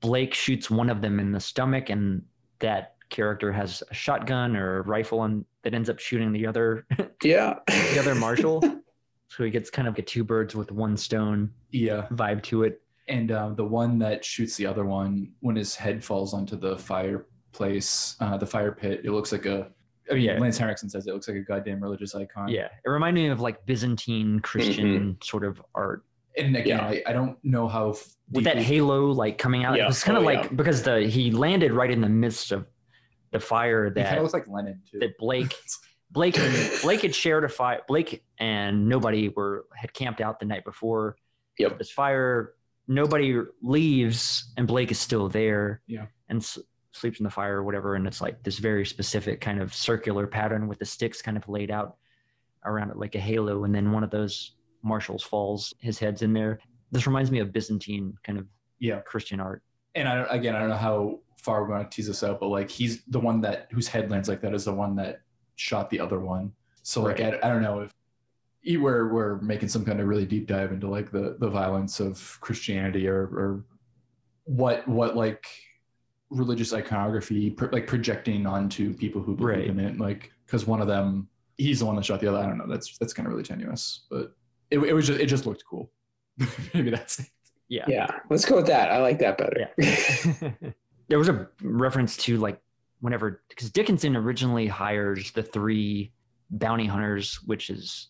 [0.00, 2.22] Blake shoots one of them in the stomach, and
[2.58, 6.86] that character has a shotgun or a rifle, and that ends up shooting the other
[7.22, 7.54] yeah.
[7.66, 8.62] the other marshal.
[9.28, 12.82] so he gets kind of a two birds with one stone Yeah, vibe to it.
[13.08, 16.76] and uh, the one that shoots the other one when his head falls onto the
[17.52, 19.68] fireplace, uh, the fire pit, it looks like a.
[20.10, 20.38] I mean, Yeah.
[20.38, 22.48] Lance Henriksen says it looks like a goddamn religious icon.
[22.48, 26.04] Yeah, it reminded me of like Byzantine Christian sort of art
[26.36, 26.84] and again, Yeah.
[26.84, 29.76] I, I don't know how f- with that halo like coming out.
[29.76, 29.84] Yeah.
[29.84, 30.50] It was kind of Oh, like yeah.
[30.56, 32.66] because the he landed right in the midst of
[33.30, 34.98] the fire He kind that of looks like Lenin too.
[35.00, 35.54] that Blake
[36.10, 37.82] Blake and Blake had shared a fire.
[37.86, 41.14] Blake and nobody were had camped out the night before.
[41.58, 41.78] Yep.
[41.78, 42.54] This fire,
[42.88, 45.82] nobody leaves, and Blake is still there.
[45.86, 46.06] Yeah.
[46.28, 46.58] And s-
[46.92, 47.94] sleeps in the fire or whatever.
[47.94, 51.48] And it's like this very specific kind of circular pattern with the sticks kind of
[51.48, 51.96] laid out
[52.64, 53.64] around it like a halo.
[53.64, 56.58] And then one of those marshals falls, his head's in there.
[56.92, 58.46] This reminds me of Byzantine kind of
[58.78, 59.62] yeah, Christian art.
[59.94, 62.40] and I don't, again, I don't know how far we're going to tease this out,
[62.40, 65.20] but like he's the one that whose head lands like that is the one that
[65.56, 66.52] shot the other one.
[66.82, 67.92] So like I, I don't know if
[68.80, 72.38] we're we're making some kind of really deep dive into like the the violence of
[72.40, 73.64] Christianity or or
[74.44, 75.46] what what like
[76.30, 79.66] religious iconography pr- like projecting onto people who believe Right.
[79.68, 81.28] in it like because one of them
[81.58, 83.42] he's the one that shot the other i don't know that's that's kind of really
[83.42, 84.32] tenuous but
[84.70, 85.90] it, it was just it just looked cool
[86.74, 87.26] maybe that's it
[87.68, 87.84] Yeah.
[87.88, 88.08] Yeah.
[88.30, 88.90] Let's go with that.
[88.90, 89.70] I like that better.
[91.08, 92.60] there was a reference to like
[93.00, 96.12] whenever because Dickinson originally hires the three
[96.50, 98.08] bounty hunters, which is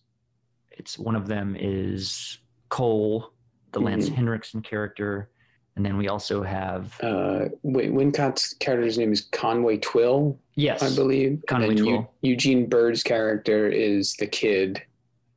[0.70, 2.38] it's one of them is
[2.70, 3.34] Cole,
[3.72, 4.14] the Lance Mhm.
[4.14, 5.28] Henriksen character,
[5.76, 10.94] and then we also have uh, Win- Wincott's character's name is Conway Twill, yes, I
[10.94, 11.42] believe.
[11.48, 12.14] Conway and then Eu- Twill.
[12.22, 14.82] Eugene Byrd's character is the kid,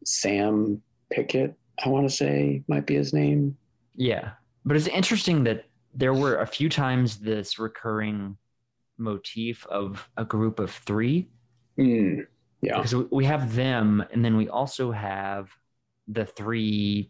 [0.06, 0.82] Sam
[1.12, 1.54] Pickett,
[1.86, 3.58] I want to say might be his name.
[3.96, 4.32] yeah.
[4.66, 8.38] But it's interesting that there were a few times this recurring
[8.98, 11.28] motif of a group of three
[11.78, 12.26] Mm,
[12.62, 12.78] yeah.
[12.78, 15.50] because we have them and then we also have
[16.08, 17.10] the three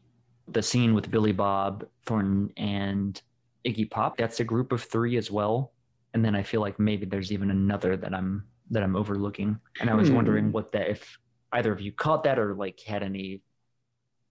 [0.53, 3.21] the scene with billy bob thornton and
[3.65, 5.71] iggy pop that's a group of three as well
[6.13, 9.89] and then i feel like maybe there's even another that i'm that i'm overlooking and
[9.89, 10.15] i was Hmm.
[10.15, 11.17] wondering what that if
[11.53, 13.41] either of you caught that or like had any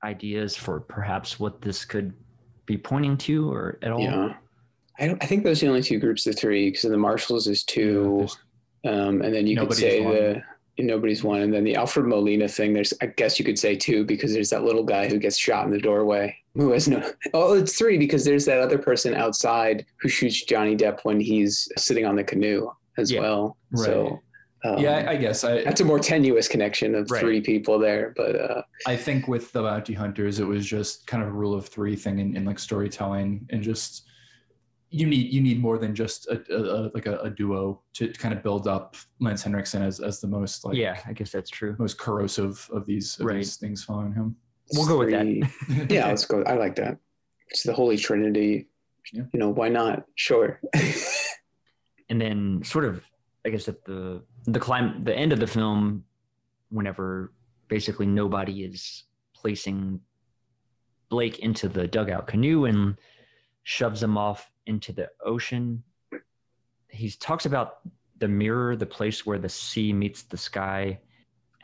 [0.05, 2.13] ideas for perhaps what this could
[2.67, 4.35] be pointing to or at all Yeah.
[4.99, 7.47] I, don't, I think those are the only two groups of three because the Marshals
[7.49, 8.27] is two.
[8.85, 10.13] Um, and then you could say one.
[10.15, 10.43] the
[10.79, 12.73] nobody's one, and then the Alfred Molina thing.
[12.73, 15.65] There's, I guess you could say two because there's that little guy who gets shot
[15.67, 16.37] in the doorway.
[16.55, 17.03] Who has no?
[17.35, 21.69] Oh, it's three because there's that other person outside who shoots Johnny Depp when he's
[21.77, 23.21] sitting on the canoe as Yeah.
[23.21, 23.57] well.
[23.71, 23.87] Right.
[23.87, 24.21] So,
[24.65, 27.21] um, yeah I, I guess i that's a more tenuous connection of Right.
[27.21, 31.23] three people there, but uh, I think with the bounty hunters, it was just kind
[31.23, 34.07] of a rule of three thing in, in like storytelling, and just
[34.95, 38.09] you need you need more than just a, a, a like a, a duo to,
[38.09, 41.31] to kind of build up Lance Henriksen as, as the most like yeah i guess
[41.31, 43.37] that's true most corrosive of these of Right.
[43.37, 44.37] these things following him.
[44.75, 45.27] We'll go with that.
[45.91, 46.43] yeah, let's go.
[46.45, 46.97] I like that.
[47.49, 48.69] It's the Holy Trinity.
[49.13, 49.25] Yeah.
[49.33, 50.05] You know, why not?
[50.15, 50.61] Sure.
[52.09, 53.03] and then sort of
[53.45, 56.05] i guess at the the climb the end of the film
[56.71, 57.33] whenever
[57.69, 59.05] basically nobody is
[59.35, 59.99] placing
[61.09, 62.97] blake into the dugout canoe and
[63.63, 65.83] shoves him off into the ocean.
[66.89, 67.79] He talks about
[68.23, 70.97] the mirror the place where the sea meets the sky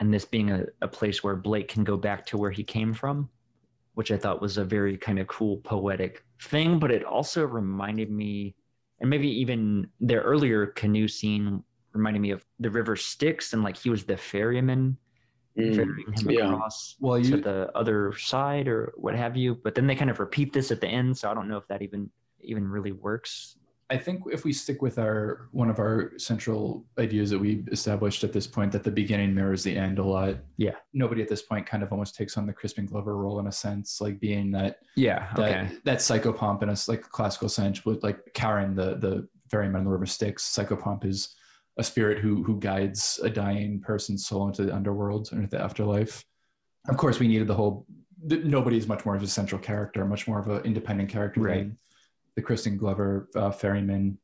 [0.01, 2.93] and this being a, a place where blake can go back to where he came
[2.93, 3.29] from
[3.93, 8.11] which i thought was a very kind of cool poetic thing but it also reminded
[8.11, 8.53] me
[8.99, 11.63] and maybe even their earlier canoe scene
[11.93, 14.97] reminded me of the river Styx and like he was the ferryman
[15.57, 16.53] Mm, ferrying him yeah.
[16.53, 19.55] across Well, to you the other side or what have you.
[19.55, 21.67] But then they kind of repeat this at the end, so I don't know if
[21.67, 22.09] that even
[22.41, 23.57] even really works
[23.91, 28.23] I think if we stick with our one of our central ideas that we established
[28.23, 30.35] at this point, that the beginning mirrors the end a lot.
[30.57, 30.75] Yeah.
[30.93, 33.51] Nobody at this point kind of almost takes on the Crispin Glover role in a
[33.51, 35.33] sense, like being that Yeah.
[35.35, 35.77] that Okay.
[35.85, 39.85] that psychopomp in a s- like classical sense with like Charon, the the ferryman on
[39.85, 40.43] the river Styx.
[40.55, 41.35] Psychopomp is
[41.79, 45.63] a spirit who who guides a dying person's soul into the underworld and into the
[45.63, 46.23] afterlife.
[46.87, 47.85] Of course, we needed the whole.
[48.29, 51.41] th- Nobody is much more of a central character, much more of an independent character
[51.41, 51.57] Right.
[51.57, 51.77] than
[52.35, 54.17] the Crispin Glover uh, ferryman,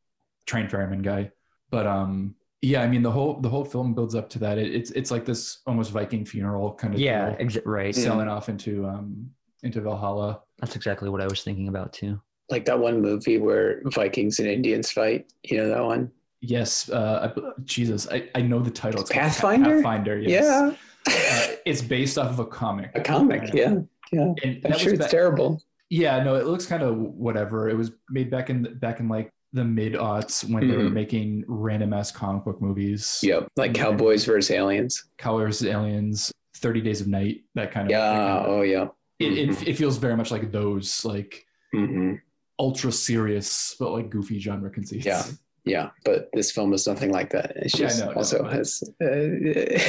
[0.46, 1.32] train ferryman guy.
[1.72, 4.58] But um, yeah, I mean the whole the whole film builds up to that.
[4.58, 7.36] It, it's it's like this almost Viking funeral kind of Yeah.
[7.36, 7.96] deal, Exa- right.
[7.96, 9.30] selling off into um
[9.64, 10.42] into Valhalla.
[10.60, 12.20] That's exactly what I was thinking about too.
[12.50, 15.32] Like that one movie where Vikings and Indians fight.
[15.44, 16.12] You know that one?
[16.42, 19.02] Yes, uh, I, Jesus, I, I know the title.
[19.02, 19.76] It's Pathfinder?
[19.78, 20.20] Pathfinder.
[20.20, 20.44] Yes.
[20.44, 21.14] Yeah.
[21.14, 22.92] Uh, it's based off of a comic.
[22.96, 23.54] a comic.
[23.54, 23.80] Yeah.
[24.12, 24.34] Yeah.
[24.44, 25.62] And I'm sure it's terrible.
[25.90, 27.70] yeah, no, it looks kind of whatever.
[27.70, 30.94] It was made back in back in like the mid aughts when they were Mhm.
[30.94, 33.20] making random ass comic book movies.
[33.24, 33.48] Yep.
[33.56, 35.06] Like Cowboys versus Aliens.
[35.18, 37.92] Colors, Aliens, Thirty Days of Night, that kind of.
[37.92, 38.12] Yeah.
[38.12, 38.88] kind of- Oh, yeah.
[39.20, 42.16] it, it, it feels very much like those like hmm
[42.58, 45.06] ultra serious but like goofy genre conceits.
[45.06, 45.24] Yeah.
[45.66, 45.90] Yeah.
[46.04, 47.54] But this film is nothing like that.
[47.58, 49.80] It's just I know, also but- has uh,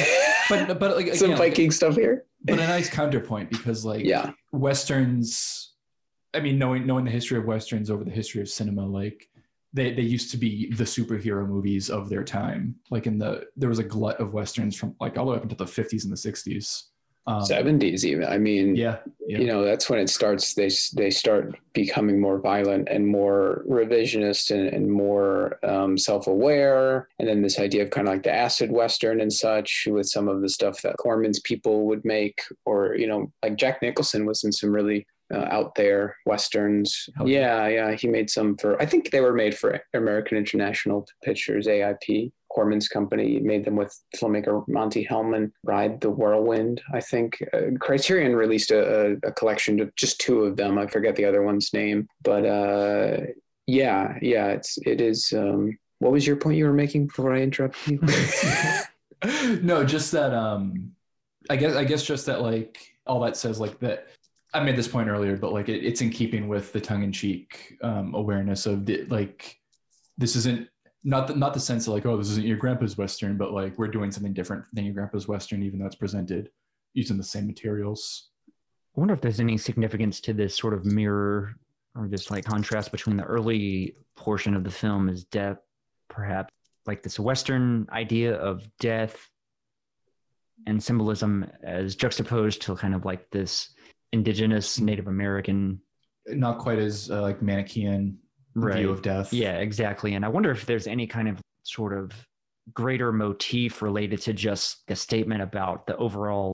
[0.49, 2.25] But but like some again, like- Viking stuff here.
[2.43, 4.31] but a nice counterpoint because like Yeah.
[4.51, 5.73] westerns
[6.33, 9.27] i mean knowing knowing the history of westerns over the history of cinema like
[9.73, 13.69] they, they used to be the superhero movies of their time like in the there
[13.69, 16.11] was a glut of westerns from like all the way up into the 50s and
[16.11, 16.83] the 60s
[17.27, 18.25] um, 70s even.
[18.25, 18.97] I mean, yeah
[19.27, 23.63] yeah you know that's when it starts they they start becoming more violent and more
[23.69, 28.33] revisionist and, and more um, self-aware and then this idea of kind of like the
[28.33, 32.95] acid western and such with some of the stuff that corman's people would make or
[32.95, 37.67] you know like jack nicholson was in some really uh, out there westerns yeah.
[37.67, 41.67] yeah yeah he made some for i think they were made for american international pictures
[41.67, 45.51] aip Corman's company made them with filmmaker Monte Hellman.
[45.63, 47.37] Ride the Whirlwind, I think.
[47.53, 50.79] Uh, Criterion released a, a, collection of just two of them.
[50.79, 53.17] I forget the other one's name, but uh,
[53.67, 55.31] yeah, yeah, it's it is.
[55.33, 59.59] Um, what was your point you were making before I interrupted you?
[59.61, 60.91] no just that um
[61.49, 64.09] i guess i guess just that like all that says like that
[64.53, 68.13] i made this point earlier but like it, it's in keeping with the tongue-in-cheek um
[68.13, 69.57] awareness of the like
[70.19, 70.69] this isn't
[71.07, 73.77] not the, not the sense of like oh this isn't your grandpa's western but like
[73.77, 76.49] we're doing something different than your grandpa's western even though it's presented
[76.97, 78.29] using the same materials.
[78.95, 81.55] I wonder if there's any significance to this sort of mirror
[81.95, 85.57] or this like contrast between the early portion of the film is death,
[86.09, 86.51] perhaps
[86.87, 89.29] like this Western idea of death
[90.65, 93.69] and symbolism as juxtaposed to kind of like this
[94.11, 95.79] indigenous Native American
[96.29, 97.41] not quite as uh, like
[98.57, 100.15] manichean view of death Yeah, exactly.
[100.15, 102.11] And I wonder if there's any kind of sort of
[102.73, 106.53] greater motif related to just a statement about the overall,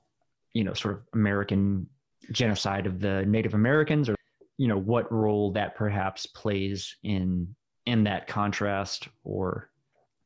[0.54, 1.88] you know, sort of American
[2.32, 4.16] genocide of the Native Americans or
[4.58, 7.54] you know what role that perhaps plays in
[7.86, 9.70] in that contrast or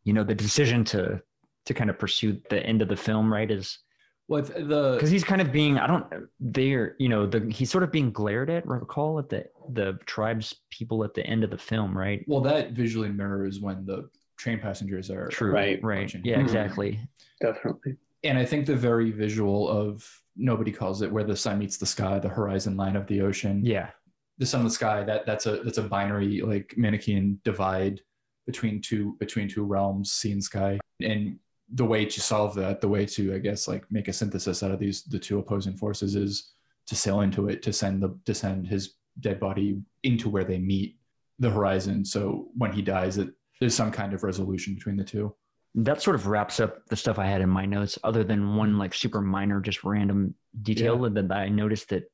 [0.03, 1.21] you know the decision to
[1.65, 3.79] to kind of pursue the end of the film right is
[4.27, 6.05] well the because he's kind of being i don't
[6.39, 10.55] they're you know the he's sort of being glared at recall at the the tribes
[10.69, 14.59] people at the end of the film right well that visually mirrors when the train
[14.59, 15.51] passengers are True.
[15.51, 15.81] Right.
[15.83, 16.01] Right.
[16.03, 16.21] Watching.
[16.23, 16.41] Yeah, Mhm.
[16.43, 16.99] exactly.
[17.41, 17.95] Definitely.
[18.23, 21.87] and I think the very visual of nobody calls it where the sun meets the
[21.87, 23.61] sky, the horizon line of the ocean.
[23.65, 23.89] Yeah.
[24.37, 28.01] The sun and the sky, that that's a that's a binary like Manichean divide
[28.45, 30.79] between two between two realms, sea and sky.
[31.01, 31.39] And
[31.73, 34.71] the way to solve that, the way to I guess like make a synthesis out
[34.71, 36.53] of these the two opposing forces is
[36.87, 40.57] to sail into it, to send the to send his dead body into where they
[40.57, 40.97] meet
[41.39, 42.05] the horizon.
[42.05, 43.29] So when he dies, it
[43.59, 45.33] there's some kind of resolution between the two.
[45.75, 48.77] That sort of wraps up the stuff I had in my notes, other than one
[48.77, 52.09] like super minor, just random detail that I noticed that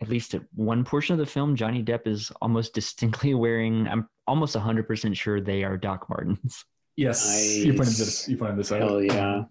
[0.00, 4.08] at least at one portion of the film, Johnny Depp is almost distinctly wearing, I'm
[4.26, 6.64] almost 100% sure they are Doc Martens.
[7.00, 7.98] Yes, you pointed Nice.
[7.98, 8.28] this.
[8.28, 8.82] You pointed this out.
[8.82, 9.44] Hell yeah.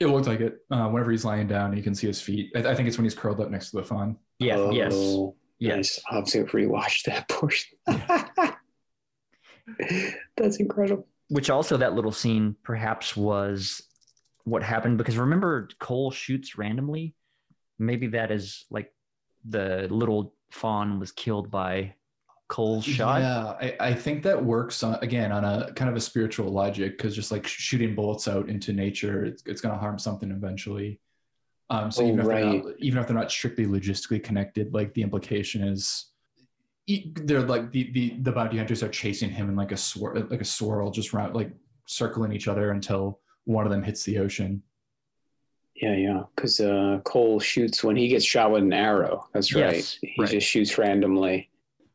[0.00, 0.58] It looked like it.
[0.70, 2.50] Uh, whenever he's lying down, you can see his feet.
[2.56, 4.16] I, I think it's when he's curled up next to the fawn.
[4.38, 4.70] Yeah.
[4.70, 4.92] yes.
[4.94, 5.76] Oh, Yes.
[5.76, 6.00] Nice.
[6.08, 7.76] I'll have to rewatch that portion.
[10.36, 11.06] That's incredible.
[11.28, 13.82] Which also, that little scene perhaps was
[14.44, 17.14] what happened because remember, Cole shoots randomly.
[17.78, 18.94] Maybe that is like
[19.46, 21.94] the little fawn was killed by
[22.48, 23.20] Cole's shot.
[23.20, 26.96] Yeah, I, I think that works on, again on a kind of a spiritual logic
[26.96, 30.98] because just like shooting bullets out into nature, it's, it's going to harm something eventually.
[31.70, 32.64] Um, so Oh, even if they're right.
[32.64, 36.06] not, even if they're not strictly logistically connected, like the implication is,
[37.16, 40.40] they're like the, the the bounty hunters are chasing him in like a swir- like
[40.40, 41.50] a swirl, just round like
[41.84, 44.62] circling each other until one of them hits the ocean.
[45.74, 46.22] Yeah, yeah.
[46.34, 49.28] Because uh, Cole shoots when he gets shot with an arrow.
[49.34, 49.74] That's right.
[49.74, 50.30] Yes, he right.
[50.30, 51.50] just shoots randomly.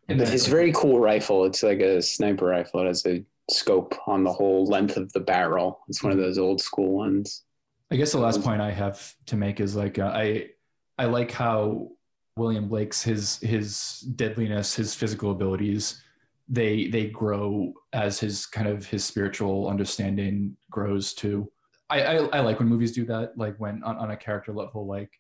[0.09, 1.45] And But then- his very cool rifle.
[1.45, 2.81] It's like a sniper rifle.
[2.81, 5.79] It has a scope on the whole length of the barrel.
[5.87, 7.43] It's one of those old school ones.
[7.91, 10.49] I guess the last point I have to make is like uh, I
[10.97, 11.89] I like how
[12.37, 16.01] William Blake's his his deadliness, his physical abilities,
[16.49, 21.51] they they grow as his kind of his spiritual understanding grows too.
[21.89, 24.87] I I, I like when movies do that, like when on, on a character level,
[24.87, 25.11] like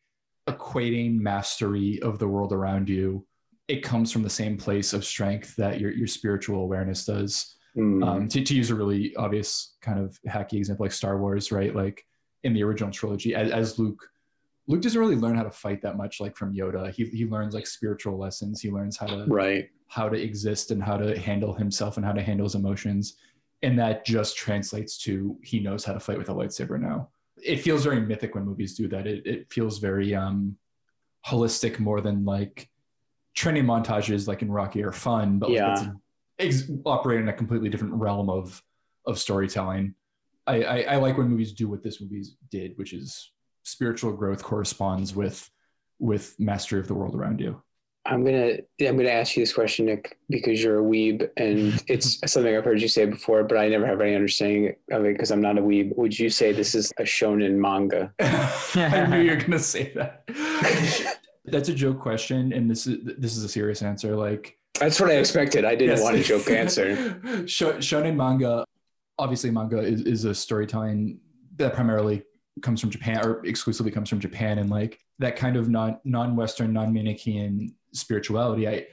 [0.47, 3.25] equating mastery of the world around you.
[3.73, 7.55] It comes from the same place of strength that your your spiritual awareness does.
[7.75, 8.03] Hmm.
[8.03, 11.75] um, to, to use a really obvious kind of hacky example like star wars right?
[11.75, 12.05] Like
[12.43, 14.07] in the original trilogy as, as luke
[14.67, 16.93] luke doesn't really learn how to fight that much like from yoda.
[16.93, 18.61] He, he learns like spiritual lessons.
[18.61, 19.69] He learns how to right.
[19.87, 23.15] how to exist and how to handle himself and how to handle his emotions.
[23.63, 27.09] And that just translates to he knows how to fight with a lightsaber now.
[27.37, 29.07] It feels very mythic when movies do that.
[29.07, 30.57] It, it feels very um
[31.25, 32.69] holistic more than like
[33.35, 35.91] training montages like in rocky are fun but like, Yeah.
[36.39, 38.61] ex- operate in a completely different realm of
[39.05, 39.95] of storytelling
[40.45, 43.31] I, I i like when movies do what this movie did which is
[43.63, 45.49] spiritual growth corresponds with
[45.99, 47.61] with mastery of the world around you
[48.05, 52.19] I'm gonna I'm gonna ask you this question, Nick, because you're a weeb, and it's
[52.29, 55.31] something I've heard you say before, but I never have any understanding of it because
[55.31, 55.95] I'm not a weeb.
[55.95, 58.13] Would you say this is a shonen manga?
[58.19, 60.25] I knew you were gonna say that.
[61.45, 64.15] That's a joke question, and this is this is a serious answer.
[64.15, 65.65] Like, That's what I expected.
[65.65, 66.01] I didn't yes.
[66.01, 66.95] want a joke answer.
[67.45, 68.65] Shonen manga,
[69.19, 71.19] obviously, manga is, is a storytelling
[71.57, 72.23] that primarily
[72.61, 76.35] comes from Japan or exclusively comes from Japan, and like that kind of non non
[76.35, 78.67] Western, non Manichaean spirituality.
[78.67, 78.85] I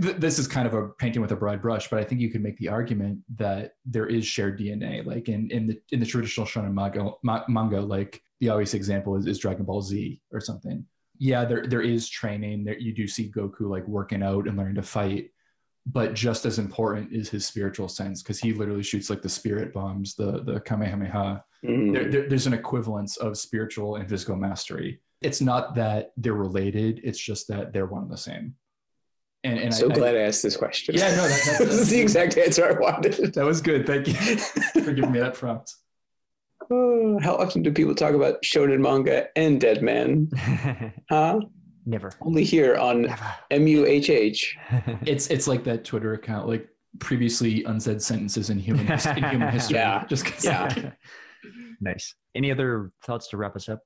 [0.00, 2.30] th- this is kind of a painting with a broad brush, but I think you
[2.30, 5.04] could make the argument that there is shared DNA.
[5.04, 9.16] Like in in the in the traditional shonen manga, ma- manga like the obvious example
[9.16, 10.86] is, is Dragon Ball Z or something.
[11.22, 12.64] Yeah, there there is training.
[12.64, 15.30] There you do see Goku like working out and learning to fight,
[15.86, 19.72] but just as important is his spiritual sense because he literally shoots like the spirit
[19.74, 21.44] bombs, the the Kamehameha.
[21.64, 21.92] Mm.
[21.92, 25.00] There, there- there's an equivalence of spiritual and physical mastery.
[25.20, 28.54] It's not that they're related; it's just that they're one and the same.
[29.44, 30.94] And, and I'm so I, glad I, asked this question.
[30.96, 33.34] Yeah, no, that- that- this is the exact answer I wanted.
[33.34, 33.86] that was good.
[33.86, 34.14] Thank you
[34.82, 35.74] for giving me that prompt.
[36.70, 40.28] Oh, how often do people talk about shonen manga and Dead Man?
[41.10, 41.40] Huh?
[41.86, 42.12] Never.
[42.20, 43.24] Only here on Never.
[43.50, 44.40] MUHH.
[45.06, 46.68] It's it's like that Twitter account, like
[46.98, 49.76] previously unsaid sentences in human his- in human history.
[49.78, 50.04] Yeah.
[50.06, 50.92] just 'cause- Yeah.
[51.80, 52.14] nice.
[52.36, 53.80] Any other thoughts to wrap us up?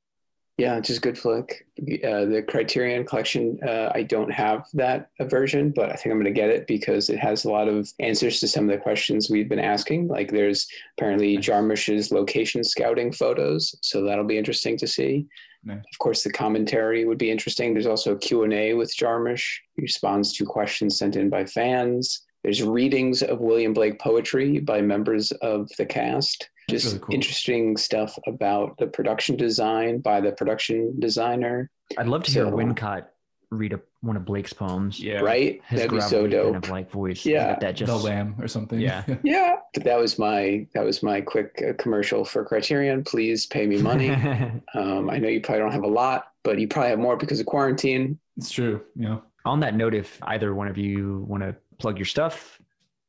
[0.57, 1.67] Yeah, just good flick.
[1.81, 6.33] Uh, the Criterion Collection, uh, I don't have that version, but I think I'm going
[6.33, 9.29] to get it because it has a lot of answers to some of the questions
[9.29, 10.07] we've been asking.
[10.07, 11.47] Like there's apparently Nice.
[11.47, 15.27] Jarmusch's location scouting photos, so that'll be interesting to see.
[15.65, 15.79] Nice.
[15.79, 17.73] Of course, the commentary would be interesting.
[17.73, 19.59] There's also a Q&A with Jarmusch.
[19.75, 22.23] He responds to questions sent in by fans.
[22.45, 26.51] There's readings of William Blake poetry by members of the cast.
[26.69, 27.15] That's Just really cool.
[27.15, 33.07] interesting stuff about the production design by the production designer, I'd love to hear Wincott
[33.51, 34.99] read a, one of Blake's poems.
[34.99, 35.61] yeah, right?
[35.69, 36.53] His That'd be so gravelly dope.
[36.55, 37.25] kind of like voice.
[37.25, 37.47] Yeah.
[37.49, 38.81] That, that just the lamb or something.
[38.81, 39.05] Yeah.
[39.23, 43.05] Yeah, but that was my that was my quick uh, commercial for Criterion.
[43.05, 44.11] Please pay me money.
[44.75, 47.39] um, I know you probably don't have a lot, but you probably have more because
[47.41, 48.19] of quarantine.
[48.37, 48.83] it's true.
[48.97, 49.19] Yeah.
[49.45, 52.59] On that note, if either one of you want to plug your stuff,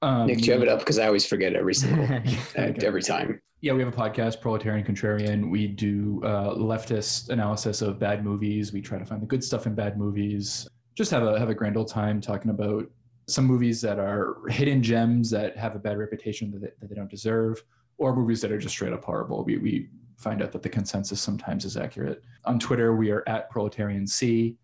[0.01, 0.79] Um, Nick, do you have it up?
[0.79, 2.85] Because I always forget every single Okay.
[2.85, 3.41] every time.
[3.61, 5.49] Yeah, we have a podcast, Proletarian Contrarian.
[5.49, 8.71] We do uh, leftist analysis of bad movies.
[8.73, 10.67] We try to find the good stuff in bad movies.
[10.95, 12.85] Just have a have a grand old time talking about
[13.27, 16.95] some movies that are hidden gems that have a bad reputation that they, that they
[16.95, 17.63] don't deserve,
[17.97, 19.43] or movies that are just straight up horrible.
[19.43, 22.23] We we find out that the consensus sometimes is accurate.
[22.45, 24.55] On Twitter, we are at Proletarian C.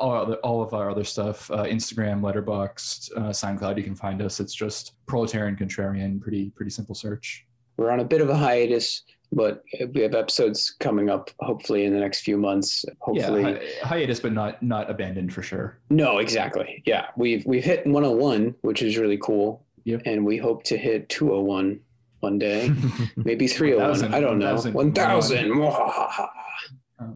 [0.00, 4.22] All, other, all of our other stuff, uh, Instagram, Letterboxd, uh, SoundCloud, you can find
[4.22, 4.40] us.
[4.40, 6.20] It's just Proletarian Contrarian.
[6.20, 7.46] Pretty pretty simple search.
[7.76, 9.02] We're on a bit of a hiatus,
[9.32, 9.62] but
[9.94, 11.30] we have episodes coming up.
[11.40, 12.84] Hopefully in the next few months.
[13.00, 15.78] Hopefully, yeah, hi- hiatus, but not not abandoned for sure.
[15.90, 16.82] no, exactly.
[16.86, 19.64] Yeah, we've we've hit 101, which is really cool.
[19.84, 20.02] Yep.
[20.06, 21.80] And we hope to hit 201
[22.20, 22.70] one day.
[23.16, 24.74] maybe 301 1,000, i don't know 1,000.
[24.74, 26.28] 1000 Um,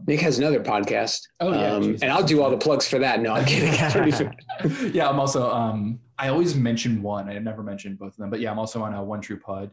[0.07, 3.21] nick has another podcast Oh, yeah, um, and i'll do all the plugs for that
[3.21, 5.51] no i'm kidding It's already fin- yeah, I'm also.
[5.51, 7.27] Um, I always mention one.
[7.29, 9.69] I never mentioned both of them, but yeah, I'm also on a One True Pod.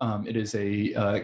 [0.00, 1.20] Um, it is a uh,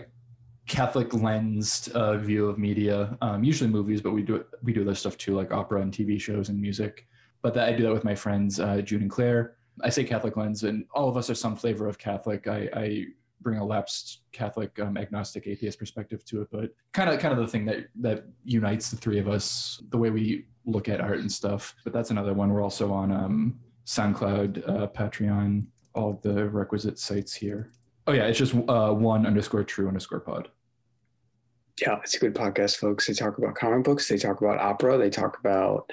[0.66, 4.94] Catholic lensed uh, view of media, um, usually movies, but we do we do other
[4.96, 7.06] stuff too, like opera and TV shows and music.
[7.42, 9.54] but that I do that with my friends uh, June and Claire.
[9.82, 12.48] I say Catholic lens, and all of us are some flavor of Catholic.
[12.48, 13.04] I, I
[13.40, 17.38] bring a lapsed Catholic, um, agnostic, atheist perspective to it, but kind of kind of
[17.38, 21.20] the thing that that unites the three of us, the way we look at art
[21.20, 21.74] and stuff.
[21.84, 22.52] But that's another one.
[22.52, 27.70] We're also on um, SoundCloud, uh, Patreon, all the requisite sites here.
[28.06, 30.48] Oh yeah, it's just uh, one underscore true underscore pod.
[31.80, 33.06] Yeah, it's a good podcast, folks.
[33.06, 35.90] They talk about comic books, they talk about opera, they talk about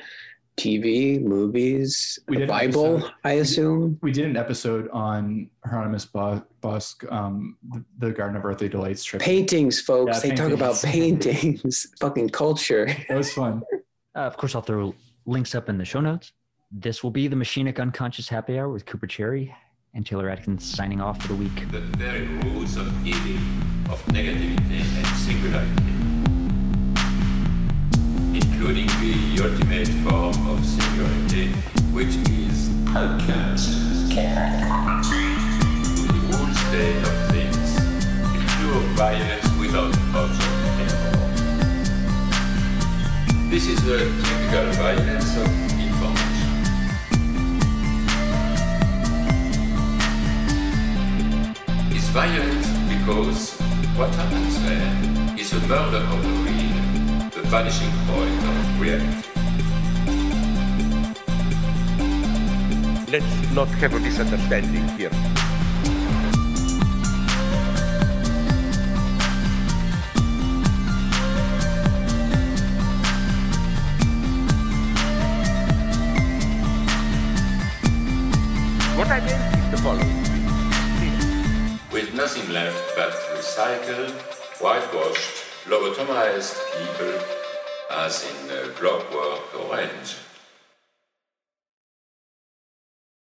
[0.57, 3.99] TV, movies, We the did Bible, episode- I assume.
[4.01, 9.03] We did an episode on Hieronymus Bo- Bosk, um, the, the Garden of Earthly Delights
[9.03, 9.21] trip.
[9.21, 10.23] Paintings, folks.
[10.23, 12.85] Yeah, they talk about paintings, fucking culture.
[13.09, 13.63] That was fun.
[14.15, 14.93] Uh, of course, I'll throw
[15.25, 16.33] links up in the show notes.
[16.71, 19.53] This will be the Machinic Unconscious Happy Hour with Cooper Cherry
[19.95, 21.71] and Taylor Atkins signing off for the week.
[21.71, 23.35] the very roots of evil,
[23.93, 25.71] of negativity and singularity,
[28.63, 31.47] including the ultimate form of singularity,
[31.91, 34.21] which is to
[36.07, 37.69] the whole state of things,
[38.55, 41.27] pure violence without object anymore.
[43.51, 45.47] This is the typical violence of
[45.81, 46.51] information.
[52.13, 53.57] violent because
[53.97, 54.93] what happens there
[55.37, 56.82] is a murder of the real,
[57.53, 59.29] vanishing point of reality.
[63.11, 65.11] Let's not have a misunderstanding here.
[78.97, 80.23] What I meant is the following.
[81.91, 84.09] With nothing left but recycled,
[84.59, 87.42] whitewashed, lobotomized people
[87.95, 90.17] as in uh, Clockwork Orange.